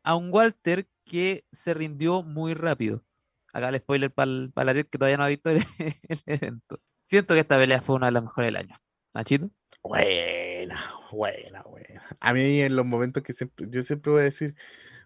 a 0.03 0.15
un 0.15 0.29
Walter 0.31 0.87
que 1.05 1.45
se 1.51 1.73
rindió 1.73 2.23
muy 2.23 2.53
rápido. 2.53 3.03
Acá 3.53 3.69
el 3.69 3.77
spoiler 3.77 4.11
para 4.11 4.31
el, 4.31 4.51
para 4.53 4.73
que 4.73 4.83
todavía 4.83 5.17
no 5.17 5.23
ha 5.23 5.27
visto 5.27 5.49
el, 6.09 6.21
evento. 6.25 6.79
Siento 7.03 7.33
que 7.33 7.41
esta 7.41 7.57
pelea 7.57 7.81
fue 7.81 7.95
una 7.95 8.07
de 8.07 8.13
las 8.13 8.23
mejores 8.23 8.47
del 8.47 8.55
año. 8.55 8.75
¿Nachito? 9.13 9.49
Buena, 9.83 10.91
buena, 11.11 11.63
buena. 11.63 12.03
A 12.19 12.33
mí 12.33 12.61
en 12.61 12.75
los 12.75 12.85
momentos 12.85 13.23
que 13.23 13.33
siempre, 13.33 13.67
yo 13.69 13.83
siempre 13.83 14.11
voy 14.11 14.21
a 14.21 14.25
decir, 14.25 14.55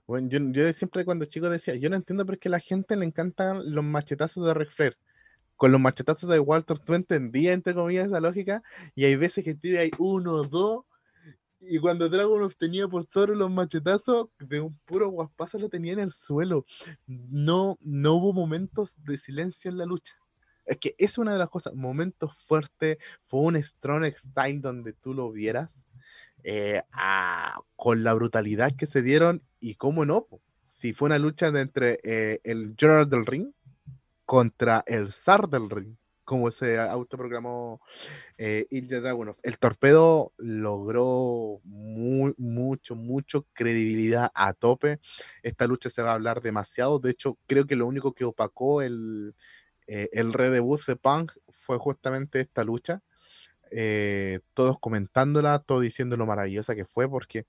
yo, 0.08 0.74
siempre 0.74 1.06
cuando 1.06 1.26
chico 1.26 1.50
decía, 1.50 1.76
yo 1.76 1.90
no 1.90 1.96
entiendo 1.96 2.26
por 2.26 2.38
qué 2.38 2.50
a 2.50 2.52
la 2.52 2.60
gente 2.60 2.96
le 2.96 3.06
encantan 3.06 3.74
los 3.74 3.84
machetazos 3.84 4.46
de 4.46 4.54
Ric. 4.54 4.98
Con 5.56 5.72
los 5.72 5.80
machetazos 5.80 6.30
de 6.30 6.40
Walter 6.40 6.78
tú 6.78 6.94
entendías, 6.94 7.54
entre 7.54 7.74
comillas, 7.74 8.08
esa 8.08 8.20
lógica, 8.20 8.62
y 8.94 9.06
hay 9.06 9.16
veces 9.16 9.44
que 9.44 9.56
tiene 9.56 9.80
ahí 9.80 9.92
uno, 9.98 10.44
dos, 10.44 10.84
y 11.60 11.80
cuando 11.80 12.10
Dragon 12.10 12.52
tenía 12.58 12.88
por 12.88 13.06
sobre 13.08 13.36
los 13.36 13.52
machetazos, 13.52 14.30
de 14.40 14.62
un 14.62 14.78
puro 14.86 15.10
guaspazo 15.10 15.58
lo 15.60 15.70
tenía 15.70 15.94
en 15.94 16.00
el 16.00 16.12
suelo. 16.12 16.66
No, 17.08 17.78
no 17.82 18.14
hubo 18.14 18.34
momentos 18.34 18.96
de 19.04 19.18
silencio 19.18 19.72
en 19.72 19.78
la 19.78 19.86
lucha. 19.86 20.16
Es 20.66 20.78
que 20.78 20.96
es 20.98 21.18
una 21.18 21.34
de 21.34 21.40
las 21.40 21.50
cosas, 21.50 21.74
momentos 21.76 22.34
fuertes, 22.46 22.98
fue 23.26 23.42
un 23.42 23.62
strong 23.62 24.06
style 24.14 24.62
donde 24.62 24.94
tú 24.94 25.14
lo 25.14 25.32
vieras, 25.32 25.86
eh, 26.44 26.82
con 27.76 28.04
la 28.04 28.14
brutalidad 28.14 28.76
que 28.76 28.86
se 28.86 29.02
dieron, 29.02 29.42
y 29.60 29.76
cómo 29.76 30.06
no, 30.06 30.28
si 30.64 30.94
fue 30.94 31.08
una 31.08 31.20
lucha 31.20 31.48
entre 31.48 32.00
eh, 32.04 32.42
el 32.44 32.76
General 32.78 33.10
del 33.10 33.26
Ring 33.26 33.52
contra 34.26 34.84
el 34.88 35.12
Zar 35.12 35.50
del 35.50 35.70
Ring 35.70 35.96
como 36.26 36.52
se 36.52 36.80
autoprogramó 36.80 37.80
eh, 38.38 38.66
Ilya 38.72 39.00
Dragunov. 39.00 39.38
El 39.44 39.58
torpedo 39.58 40.34
logró 40.38 41.62
muy, 41.64 42.34
mucho, 42.38 42.96
mucho 42.96 43.46
credibilidad 43.54 44.32
a 44.34 44.54
tope. 44.54 45.00
Esta 45.44 45.68
lucha 45.68 45.90
se 45.90 46.02
va 46.02 46.12
a 46.12 46.16
hablar 46.16 46.42
demasiado. 46.42 47.00
De 47.00 47.12
hecho, 47.12 47.38
creo 47.48 47.66
que 47.66 47.76
lo 47.76 47.88
único 47.88 48.14
que 48.14 48.26
opacó 48.26 48.82
el, 48.82 49.36
eh, 49.88 50.10
el 50.12 50.34
de 50.34 50.96
Punk 51.02 51.32
fue 51.52 51.78
justamente 51.78 52.42
esta 52.42 52.64
lucha. 52.64 53.02
Eh, 53.72 54.40
todos 54.54 54.80
comentándola, 54.80 55.60
todos 55.60 55.82
diciendo 55.82 56.18
lo 56.18 56.26
maravillosa 56.26 56.76
que 56.76 56.86
fue, 56.86 57.10
porque 57.10 57.46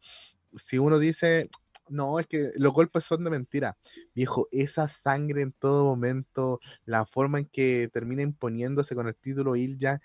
si 0.57 0.79
uno 0.79 0.99
dice, 0.99 1.51
no, 1.89 2.19
es 2.21 2.27
que 2.27 2.53
los 2.57 2.73
golpes 2.73 3.05
son 3.05 3.25
de 3.25 3.31
mentira. 3.31 3.77
Viejo, 4.15 4.49
esa 4.53 4.89
sangre 4.89 5.43
en 5.43 5.53
todo 5.53 5.85
momento, 5.85 6.61
la 6.85 7.07
forma 7.07 7.39
en 7.39 7.47
que 7.47 7.89
termina 7.93 8.23
imponiéndose 8.23 8.95
con 8.95 9.09
el 9.09 9.15
título 9.17 9.57
Ilja, 9.57 10.01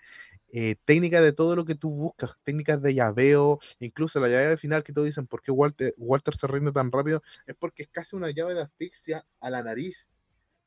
eh, 0.52 0.76
técnica 0.84 1.20
de 1.22 1.32
todo 1.32 1.56
lo 1.56 1.64
que 1.64 1.74
tú 1.74 1.90
buscas, 1.90 2.32
técnicas 2.44 2.82
de 2.82 2.94
llaveo, 2.94 3.58
incluso 3.78 4.20
la 4.20 4.28
llave 4.28 4.56
final 4.58 4.84
que 4.84 4.92
todos 4.92 5.06
dicen, 5.06 5.26
¿por 5.26 5.42
qué 5.42 5.50
Walter, 5.50 5.94
Walter 5.96 6.34
se 6.36 6.46
rinde 6.46 6.72
tan 6.72 6.92
rápido? 6.92 7.22
Es 7.46 7.56
porque 7.56 7.84
es 7.84 7.88
casi 7.90 8.16
una 8.16 8.30
llave 8.30 8.54
de 8.54 8.62
asfixia 8.62 9.24
a 9.40 9.50
la 9.50 9.62
nariz. 9.62 10.06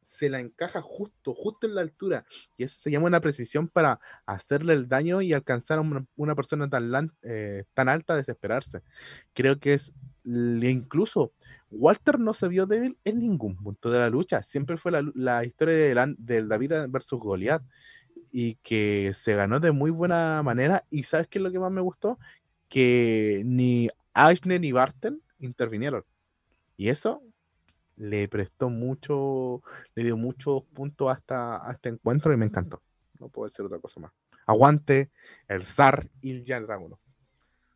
Se 0.06 0.30
la 0.30 0.40
encaja 0.40 0.82
justo, 0.82 1.34
justo 1.34 1.68
en 1.68 1.76
la 1.76 1.82
altura. 1.82 2.26
Y 2.58 2.64
eso 2.64 2.80
se 2.80 2.90
llama 2.90 3.08
una 3.08 3.20
precisión 3.20 3.68
para 3.68 4.00
hacerle 4.26 4.74
el 4.74 4.88
daño 4.88 5.22
y 5.22 5.34
alcanzar 5.34 5.80
a 5.80 6.06
una, 6.16 6.36
persona 6.36 6.70
tan, 6.70 7.12
eh, 7.24 7.66
tan 7.74 7.90
alta 7.90 8.14
a 8.14 8.18
desesperarse. 8.18 8.82
Creo 9.34 9.60
que 9.60 9.74
es 9.74 9.94
incluso 10.26 11.34
Walter 11.70 12.20
no 12.20 12.34
se 12.34 12.48
vio 12.48 12.66
débil 12.66 12.98
en 13.04 13.20
ningún 13.20 13.56
punto 13.58 13.92
de 13.92 14.00
la 14.00 14.10
lucha. 14.10 14.42
Siempre 14.44 14.78
fue 14.78 14.92
la, 14.92 15.46
historia 15.46 15.76
del 15.76 16.16
de 16.18 16.46
David 16.46 16.72
versus 16.90 17.20
Goliath 17.20 17.64
y 18.32 18.56
que 18.56 19.12
se 19.14 19.36
ganó 19.36 19.60
de 19.60 19.72
muy 19.72 19.92
buena 19.92 20.42
manera. 20.44 20.86
Y 20.90 21.04
¿sabes 21.04 21.28
qué 21.28 21.40
es 21.40 21.44
lo 21.44 21.52
que 21.52 21.60
más 21.60 21.72
me 21.72 21.82
gustó? 21.82 22.18
Que 22.70 23.44
ni 23.46 23.90
Ashne 24.14 24.60
ni 24.60 24.72
Bartel 24.72 25.22
intervinieron. 25.40 26.04
Y 26.78 26.90
eso 26.90 27.22
le 27.98 28.28
prestó 28.28 28.70
mucho, 28.70 29.62
le 29.96 30.04
dio 30.04 30.18
muchos 30.18 30.64
puntos 30.74 31.12
hasta 31.12 31.68
a 31.68 31.74
este 31.74 31.90
encuentro 31.90 32.34
y 32.34 32.38
me 32.38 32.46
encantó. 32.46 32.82
No 33.20 33.30
puedo 33.30 33.48
decir 33.48 33.66
otra 33.66 33.80
cosa 33.80 34.00
más. 34.00 34.12
Aguante 34.46 35.10
el 35.48 35.64
zar 35.64 36.08
Ilya 36.22 36.60
Dragunov. 36.62 37.00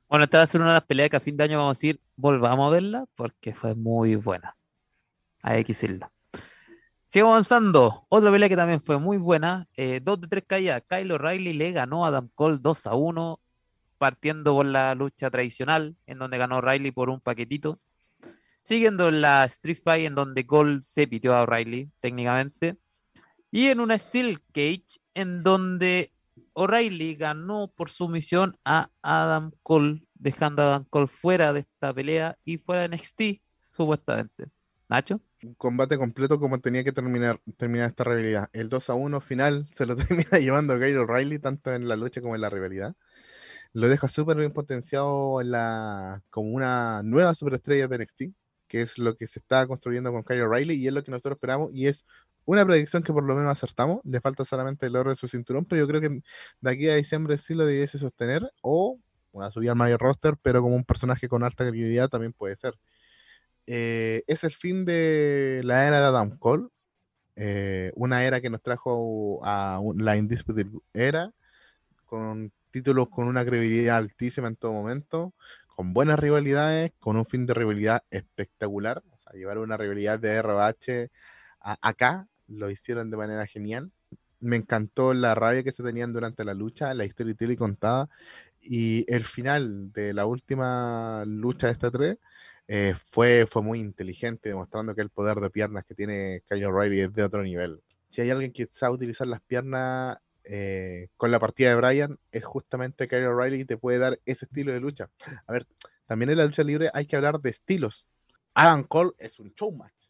Bueno, 0.10 0.26
esta 0.26 0.40
va 0.40 0.44
a 0.44 0.48
ser 0.48 0.62
una 0.62 0.72
de 0.72 0.76
las 0.76 0.86
peleas 0.86 1.10
que 1.10 1.18
a 1.18 1.20
fin 1.20 1.38
de 1.38 1.44
año 1.44 1.58
vamos 1.60 1.78
a 1.78 1.78
decir, 1.78 2.00
volvamos 2.16 2.68
a 2.68 2.74
verla, 2.74 3.06
porque 3.16 3.54
fue 3.54 3.76
muy 3.76 4.16
buena. 4.16 4.56
Hay 5.44 5.64
que 5.64 5.74
decirlo. 5.74 6.12
Sigo 7.08 7.30
avanzando. 7.30 8.06
Otra 8.10 8.32
pelea 8.32 8.50
que 8.50 8.56
también 8.56 8.82
fue 8.82 9.00
muy 9.00 9.18
buena. 9.18 9.68
Eh, 9.76 10.00
dos 10.04 10.22
de 10.22 10.28
tres 10.28 10.44
caídas. 10.46 10.84
Kyle 10.88 11.12
O'Reilly 11.12 11.54
le 11.54 11.72
ganó 11.72 12.06
a 12.06 12.10
Adam 12.10 12.30
Cole 12.36 12.58
2 12.62 12.88
a 12.88 12.96
1, 12.96 13.40
partiendo 13.98 14.54
por 14.54 14.66
la 14.66 14.94
lucha 14.96 15.32
tradicional, 15.32 15.96
en 16.06 16.20
donde 16.20 16.38
ganó 16.38 16.58
O'Reilly 16.58 16.92
por 16.92 17.10
un 17.10 17.20
paquetito. 17.20 17.80
Siguiendo 18.70 19.10
la 19.10 19.46
Street 19.46 19.80
Fight, 19.84 20.06
en 20.06 20.14
donde 20.14 20.46
Cole 20.46 20.84
se 20.84 21.08
pitió 21.08 21.34
a 21.34 21.42
O'Reilly 21.42 21.92
técnicamente. 22.00 22.78
Y 23.50 23.66
en 23.70 23.80
una 23.80 23.98
Steel 23.98 24.44
Cage, 24.54 25.00
en 25.16 25.42
donde 25.42 26.14
O'Reilly 26.54 27.16
ganó 27.16 27.74
por 27.76 27.90
sumisión 27.90 28.60
a 28.64 28.92
Adam 29.02 29.54
Cole, 29.64 30.04
dejando 30.14 30.62
a 30.62 30.66
Adam 30.68 30.86
Cole 30.88 31.08
fuera 31.08 31.52
de 31.52 31.62
esta 31.62 31.92
pelea 31.96 32.38
y 32.44 32.60
fuera 32.60 32.88
de 32.88 32.96
NXT, 32.96 33.42
supuestamente. 33.60 34.52
Nacho. 34.88 35.20
Un 35.42 35.56
combate 35.56 35.98
completo 35.98 36.40
como 36.40 36.62
tenía 36.62 36.84
que 36.84 36.92
terminar, 36.92 37.42
terminar 37.58 37.90
esta 37.90 38.04
rivalidad. 38.04 38.50
El 38.54 38.70
2 38.70 38.88
a 38.92 38.94
1 38.94 39.20
final 39.20 39.68
se 39.72 39.88
lo 39.88 39.96
termina 39.98 40.38
llevando 40.38 40.78
Kyle 40.78 41.00
O'Reilly, 41.00 41.40
tanto 41.40 41.74
en 41.74 41.88
la 41.88 41.96
lucha 41.96 42.22
como 42.22 42.36
en 42.36 42.42
la 42.42 42.52
rivalidad. 42.52 42.96
Lo 43.74 43.88
deja 43.88 44.08
súper 44.08 44.38
bien 44.38 44.54
potenciado 44.54 45.42
en 45.42 45.50
la, 45.50 46.22
como 46.30 46.52
una 46.52 47.02
nueva 47.04 47.34
superestrella 47.34 47.88
de 47.88 47.98
NXT, 47.98 48.22
que 48.70 48.82
es 48.82 48.98
lo 48.98 49.16
que 49.16 49.28
se 49.28 49.40
está 49.40 49.68
construyendo 49.68 50.14
con 50.14 50.24
Kyle 50.24 50.44
O'Reilly 50.44 50.76
y 50.76 50.88
es 50.88 50.94
lo 50.94 51.04
que 51.04 51.12
nosotros 51.12 51.36
esperamos 51.36 51.74
y 51.74 51.88
es 51.88 52.06
una 52.46 52.66
predicción 52.66 53.04
que 53.04 53.12
por 53.12 53.24
lo 53.26 53.36
menos 53.36 53.52
acertamos. 53.52 54.00
Le 54.06 54.22
falta 54.22 54.46
solamente 54.46 54.86
el 54.86 54.96
oro 54.96 55.10
de 55.10 55.16
su 55.16 55.28
cinturón, 55.28 55.66
pero 55.66 55.82
yo 55.82 55.88
creo 55.88 56.02
que 56.02 56.22
de 56.62 56.72
aquí 56.72 56.88
a 56.90 56.96
diciembre 56.96 57.38
sí 57.38 57.54
lo 57.54 57.66
debiese 57.66 58.00
sostener. 58.00 58.50
O 58.62 59.00
una 59.32 59.52
subida 59.52 59.72
al 59.72 59.78
mayor 59.78 60.00
roster, 60.00 60.36
pero 60.42 60.62
como 60.62 60.76
un 60.76 60.86
personaje 60.86 61.28
con 61.28 61.44
alta 61.44 61.66
credibilidad 61.66 62.10
también 62.10 62.34
puede 62.34 62.56
ser. 62.56 62.80
Eh, 63.68 64.24
es 64.28 64.44
el 64.44 64.52
fin 64.52 64.86
de 64.86 65.62
la 65.64 65.86
era 65.88 66.00
de 66.00 66.06
Adam 66.06 66.38
Cole. 66.38 66.70
Eh, 67.36 67.92
una 67.96 68.24
era 68.26 68.42
que 68.42 68.50
nos 68.50 68.62
trajo 68.62 69.42
a 69.44 69.82
la 69.96 70.18
Indisputable 70.18 70.80
Era, 70.94 71.32
con 72.06 72.52
títulos 72.72 73.10
con 73.10 73.28
una 73.28 73.46
credibilidad 73.46 73.98
altísima 73.98 74.48
en 74.48 74.56
todo 74.56 74.74
momento, 74.74 75.34
con 75.80 75.94
buenas 75.94 76.20
rivalidades, 76.20 76.92
con 77.00 77.16
un 77.16 77.26
fin 77.26 77.46
de 77.46 77.54
rivalidad 77.54 78.04
espectacular. 78.12 79.02
O 79.32 79.38
llevar 79.38 79.60
una 79.60 79.78
rivalidad 79.78 80.20
de 80.20 80.42
ROH 80.42 81.10
acá 81.62 82.28
lo 82.50 82.70
hicieron 82.70 83.10
de 83.10 83.16
manera 83.16 83.48
genial. 83.48 83.90
Me 84.42 84.58
encantó 84.58 85.14
la 85.14 85.36
rabia 85.36 85.64
que 85.64 85.72
se 85.72 85.82
tenían 85.82 86.12
durante 86.12 86.44
la 86.44 86.54
lucha, 86.54 86.94
la 86.94 87.06
historia 87.06 87.34
y 87.40 87.56
contada. 87.56 88.10
Y 88.60 89.06
el 89.08 89.24
final 89.24 89.94
de 89.94 90.14
la 90.14 90.26
última 90.26 91.24
lucha 91.26 91.68
de 91.68 91.72
esta 91.72 91.90
tres 91.90 92.18
eh, 92.68 92.94
fue, 93.02 93.46
fue 93.50 93.62
muy 93.62 93.80
inteligente, 93.80 94.50
demostrando 94.50 94.94
que 94.94 95.02
el 95.02 95.10
poder 95.10 95.38
de 95.38 95.50
piernas 95.50 95.86
que 95.86 95.96
tiene 95.96 96.44
Kyle 96.50 96.66
O'Reilly 96.66 97.00
es 97.04 97.14
de 97.14 97.24
otro 97.24 97.42
nivel. 97.42 97.80
Si 98.10 98.20
hay 98.20 98.32
alguien 98.32 98.52
que 98.52 98.68
sabe 98.70 98.96
utilizar 98.96 99.28
las 99.28 99.40
piernas 99.40 100.18
eh, 100.44 101.10
con 101.18 101.32
la 101.32 101.40
partida 101.40 101.70
de 101.70 101.76
Brian, 101.76 102.20
es 102.32 102.46
justamente 102.46 103.08
Kyle 103.08 103.28
O'Reilly 103.28 103.66
te 103.66 103.78
puede 103.78 103.98
dar 103.98 104.20
ese 104.26 104.46
estilo 104.46 104.74
de 104.74 104.80
lucha. 104.80 105.10
A 105.48 105.54
ver, 105.54 105.66
también 106.06 106.32
en 106.32 106.38
la 106.38 106.46
lucha 106.46 106.64
libre 106.64 106.90
hay 106.94 107.06
que 107.06 107.16
hablar 107.16 107.40
de 107.42 107.50
estilos. 107.50 108.06
Adam 108.54 108.84
Cole 108.84 109.12
es 109.18 109.40
un 109.40 109.54
showmatch 109.54 110.10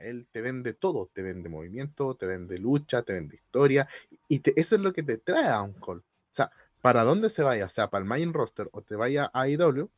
él 0.00 0.26
te 0.30 0.40
vende 0.40 0.74
todo, 0.74 1.10
te 1.12 1.22
vende 1.22 1.48
movimiento, 1.48 2.14
te 2.14 2.26
vende 2.26 2.58
lucha, 2.58 3.02
te 3.02 3.14
vende 3.14 3.36
historia, 3.36 3.88
y 4.28 4.40
eso 4.58 4.76
es 4.76 4.80
lo 4.80 4.92
que 4.92 5.02
te 5.02 5.18
trae 5.18 5.48
a 5.48 5.62
un 5.62 5.74
call. 5.74 5.98
O 5.98 6.04
sea, 6.30 6.50
para 6.80 7.04
dónde 7.04 7.30
se 7.30 7.42
vaya, 7.42 7.68
sea 7.68 7.90
para 7.90 8.02
el 8.02 8.08
main 8.08 8.32
roster 8.32 8.68
o 8.72 8.82
te 8.82 8.96
vaya 8.96 9.30
a 9.32 9.48
IW, 9.48 9.90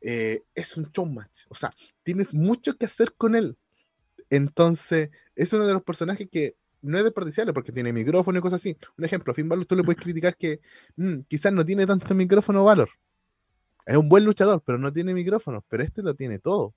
eh, 0.00 0.42
es 0.54 0.76
un 0.76 0.90
show 0.92 1.06
match. 1.06 1.46
O 1.48 1.54
sea, 1.54 1.74
tienes 2.02 2.34
mucho 2.34 2.76
que 2.76 2.86
hacer 2.86 3.14
con 3.14 3.34
él. 3.34 3.56
Entonces, 4.30 5.10
es 5.34 5.52
uno 5.52 5.66
de 5.66 5.72
los 5.72 5.82
personajes 5.82 6.28
que 6.30 6.56
no 6.82 6.98
es 6.98 7.04
desperdiciable 7.04 7.52
porque 7.52 7.72
tiene 7.72 7.92
micrófono 7.92 8.38
y 8.38 8.42
cosas 8.42 8.60
así. 8.60 8.76
Un 8.96 9.04
ejemplo, 9.04 9.34
Finn 9.34 9.48
Balor 9.48 9.66
tú 9.66 9.76
le 9.76 9.84
puedes 9.84 10.00
criticar 10.02 10.36
que 10.36 10.60
mm, 10.96 11.20
quizás 11.28 11.52
no 11.52 11.64
tiene 11.64 11.86
tanto 11.86 12.14
micrófono 12.14 12.64
valor. 12.64 12.90
Es 13.86 13.96
un 13.96 14.08
buen 14.08 14.24
luchador, 14.24 14.62
pero 14.64 14.78
no 14.78 14.92
tiene 14.92 15.14
micrófono. 15.14 15.64
Pero 15.68 15.82
este 15.82 16.02
lo 16.02 16.14
tiene 16.14 16.38
todo 16.38 16.74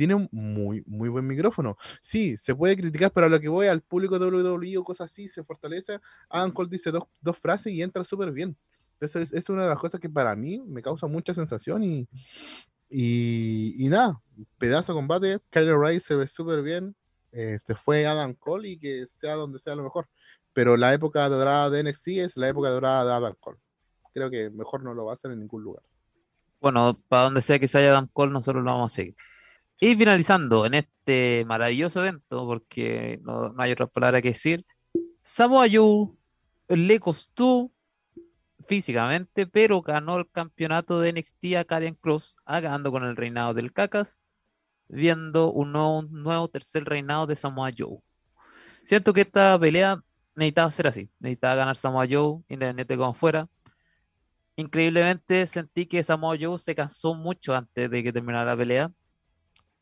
tiene 0.00 0.14
un 0.14 0.30
muy, 0.32 0.82
muy 0.86 1.10
buen 1.10 1.26
micrófono. 1.26 1.76
Sí, 2.00 2.38
se 2.38 2.54
puede 2.54 2.74
criticar, 2.74 3.12
pero 3.12 3.26
a 3.26 3.28
lo 3.28 3.38
que 3.38 3.50
voy 3.50 3.66
al 3.66 3.82
público 3.82 4.18
de 4.18 4.30
WWE 4.30 4.78
o 4.78 4.82
cosas 4.82 5.10
así, 5.10 5.28
se 5.28 5.44
fortalece. 5.44 5.98
Adam 6.30 6.52
Cole 6.52 6.70
dice 6.70 6.90
dos, 6.90 7.02
dos 7.20 7.36
frases 7.36 7.70
y 7.74 7.82
entra 7.82 8.02
súper 8.02 8.32
bien. 8.32 8.56
Eso 8.98 9.18
es, 9.18 9.30
es, 9.34 9.50
una 9.50 9.64
de 9.64 9.68
las 9.68 9.78
cosas 9.78 10.00
que 10.00 10.08
para 10.08 10.34
mí 10.34 10.62
me 10.66 10.80
causa 10.80 11.06
mucha 11.06 11.34
sensación 11.34 11.84
y, 11.84 12.08
y, 12.88 13.88
nada, 13.88 14.18
pedazo 14.56 14.94
de 14.94 14.96
combate. 14.96 15.38
Kyler 15.50 15.78
Rice 15.78 16.06
se 16.06 16.14
ve 16.14 16.26
súper 16.26 16.62
bien. 16.62 16.96
Este 17.32 17.74
fue 17.74 18.06
Adam 18.06 18.34
Cole 18.34 18.70
y 18.70 18.78
que 18.78 19.06
sea 19.06 19.34
donde 19.34 19.58
sea 19.58 19.74
lo 19.74 19.84
mejor. 19.84 20.08
Pero 20.52 20.76
la 20.76 20.92
época 20.92 21.28
dorada 21.28 21.70
de 21.70 21.84
NXT 21.84 22.08
es 22.08 22.36
la 22.36 22.48
época 22.48 22.70
dorada 22.70 23.04
de 23.04 23.12
Adam 23.12 23.34
Cole. 23.38 23.58
Creo 24.12 24.30
que 24.30 24.50
mejor 24.50 24.82
no 24.82 24.94
lo 24.94 25.04
va 25.04 25.12
a 25.12 25.14
hacer 25.14 25.30
en 25.30 25.40
ningún 25.40 25.62
lugar. 25.62 25.84
Bueno, 26.60 27.00
para 27.08 27.24
donde 27.24 27.42
sea 27.42 27.58
que 27.58 27.68
se 27.68 27.78
haya 27.78 27.90
Adam 27.90 28.08
Cole, 28.12 28.32
nosotros 28.32 28.62
lo 28.64 28.72
vamos 28.72 28.92
a 28.92 28.94
seguir. 28.94 29.16
Y 29.80 29.96
finalizando 29.96 30.66
en 30.66 30.74
este 30.74 31.44
maravilloso 31.46 32.02
evento, 32.04 32.46
porque 32.46 33.18
no, 33.22 33.54
hay 33.56 33.72
otra 33.72 33.86
palabra 33.86 34.20
que 34.20 34.28
decir, 34.28 34.66
Samoa 35.22 35.66
Joe 35.72 36.10
le 36.68 37.00
costó 37.00 37.70
físicamente, 38.60 39.46
pero 39.46 39.80
ganó 39.80 40.18
el 40.18 40.30
campeonato 40.30 41.00
de 41.00 41.14
NXT 41.14 41.56
a 41.56 41.64
Karen 41.64 41.94
Cross, 41.94 42.36
acabando 42.44 42.92
con 42.92 43.04
el 43.04 43.16
reinado 43.16 43.54
del 43.54 43.72
Cacas, 43.72 44.20
viendo 44.90 45.52
un 45.52 45.72
nuevo, 45.72 46.48
tercer 46.48 46.84
reinado 46.84 47.26
de 47.26 47.36
Samoa 47.36 47.70
Joe. 47.76 47.98
Siento 48.84 49.12
que 49.12 49.22
esta 49.22 49.58
pelea 49.58 50.02
necesitaba 50.34 50.70
ser 50.70 50.86
así, 50.86 51.10
necesitaba 51.18 51.54
ganar 51.54 51.76
Samoa 51.76 52.06
Joe, 52.10 52.42
independiente 52.48 52.94
de 52.94 52.98
cómo 52.98 53.14
fuera. 53.14 53.48
Increíblemente 54.56 55.46
sentí 55.46 55.86
que 55.86 56.04
Samoa 56.04 56.36
Joe 56.40 56.58
se 56.58 56.74
cansó 56.74 57.14
mucho 57.14 57.54
antes 57.54 57.90
de 57.90 58.02
que 58.02 58.12
terminara 58.12 58.44
la 58.44 58.56
pelea 58.56 58.92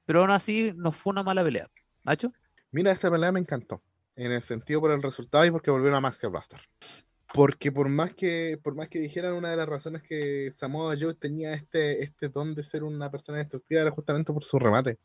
pero 0.08 0.20
aún 0.20 0.30
así 0.30 0.72
no 0.74 0.90
fue 0.90 1.10
una 1.10 1.22
mala 1.22 1.44
pelea. 1.44 1.68
¿Nacho? 2.02 2.32
Mira, 2.70 2.92
esta 2.92 3.10
pelea 3.10 3.30
me 3.30 3.40
encantó. 3.40 3.82
En 4.16 4.32
el 4.32 4.40
sentido 4.40 4.80
por 4.80 4.90
el 4.90 5.02
resultado 5.02 5.44
y 5.44 5.50
porque 5.50 5.70
volvió 5.70 5.94
a 5.94 6.00
Max 6.00 6.16
que 6.16 6.26
Buster. 6.26 6.58
Porque 7.34 7.70
por 7.70 7.88
más 7.88 8.14
que, 8.14 8.58
por 8.62 8.74
más 8.74 8.88
que 8.88 9.00
dijeran 9.00 9.34
una 9.34 9.50
de 9.50 9.56
las 9.56 9.68
razones 9.68 10.02
que 10.02 10.50
Samoa 10.52 10.96
Joe 10.98 11.14
tenía 11.14 11.54
este, 11.54 12.02
este 12.02 12.28
don 12.28 12.54
de 12.54 12.64
ser 12.64 12.84
una 12.84 13.10
persona 13.10 13.38
destructiva 13.38 13.82
era 13.82 13.90
justamente 13.90 14.32
por 14.32 14.44
su 14.44 14.58
remate. 14.58 14.98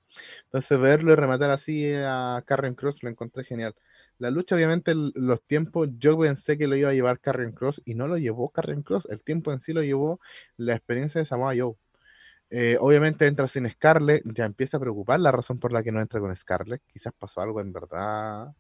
Entonces 0.46 0.80
verlo 0.80 1.12
y 1.14 1.16
rematar 1.16 1.52
así 1.52 1.92
a 1.94 2.42
Carrion 2.46 2.76
Cross 2.76 3.04
lo 3.04 3.10
encontré 3.10 3.44
genial. 3.44 3.76
La 4.20 4.32
lucha, 4.32 4.56
obviamente, 4.56 4.94
los 4.96 5.44
tiempos, 5.44 5.90
yo 5.98 6.18
pensé 6.18 6.58
que 6.58 6.68
lo 6.68 6.76
iba 6.76 6.90
a 6.90 6.94
llevar 6.94 7.20
Carrion 7.20 7.52
Cross 7.52 7.82
y 7.84 7.96
no 7.96 8.08
lo 8.08 8.18
llevó 8.18 8.50
Carrion 8.50 8.84
Cross. 8.84 9.08
El 9.10 9.24
tiempo 9.24 9.52
en 9.52 9.60
sí 9.60 9.74
lo 9.74 9.84
llevó 9.84 10.20
la 10.56 10.76
experiencia 10.76 11.20
de 11.20 11.26
Samoa 11.26 11.54
Joe. 11.58 11.76
Eh, 12.50 12.78
obviamente 12.80 13.28
entra 13.28 13.48
sin 13.48 13.70
Scarlett, 13.70 14.24
ya 14.26 14.46
empieza 14.46 14.78
a 14.78 14.80
preocupar 14.80 15.20
la 15.20 15.32
razón 15.32 15.60
por 15.60 15.74
la 15.74 15.84
que 15.84 15.92
no 15.92 16.02
entra 16.02 16.20
con 16.20 16.36
Scarlett. 16.36 16.82
Quizás 16.88 17.14
pasó 17.18 17.42
algo 17.42 17.60
en 17.62 17.74
verdad. 17.74 18.54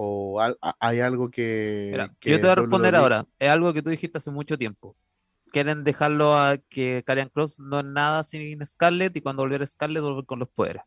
O 0.00 0.40
hay 0.78 1.00
algo 1.00 1.28
que, 1.28 1.92
Yo 2.20 2.36
te 2.36 2.42
voy 2.42 2.50
a 2.50 2.54
responder 2.54 2.94
ahora. 2.94 3.26
Es 3.36 3.48
algo 3.48 3.72
que 3.72 3.82
tú 3.82 3.90
dijiste 3.90 4.18
hace 4.18 4.30
mucho 4.30 4.56
tiempo. 4.56 4.94
Quieren 5.50 5.82
dejarlo 5.82 6.36
a 6.36 6.58
que 6.58 7.02
Karian 7.04 7.30
Cross 7.30 7.58
no 7.58 7.80
es 7.80 7.84
nada 7.84 8.22
sin 8.22 8.64
Scarlett 8.64 9.16
y 9.16 9.22
cuando 9.22 9.42
volviera 9.42 9.66
Scarlett 9.66 10.04
volver 10.04 10.24
con 10.24 10.38
los 10.38 10.48
poderes. 10.50 10.82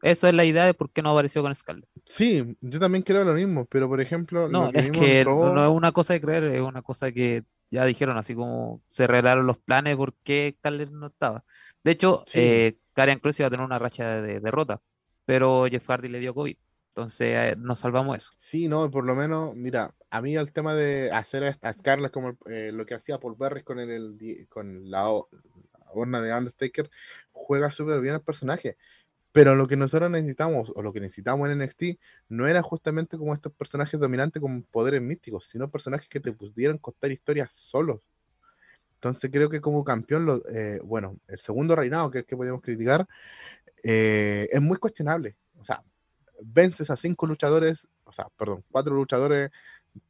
Esa 0.00 0.30
es 0.30 0.34
la 0.34 0.46
idea 0.46 0.64
de 0.64 0.72
por 0.72 0.90
qué 0.90 1.02
no 1.02 1.10
apareció 1.10 1.42
con 1.42 1.54
Scarlett. 1.54 1.90
Sí, 2.06 2.56
yo 2.62 2.80
también 2.80 3.02
creo 3.02 3.24
lo 3.24 3.34
mismo, 3.34 3.66
pero 3.66 3.90
por 3.90 4.00
ejemplo. 4.00 4.48
No, 4.48 4.70
es 4.72 4.90
que 4.90 5.22
no, 5.26 5.62
es 5.62 5.70
una 5.70 5.92
cosa 5.92 6.14
de 6.14 6.22
creer, 6.22 6.44
es 6.44 6.62
una 6.62 6.80
cosa 6.80 7.12
que 7.12 7.44
ya 7.70 7.84
dijeron, 7.84 8.16
así 8.16 8.34
como 8.34 8.80
se 8.86 9.06
revelaron 9.06 9.46
los 9.46 9.58
planes 9.58 9.96
por 9.96 10.14
qué 10.24 10.54
Scarlett 10.58 10.90
no 10.92 11.08
estaba. 11.08 11.44
De 11.84 11.90
hecho, 11.90 12.22
sí. 12.24 12.38
eh, 12.40 12.78
Karen 12.94 13.18
Cross 13.18 13.40
iba 13.40 13.48
a 13.48 13.50
tener 13.50 13.66
una 13.66 13.78
racha 13.78 14.22
de, 14.22 14.40
derrota, 14.40 14.80
pero 15.26 15.66
Jeff 15.70 15.86
Hardy 15.86 16.08
le 16.08 16.20
dio 16.20 16.32
COVID. 16.32 16.56
Entonces 16.90 17.28
eh, 17.36 17.56
nos 17.56 17.78
salvamos 17.78 18.16
eso. 18.16 18.32
Sí, 18.36 18.68
no, 18.68 18.90
por 18.90 19.04
lo 19.04 19.14
menos, 19.14 19.54
mira, 19.54 19.94
a 20.10 20.20
mí 20.20 20.34
el 20.34 20.52
tema 20.52 20.74
de 20.74 21.10
hacer 21.12 21.44
a 21.44 21.72
Scarlett 21.72 22.12
como 22.12 22.36
eh, 22.46 22.72
lo 22.72 22.84
que 22.84 22.94
hacía 22.94 23.18
Paul 23.18 23.36
Berry 23.38 23.62
con, 23.62 23.78
el, 23.78 24.46
con 24.48 24.90
la, 24.90 25.08
la 25.94 26.20
de 26.20 26.34
Undertaker, 26.34 26.90
juega 27.30 27.70
súper 27.70 28.00
bien 28.00 28.14
el 28.14 28.22
personaje. 28.22 28.76
Pero 29.30 29.54
lo 29.54 29.68
que 29.68 29.76
nosotros 29.76 30.10
necesitamos, 30.10 30.72
o 30.74 30.82
lo 30.82 30.92
que 30.92 30.98
necesitamos 30.98 31.48
en 31.48 31.62
NXT, 31.62 32.00
no 32.28 32.48
era 32.48 32.60
justamente 32.60 33.16
como 33.16 33.34
estos 33.34 33.52
personajes 33.52 34.00
dominantes 34.00 34.42
con 34.42 34.64
poderes 34.64 35.00
místicos, 35.00 35.46
sino 35.46 35.70
personajes 35.70 36.08
que 36.08 36.18
te 36.18 36.32
pudieran 36.32 36.78
contar 36.78 37.12
historias 37.12 37.52
solos. 37.52 38.00
Entonces 38.94 39.30
creo 39.32 39.48
que 39.48 39.60
como 39.60 39.84
campeón, 39.84 40.42
eh, 40.52 40.80
bueno, 40.82 41.16
el 41.28 41.38
segundo 41.38 41.76
reinado, 41.76 42.10
que 42.10 42.18
es 42.18 42.22
el 42.22 42.26
que 42.26 42.36
podemos 42.36 42.60
criticar, 42.60 43.06
es 43.82 44.60
muy 44.60 44.76
cuestionable. 44.76 45.36
O 45.58 45.64
sea, 45.64 45.84
vences 46.42 46.90
a 46.90 46.96
cinco 46.96 47.26
luchadores, 47.26 47.88
o 48.04 48.12
sea, 48.12 48.28
perdón, 48.36 48.64
cuatro 48.70 48.94
luchadores 48.94 49.50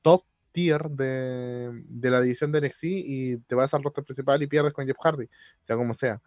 top 0.03 0.25
tier 0.53 0.91
de, 0.91 1.83
de, 1.89 2.11
la 2.11 2.21
división 2.21 2.53
de 2.53 2.61
NXT 2.61 2.85
y 2.85 3.37
te 3.39 3.55
vas 3.55 3.73
al 3.75 3.83
roster 3.83 4.05
principal 4.05 4.43
y 4.43 4.47
pierdes 4.47 4.73
con 4.73 4.87
Jeff 4.87 4.97
Hardy, 5.03 5.29
sea 5.63 5.77
como 5.77 5.95
sea. 5.95 6.21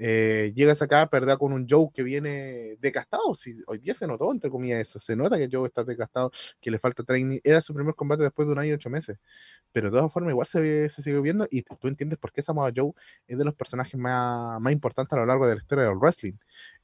Eh, 0.00 0.52
llegas 0.54 0.80
acá, 0.80 1.08
perder 1.10 1.38
con 1.38 1.52
un 1.52 1.66
Joe 1.68 1.88
que 1.92 2.04
viene 2.04 2.76
decastado. 2.80 3.34
Si, 3.34 3.60
hoy 3.66 3.78
día 3.78 3.94
se 3.94 4.06
notó, 4.06 4.30
entre 4.30 4.48
comillas, 4.48 4.80
eso. 4.80 5.00
Se 5.00 5.16
nota 5.16 5.36
que 5.36 5.48
Joe 5.50 5.66
está 5.66 5.82
decastado, 5.82 6.30
que 6.60 6.70
le 6.70 6.78
falta 6.78 7.02
training. 7.02 7.40
Era 7.42 7.60
su 7.60 7.74
primer 7.74 7.94
combate 7.96 8.22
después 8.22 8.46
de 8.46 8.52
un 8.52 8.60
año 8.60 8.70
y 8.70 8.72
ocho 8.74 8.90
meses. 8.90 9.18
Pero 9.72 9.90
de 9.90 9.98
todas 9.98 10.12
formas, 10.12 10.30
igual 10.30 10.46
se, 10.46 10.88
se 10.88 11.02
sigue 11.02 11.20
viendo 11.20 11.48
y 11.50 11.62
tú 11.62 11.88
entiendes 11.88 12.18
por 12.18 12.32
qué 12.32 12.42
Samoa 12.42 12.70
Joe 12.74 12.92
es 13.26 13.38
de 13.38 13.44
los 13.44 13.54
personajes 13.54 13.98
más, 13.98 14.60
más 14.60 14.72
importantes 14.72 15.12
a 15.14 15.20
lo 15.20 15.26
largo 15.26 15.48
de 15.48 15.56
la 15.56 15.60
historia 15.60 15.84
del 15.86 15.96
wrestling. 15.96 16.34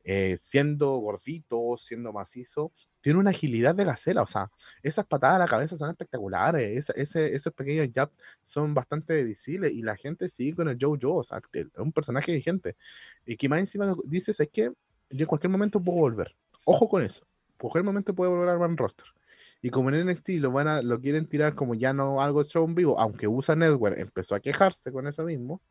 Eh, 0.05 0.37
siendo 0.39 0.99
gordito, 0.99 1.77
siendo 1.79 2.13
macizo, 2.13 2.73
tiene 3.01 3.19
una 3.19 3.31
agilidad 3.31 3.75
de 3.75 3.85
gacela, 3.85 4.23
o 4.23 4.27
sea, 4.27 4.51
esas 4.83 5.07
patadas 5.07 5.37
a 5.37 5.39
la 5.41 5.47
cabeza 5.47 5.77
son 5.77 5.91
espectaculares, 5.91 6.89
esos 6.95 7.53
pequeños 7.53 7.89
jabs 7.95 8.15
son 8.41 8.73
bastante 8.73 9.23
visibles 9.25 9.73
y 9.73 9.83
la 9.83 9.97
gente 9.97 10.29
sigue 10.29 10.55
con 10.57 10.69
el 10.69 10.79
Joe 10.81 10.99
Joe, 11.01 11.19
o 11.19 11.23
sea, 11.23 11.41
es 11.53 11.67
un 11.77 11.93
personaje 11.93 12.33
vigente. 12.33 12.77
Y 13.27 13.37
que 13.37 13.49
más 13.49 13.61
encima 13.61 13.95
dices 14.05 14.41
es 14.41 14.49
que 14.49 14.73
yo 15.11 15.21
en 15.23 15.27
cualquier 15.27 15.51
momento 15.51 15.83
puedo 15.83 15.99
volver. 15.99 16.35
Ojo 16.65 16.89
con 16.89 17.03
eso, 17.03 17.27
en 17.51 17.59
cualquier 17.59 17.85
momento 17.85 18.15
puede 18.15 18.31
volver 18.31 18.49
al 18.49 18.59
Van 18.59 18.77
Roster. 18.77 19.07
Y 19.61 19.71
como 19.71 19.91
en 19.91 20.07
NXT 20.07 20.29
lo, 20.41 20.51
van 20.51 20.69
a, 20.69 20.83
lo 20.83 21.01
quieren 21.01 21.27
tirar 21.27 21.55
como 21.55 21.75
ya 21.75 21.93
no 21.93 22.21
algo 22.21 22.45
show 22.45 22.65
en 22.67 22.75
vivo, 22.75 22.99
aunque 22.99 23.27
USA 23.27 23.57
Network 23.57 23.99
empezó 23.99 24.35
a 24.35 24.41
quejarse 24.41 24.93
con 24.93 25.07
eso 25.07 25.25
mismo, 25.25 25.63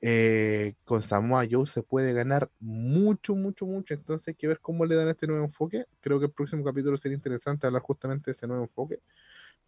eh, 0.00 0.74
con 0.84 1.02
Samoa 1.02 1.46
Joe 1.50 1.66
se 1.66 1.82
puede 1.82 2.12
ganar 2.12 2.50
mucho, 2.60 3.34
mucho, 3.34 3.66
mucho. 3.66 3.94
Entonces 3.94 4.28
hay 4.28 4.34
que 4.34 4.48
ver 4.48 4.60
cómo 4.60 4.84
le 4.84 4.94
dan 4.94 5.08
este 5.08 5.26
nuevo 5.26 5.44
enfoque. 5.44 5.86
Creo 6.00 6.18
que 6.18 6.26
el 6.26 6.32
próximo 6.32 6.64
capítulo 6.64 6.96
sería 6.96 7.16
interesante 7.16 7.66
hablar 7.66 7.82
justamente 7.82 8.26
de 8.26 8.32
ese 8.32 8.46
nuevo 8.46 8.64
enfoque. 8.64 9.00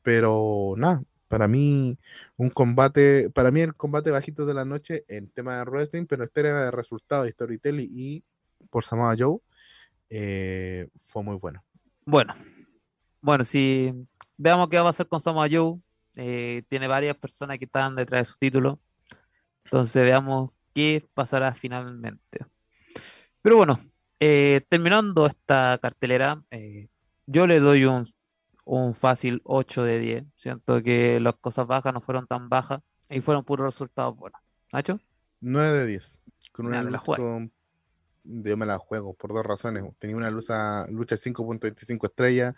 Pero 0.03 0.75
nada, 0.77 1.03
para 1.29 1.49
mí 1.49 1.99
un 2.37 2.51
combate, 2.51 3.31
para 3.31 3.51
mí 3.51 3.61
el 3.61 3.75
combate 3.75 4.11
bajito 4.11 4.47
de 4.47 4.55
la 4.55 4.65
noche 4.65 5.05
en 5.09 5.29
tema 5.29 5.57
de 5.57 5.65
wrestling, 5.65 6.07
pero 6.07 6.25
en 6.25 6.31
tema 6.31 6.65
de 6.65 6.71
resultados, 6.71 7.29
storytelling 7.31 7.91
y 7.93 8.25
por 8.71 8.85
Samoa 8.85 9.15
Joe, 9.19 9.39
eh, 10.11 10.89
fue 11.05 11.23
muy 11.23 11.37
bueno. 11.37 11.63
Bueno, 12.05 12.35
bueno, 13.21 13.45
si 13.45 13.93
veamos 14.37 14.69
qué 14.69 14.77
va 14.77 14.83
a 14.83 14.87
pasar 14.87 15.07
con 15.09 15.21
Samoa 15.21 15.49
Joe, 15.51 15.79
eh, 16.17 16.63
tiene 16.69 16.89
varias 16.89 17.17
personas 17.17 17.59
que 17.59 17.67
están 17.67 17.95
detrás 17.95 18.21
de 18.23 18.33
su 18.33 18.39
título. 18.39 18.81
Entonces 19.69 20.03
veamos 20.03 20.51
qué 20.73 21.07
pasará 21.13 21.53
finalmente. 21.53 22.47
Pero 23.43 23.59
bueno, 23.59 23.79
eh, 24.19 24.63
terminando 24.71 25.27
esta 25.27 25.79
cartelera, 25.83 26.43
eh, 26.51 26.89
yo 27.27 27.47
le 27.47 27.61
doy 27.61 27.85
un, 27.85 28.09
un, 28.65 28.95
fácil 28.95 29.43
8 29.45 29.83
de 29.83 29.99
10. 29.99 30.25
Siento 30.37 30.83
que 30.83 31.21
las 31.21 31.35
cosas 31.35 31.67
bajas 31.67 31.93
no 31.93 32.01
fueron 32.01 32.27
tan 32.27 32.49
bajas 32.49 32.81
y 33.11 33.21
fueron 33.21 33.45
puros 33.45 33.67
resultados 33.67 34.17
buenos. 34.17 34.41
¿Nacho? 34.73 35.01
9 35.41 35.81
de 35.81 35.87
10. 35.87 36.21
Con 36.53 36.73
con 37.17 37.53
yo 38.29 38.57
me 38.57 38.67
la 38.67 38.79
juego 38.79 39.15
por 39.15 39.33
dos 39.33 39.45
razones. 39.45 39.85
Tenía 39.99 40.17
una 40.17 40.31
lucha, 40.31 40.87
lucha 40.89 41.17
5.25 41.17 42.07
estrellas. 42.07 42.55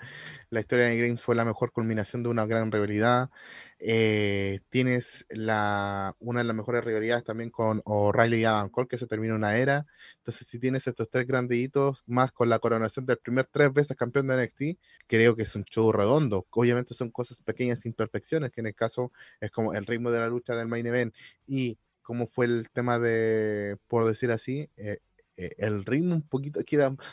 La 0.51 0.61
historia 0.61 0.87
de 0.87 0.99
Games 0.99 1.23
fue 1.23 1.37
la 1.37 1.45
mejor 1.45 1.73
culminación 1.73 2.23
de 2.23 2.29
una 2.29 2.47
gran 2.47 2.73
rivalidad. 2.73 3.31
Eh, 3.79 4.61
tienes 4.69 5.27
la, 5.31 6.17
una 6.19 6.41
de 6.41 6.45
las 6.45 6.57
mejores 6.57 6.85
rivalidades 6.85 7.25
también 7.25 7.51
con 7.51 7.83
O'Reilly 7.85 8.41
y 8.41 8.45
Adam 8.45 8.69
Cole, 8.69 8.89
que 8.89 8.99
se 8.99 9.07
termina 9.07 9.35
una 9.35 9.57
era. 9.57 9.87
Entonces, 10.19 10.49
si 10.49 10.59
tienes 10.59 10.87
estos 10.87 11.09
tres 11.09 11.27
grandes 11.27 11.59
hitos, 11.59 12.03
más 12.07 12.33
con 12.33 12.49
la 12.49 12.59
coronación 12.59 13.07
del 13.07 13.19
primer 13.19 13.47
tres 13.51 13.73
veces 13.73 13.97
campeón 13.97 14.27
de 14.27 14.43
NXT, 14.43 14.63
creo 15.07 15.37
que 15.37 15.45
es 15.45 15.55
un 15.55 15.65
show 15.65 15.93
redondo. 15.93 16.47
Obviamente 16.51 16.95
son 16.95 17.11
cosas 17.11 17.41
pequeñas, 17.43 17.87
imperfecciones, 17.87 18.51
que 18.51 18.61
en 18.61 18.67
el 18.67 18.75
caso 18.75 19.13
es 19.41 19.51
como 19.51 19.73
el 19.75 19.87
ritmo 19.87 20.11
de 20.11 20.21
la 20.21 20.29
lucha 20.29 20.55
del 20.57 20.69
main 20.69 20.87
event 20.87 21.15
y 21.47 21.79
cómo 22.03 22.27
fue 22.27 22.47
el 22.47 22.69
tema 22.73 22.99
de, 22.99 23.77
por 23.87 24.05
decir 24.05 24.33
así, 24.33 24.69
eh, 24.77 24.99
eh, 25.41 25.55
el 25.57 25.87
ritmo 25.87 26.15
un 26.15 26.23
poquito. 26.23 26.61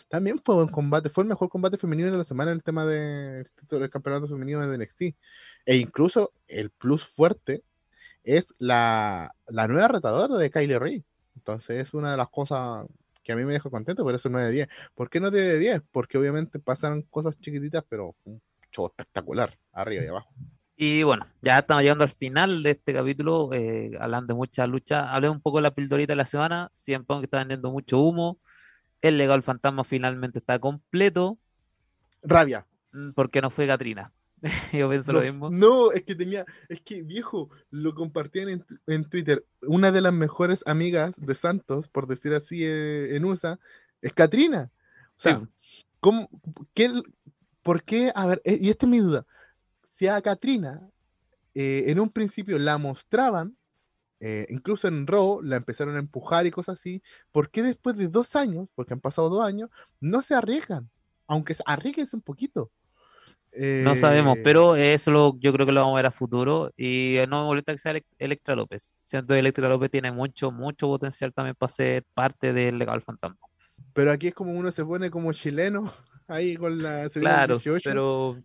también 0.10 0.42
fue 0.44 0.56
un 0.56 0.68
combate, 0.68 1.10
fue 1.10 1.24
el 1.24 1.30
mejor 1.30 1.48
combate 1.48 1.78
femenino 1.78 2.12
de 2.12 2.18
la 2.18 2.26
semana 2.26 2.52
el 2.52 2.62
tema 2.62 2.86
del 2.86 3.46
campeonato 3.90 4.28
femenino 4.28 4.68
de 4.68 4.78
NXT. 4.78 5.02
E 5.66 5.78
incluso 5.78 6.34
el 6.50 6.70
plus 6.70 7.06
fuerte 7.16 7.64
es 8.24 8.54
la, 8.58 9.34
nueva 9.48 9.88
retadora 9.88 10.36
de 10.36 10.52
Kylie 10.52 10.78
Ray. 10.78 11.06
Entonces 11.38 11.88
es 11.88 11.94
una 11.94 12.12
de 12.12 12.18
las 12.18 12.28
cosas 12.28 12.86
que 13.24 13.32
a 13.32 13.38
mí 13.38 13.46
me 13.46 13.54
deja 13.54 13.70
contento, 13.70 14.04
por 14.04 14.14
eso 14.14 14.28
9 14.28 14.48
de 14.48 14.54
10. 14.54 14.68
¿Por 14.94 15.10
qué 15.10 15.22
no 15.22 15.32
de 15.32 15.58
10? 15.58 15.84
Porque 15.92 16.18
obviamente 16.18 16.60
pasan 16.60 17.04
cosas 17.04 17.40
chiquititas, 17.40 17.86
pero 17.88 18.14
un 18.26 18.42
show 18.74 18.88
espectacular, 18.88 19.58
arriba 19.72 20.04
y 20.04 20.08
abajo. 20.08 20.34
Y 20.80 21.02
bueno, 21.02 21.26
ya 21.42 21.58
estamos 21.58 21.82
llegando 21.82 22.04
al 22.04 22.10
final 22.10 22.62
de 22.62 22.72
este 22.72 22.94
capítulo, 22.94 23.50
eh, 23.52 23.98
hablando 24.00 24.28
de 24.28 24.38
mucha 24.38 24.68
lucha. 24.68 25.12
Hablé 25.12 25.28
un 25.28 25.42
poco 25.42 25.58
de 25.58 25.64
la 25.64 25.74
pildorita 25.74 26.12
de 26.12 26.18
la 26.18 26.26
semana. 26.28 26.70
Siempre 26.72 27.18
que 27.18 27.24
está 27.24 27.40
vendiendo 27.40 27.72
mucho 27.72 28.00
humo. 28.00 28.40
El 29.02 29.18
legado 29.18 29.34
del 29.34 29.44
fantasma 29.44 29.84
finalmente 29.84 30.38
está 30.38 30.60
completo. 30.60 31.40
Rabia. 32.22 32.68
Mm, 32.92 33.10
porque 33.14 33.42
no 33.42 33.50
fue 33.50 33.66
Katrina. 33.66 34.14
Yo 34.72 34.88
pienso 34.88 35.14
lo 35.14 35.22
mismo. 35.22 35.50
No, 35.50 35.92
es 35.92 36.04
que 36.04 36.14
tenía, 36.14 36.46
es 36.70 36.80
que 36.82 37.02
viejo, 37.02 37.50
lo 37.72 37.96
compartían 37.96 38.50
en, 38.50 38.66
en 38.86 39.10
Twitter. 39.10 39.44
Una 39.64 39.92
de 39.92 40.02
las 40.02 40.14
mejores 40.14 40.62
amigas 40.68 41.16
de 41.20 41.34
Santos, 41.34 41.88
por 41.88 42.06
decir 42.06 42.36
así 42.36 42.64
eh, 42.64 43.16
en 43.16 43.26
USA, 43.26 43.60
es 44.04 44.14
Katrina. 44.14 44.70
O 45.18 45.22
sea, 45.22 45.42
¿cómo, 46.00 46.30
qué, 46.76 46.92
¿por 47.64 47.82
qué? 47.82 48.12
A 48.14 48.28
ver, 48.28 48.42
eh, 48.46 48.60
y 48.62 48.70
esta 48.70 48.86
es 48.86 48.92
mi 48.92 49.00
duda 49.00 49.26
si 49.98 50.08
a 50.08 50.22
Katrina 50.22 50.88
eh, 51.56 51.86
en 51.88 52.00
un 52.00 52.10
principio 52.10 52.60
la 52.60 52.78
mostraban, 52.78 53.58
eh, 54.20 54.46
incluso 54.50 54.88
en 54.88 55.08
Raw 55.08 55.42
la 55.42 55.56
empezaron 55.56 55.96
a 55.96 56.00
empujar 56.00 56.46
y 56.46 56.52
cosas 56.52 56.80
así, 56.80 57.02
¿por 57.32 57.50
qué 57.50 57.64
después 57.64 57.98
de 57.98 58.08
dos 58.08 58.36
años, 58.36 58.68
porque 58.76 58.94
han 58.94 59.00
pasado 59.00 59.30
dos 59.30 59.44
años, 59.44 59.72
no 60.00 60.22
se 60.22 60.36
arriesgan? 60.36 60.88
Aunque 61.26 61.56
arriesgues 61.66 62.14
un 62.14 62.22
poquito. 62.22 62.70
no 63.52 63.96
sabemos, 63.96 64.38
pero 64.44 64.76
eh, 64.76 64.94
eso 64.94 65.36
yo 65.40 65.52
creo 65.52 65.66
que 65.66 65.72
lo 65.72 65.82
vamos 65.82 65.96
a 65.96 66.02
ver 66.02 66.06
a 66.06 66.12
futuro 66.12 66.72
y 66.78 67.18
no 67.28 67.42
me 67.42 67.48
molesta 67.48 67.72
que 67.72 67.80
sea 67.80 68.00
Electra 68.20 68.56
López. 68.56 68.94
Siento 69.08 69.34
que 69.34 69.40
Electra 69.40 69.68
López 69.68 69.90
tiene 69.90 70.12
mucho, 70.12 70.52
mucho 70.52 70.86
potencial 70.88 71.34
también 71.34 71.56
para 71.58 71.74
ser 71.74 72.04
parte 72.14 72.54
del 72.54 72.78
legal 72.78 73.02
fantasma. 73.02 73.40
Pero 73.94 74.12
aquí 74.12 74.28
es 74.28 74.36
como 74.36 74.52
uno 74.52 74.72
se 74.72 74.86
pone 74.86 75.10
como 75.10 75.34
chileno 75.34 75.92
ahí 76.28 76.56
con 76.56 76.78
la 76.78 77.10
claro, 77.10 77.58
pero 77.84 78.38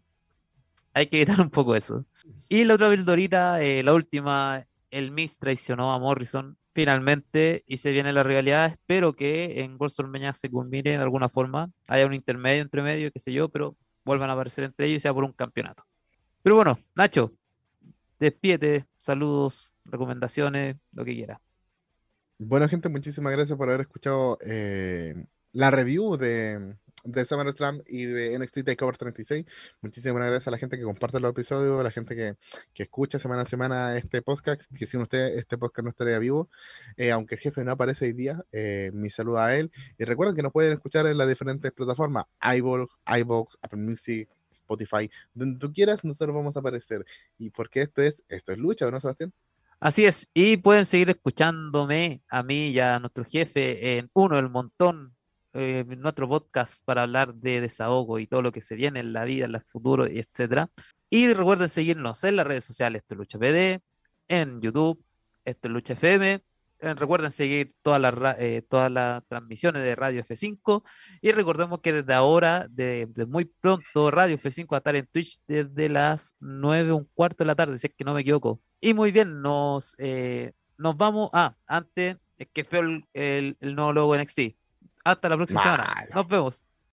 hay 0.94 1.06
que 1.06 1.16
evitar 1.18 1.40
un 1.40 1.50
poco 1.50 1.74
eso. 1.74 2.04
Y 2.48 2.64
la 2.64 2.74
otra 2.74 2.88
bildorita, 2.88 3.62
eh, 3.62 3.82
la 3.82 3.94
última, 3.94 4.66
el 4.90 5.10
Miss 5.10 5.38
traicionó 5.38 5.92
a 5.92 5.98
Morrison 5.98 6.56
finalmente 6.74 7.64
y 7.66 7.78
se 7.78 7.92
viene 7.92 8.12
la 8.12 8.22
rivalidad. 8.22 8.66
Espero 8.66 9.12
que 9.12 9.62
en 9.62 9.76
WrestleMania 9.76 10.32
se 10.32 10.50
culmine 10.50 10.90
de 10.90 10.96
alguna 10.96 11.28
forma. 11.28 11.70
Haya 11.88 12.06
un 12.06 12.14
intermedio 12.14 12.62
entre 12.62 12.82
medio, 12.82 13.10
qué 13.12 13.18
sé 13.20 13.32
yo, 13.32 13.48
pero 13.48 13.76
vuelvan 14.04 14.30
a 14.30 14.34
aparecer 14.34 14.64
entre 14.64 14.86
ellos 14.86 14.98
y 14.98 15.00
sea 15.00 15.14
por 15.14 15.24
un 15.24 15.32
campeonato. 15.32 15.84
Pero 16.42 16.56
bueno, 16.56 16.78
Nacho, 16.94 17.32
despídete, 18.18 18.86
saludos, 18.98 19.72
recomendaciones, 19.84 20.76
lo 20.92 21.04
que 21.04 21.14
quiera. 21.14 21.40
Bueno, 22.38 22.68
gente, 22.68 22.88
muchísimas 22.88 23.32
gracias 23.32 23.56
por 23.56 23.68
haber 23.68 23.82
escuchado 23.82 24.38
eh, 24.44 25.26
la 25.52 25.70
review 25.70 26.16
de, 26.16 26.74
de 27.04 27.24
SummerSlam 27.24 27.82
y 27.86 28.04
de 28.04 28.38
NXT 28.38 28.64
TakeOver 28.64 28.96
36. 28.96 29.46
Muchísimas 29.80 30.18
gracias 30.18 30.48
a 30.48 30.50
la 30.50 30.58
gente 30.58 30.78
que 30.78 30.84
comparte 30.84 31.20
los 31.20 31.30
episodios, 31.30 31.80
a 31.80 31.82
la 31.82 31.90
gente 31.90 32.14
que, 32.14 32.36
que 32.72 32.84
escucha 32.84 33.18
semana 33.18 33.42
a 33.42 33.44
semana 33.44 33.96
este 33.96 34.22
podcast, 34.22 34.62
que 34.76 34.86
sin 34.86 35.00
usted 35.00 35.38
este 35.38 35.58
podcast 35.58 35.84
no 35.84 35.90
estaría 35.90 36.18
vivo. 36.18 36.48
Eh, 36.96 37.10
aunque 37.10 37.34
el 37.34 37.40
jefe 37.40 37.64
no 37.64 37.72
aparece 37.72 38.06
hoy 38.06 38.12
día, 38.12 38.44
eh, 38.52 38.90
mi 38.94 39.10
saludo 39.10 39.38
a 39.38 39.56
él. 39.56 39.70
Y 39.98 40.04
recuerden 40.04 40.36
que 40.36 40.42
nos 40.42 40.52
pueden 40.52 40.72
escuchar 40.72 41.06
en 41.06 41.18
las 41.18 41.28
diferentes 41.28 41.72
plataformas, 41.72 42.26
iVoox, 42.40 42.92
iBox, 43.06 43.58
Apple 43.62 43.80
Music, 43.80 44.28
Spotify, 44.50 45.10
donde 45.34 45.58
tú 45.58 45.72
quieras, 45.72 46.04
nosotros 46.04 46.34
vamos 46.34 46.56
a 46.56 46.60
aparecer. 46.60 47.04
Y 47.38 47.50
porque 47.50 47.82
esto 47.82 48.02
es, 48.02 48.22
esto 48.28 48.52
es 48.52 48.58
lucha, 48.58 48.90
¿no, 48.90 49.00
Sebastián? 49.00 49.32
Así 49.80 50.04
es, 50.04 50.30
y 50.32 50.58
pueden 50.58 50.86
seguir 50.86 51.10
escuchándome 51.10 52.22
a 52.28 52.44
mí 52.44 52.68
y 52.68 52.78
a 52.78 53.00
nuestro 53.00 53.24
jefe 53.24 53.98
en 53.98 54.10
uno 54.12 54.36
del 54.36 54.48
montón 54.48 55.16
eh, 55.54 55.84
nuestro 55.98 56.26
podcast 56.28 56.82
para 56.84 57.02
hablar 57.02 57.34
de 57.34 57.60
desahogo 57.60 58.18
y 58.18 58.26
todo 58.26 58.40
lo 58.40 58.52
que 58.52 58.62
se 58.62 58.74
viene 58.74 59.00
en 59.00 59.12
la 59.12 59.24
vida, 59.24 59.44
en 59.44 59.54
el 59.54 59.60
futuro, 59.60 60.06
etcétera. 60.06 60.70
Y 61.10 61.32
recuerden 61.34 61.68
seguirnos 61.68 62.24
en 62.24 62.36
las 62.36 62.46
redes 62.46 62.64
sociales, 62.64 63.02
esto 63.02 63.14
es 63.14 63.18
Lucha 63.18 63.38
PD, 63.38 63.82
en 64.28 64.62
YouTube, 64.62 65.04
esto 65.44 65.68
es 65.68 65.74
Lucha 65.74 65.92
FM. 65.92 66.42
Eh, 66.80 66.94
recuerden 66.94 67.32
seguir 67.32 67.74
todas 67.82 68.00
las, 68.00 68.14
eh, 68.38 68.62
todas 68.66 68.90
las 68.90 69.22
transmisiones 69.28 69.82
de 69.82 69.94
Radio 69.94 70.24
F5 70.24 70.82
y 71.20 71.32
recordemos 71.32 71.80
que 71.80 71.92
desde 71.92 72.14
ahora, 72.14 72.66
de, 72.70 73.06
muy 73.28 73.44
pronto, 73.44 74.10
Radio 74.10 74.38
F5 74.38 74.72
va 74.72 74.78
a 74.78 74.78
estar 74.78 74.96
en 74.96 75.06
Twitch 75.06 75.42
desde 75.46 75.90
las 75.90 76.34
9, 76.40 76.92
un 76.92 77.04
cuarto 77.12 77.44
de 77.44 77.48
la 77.48 77.54
tarde, 77.54 77.78
si 77.78 77.88
es 77.88 77.94
que 77.94 78.04
no 78.04 78.14
me 78.14 78.22
equivoco. 78.22 78.60
Y 78.80 78.94
muy 78.94 79.12
bien, 79.12 79.42
nos, 79.42 79.94
nos 80.78 80.96
vamos. 80.96 81.28
Ah, 81.34 81.54
antes, 81.66 82.16
es 82.38 82.48
que 82.52 82.64
fue 82.64 82.78
el, 82.78 83.04
el, 83.12 83.56
el 83.60 83.76
nuevo 83.76 83.92
logo 83.92 84.16
NXT 84.16 84.61
hasta 85.04 85.28
la 85.28 85.36
próxima 85.36 85.62
semana. 85.62 86.06
Nos 86.14 86.28
vemos. 86.28 86.66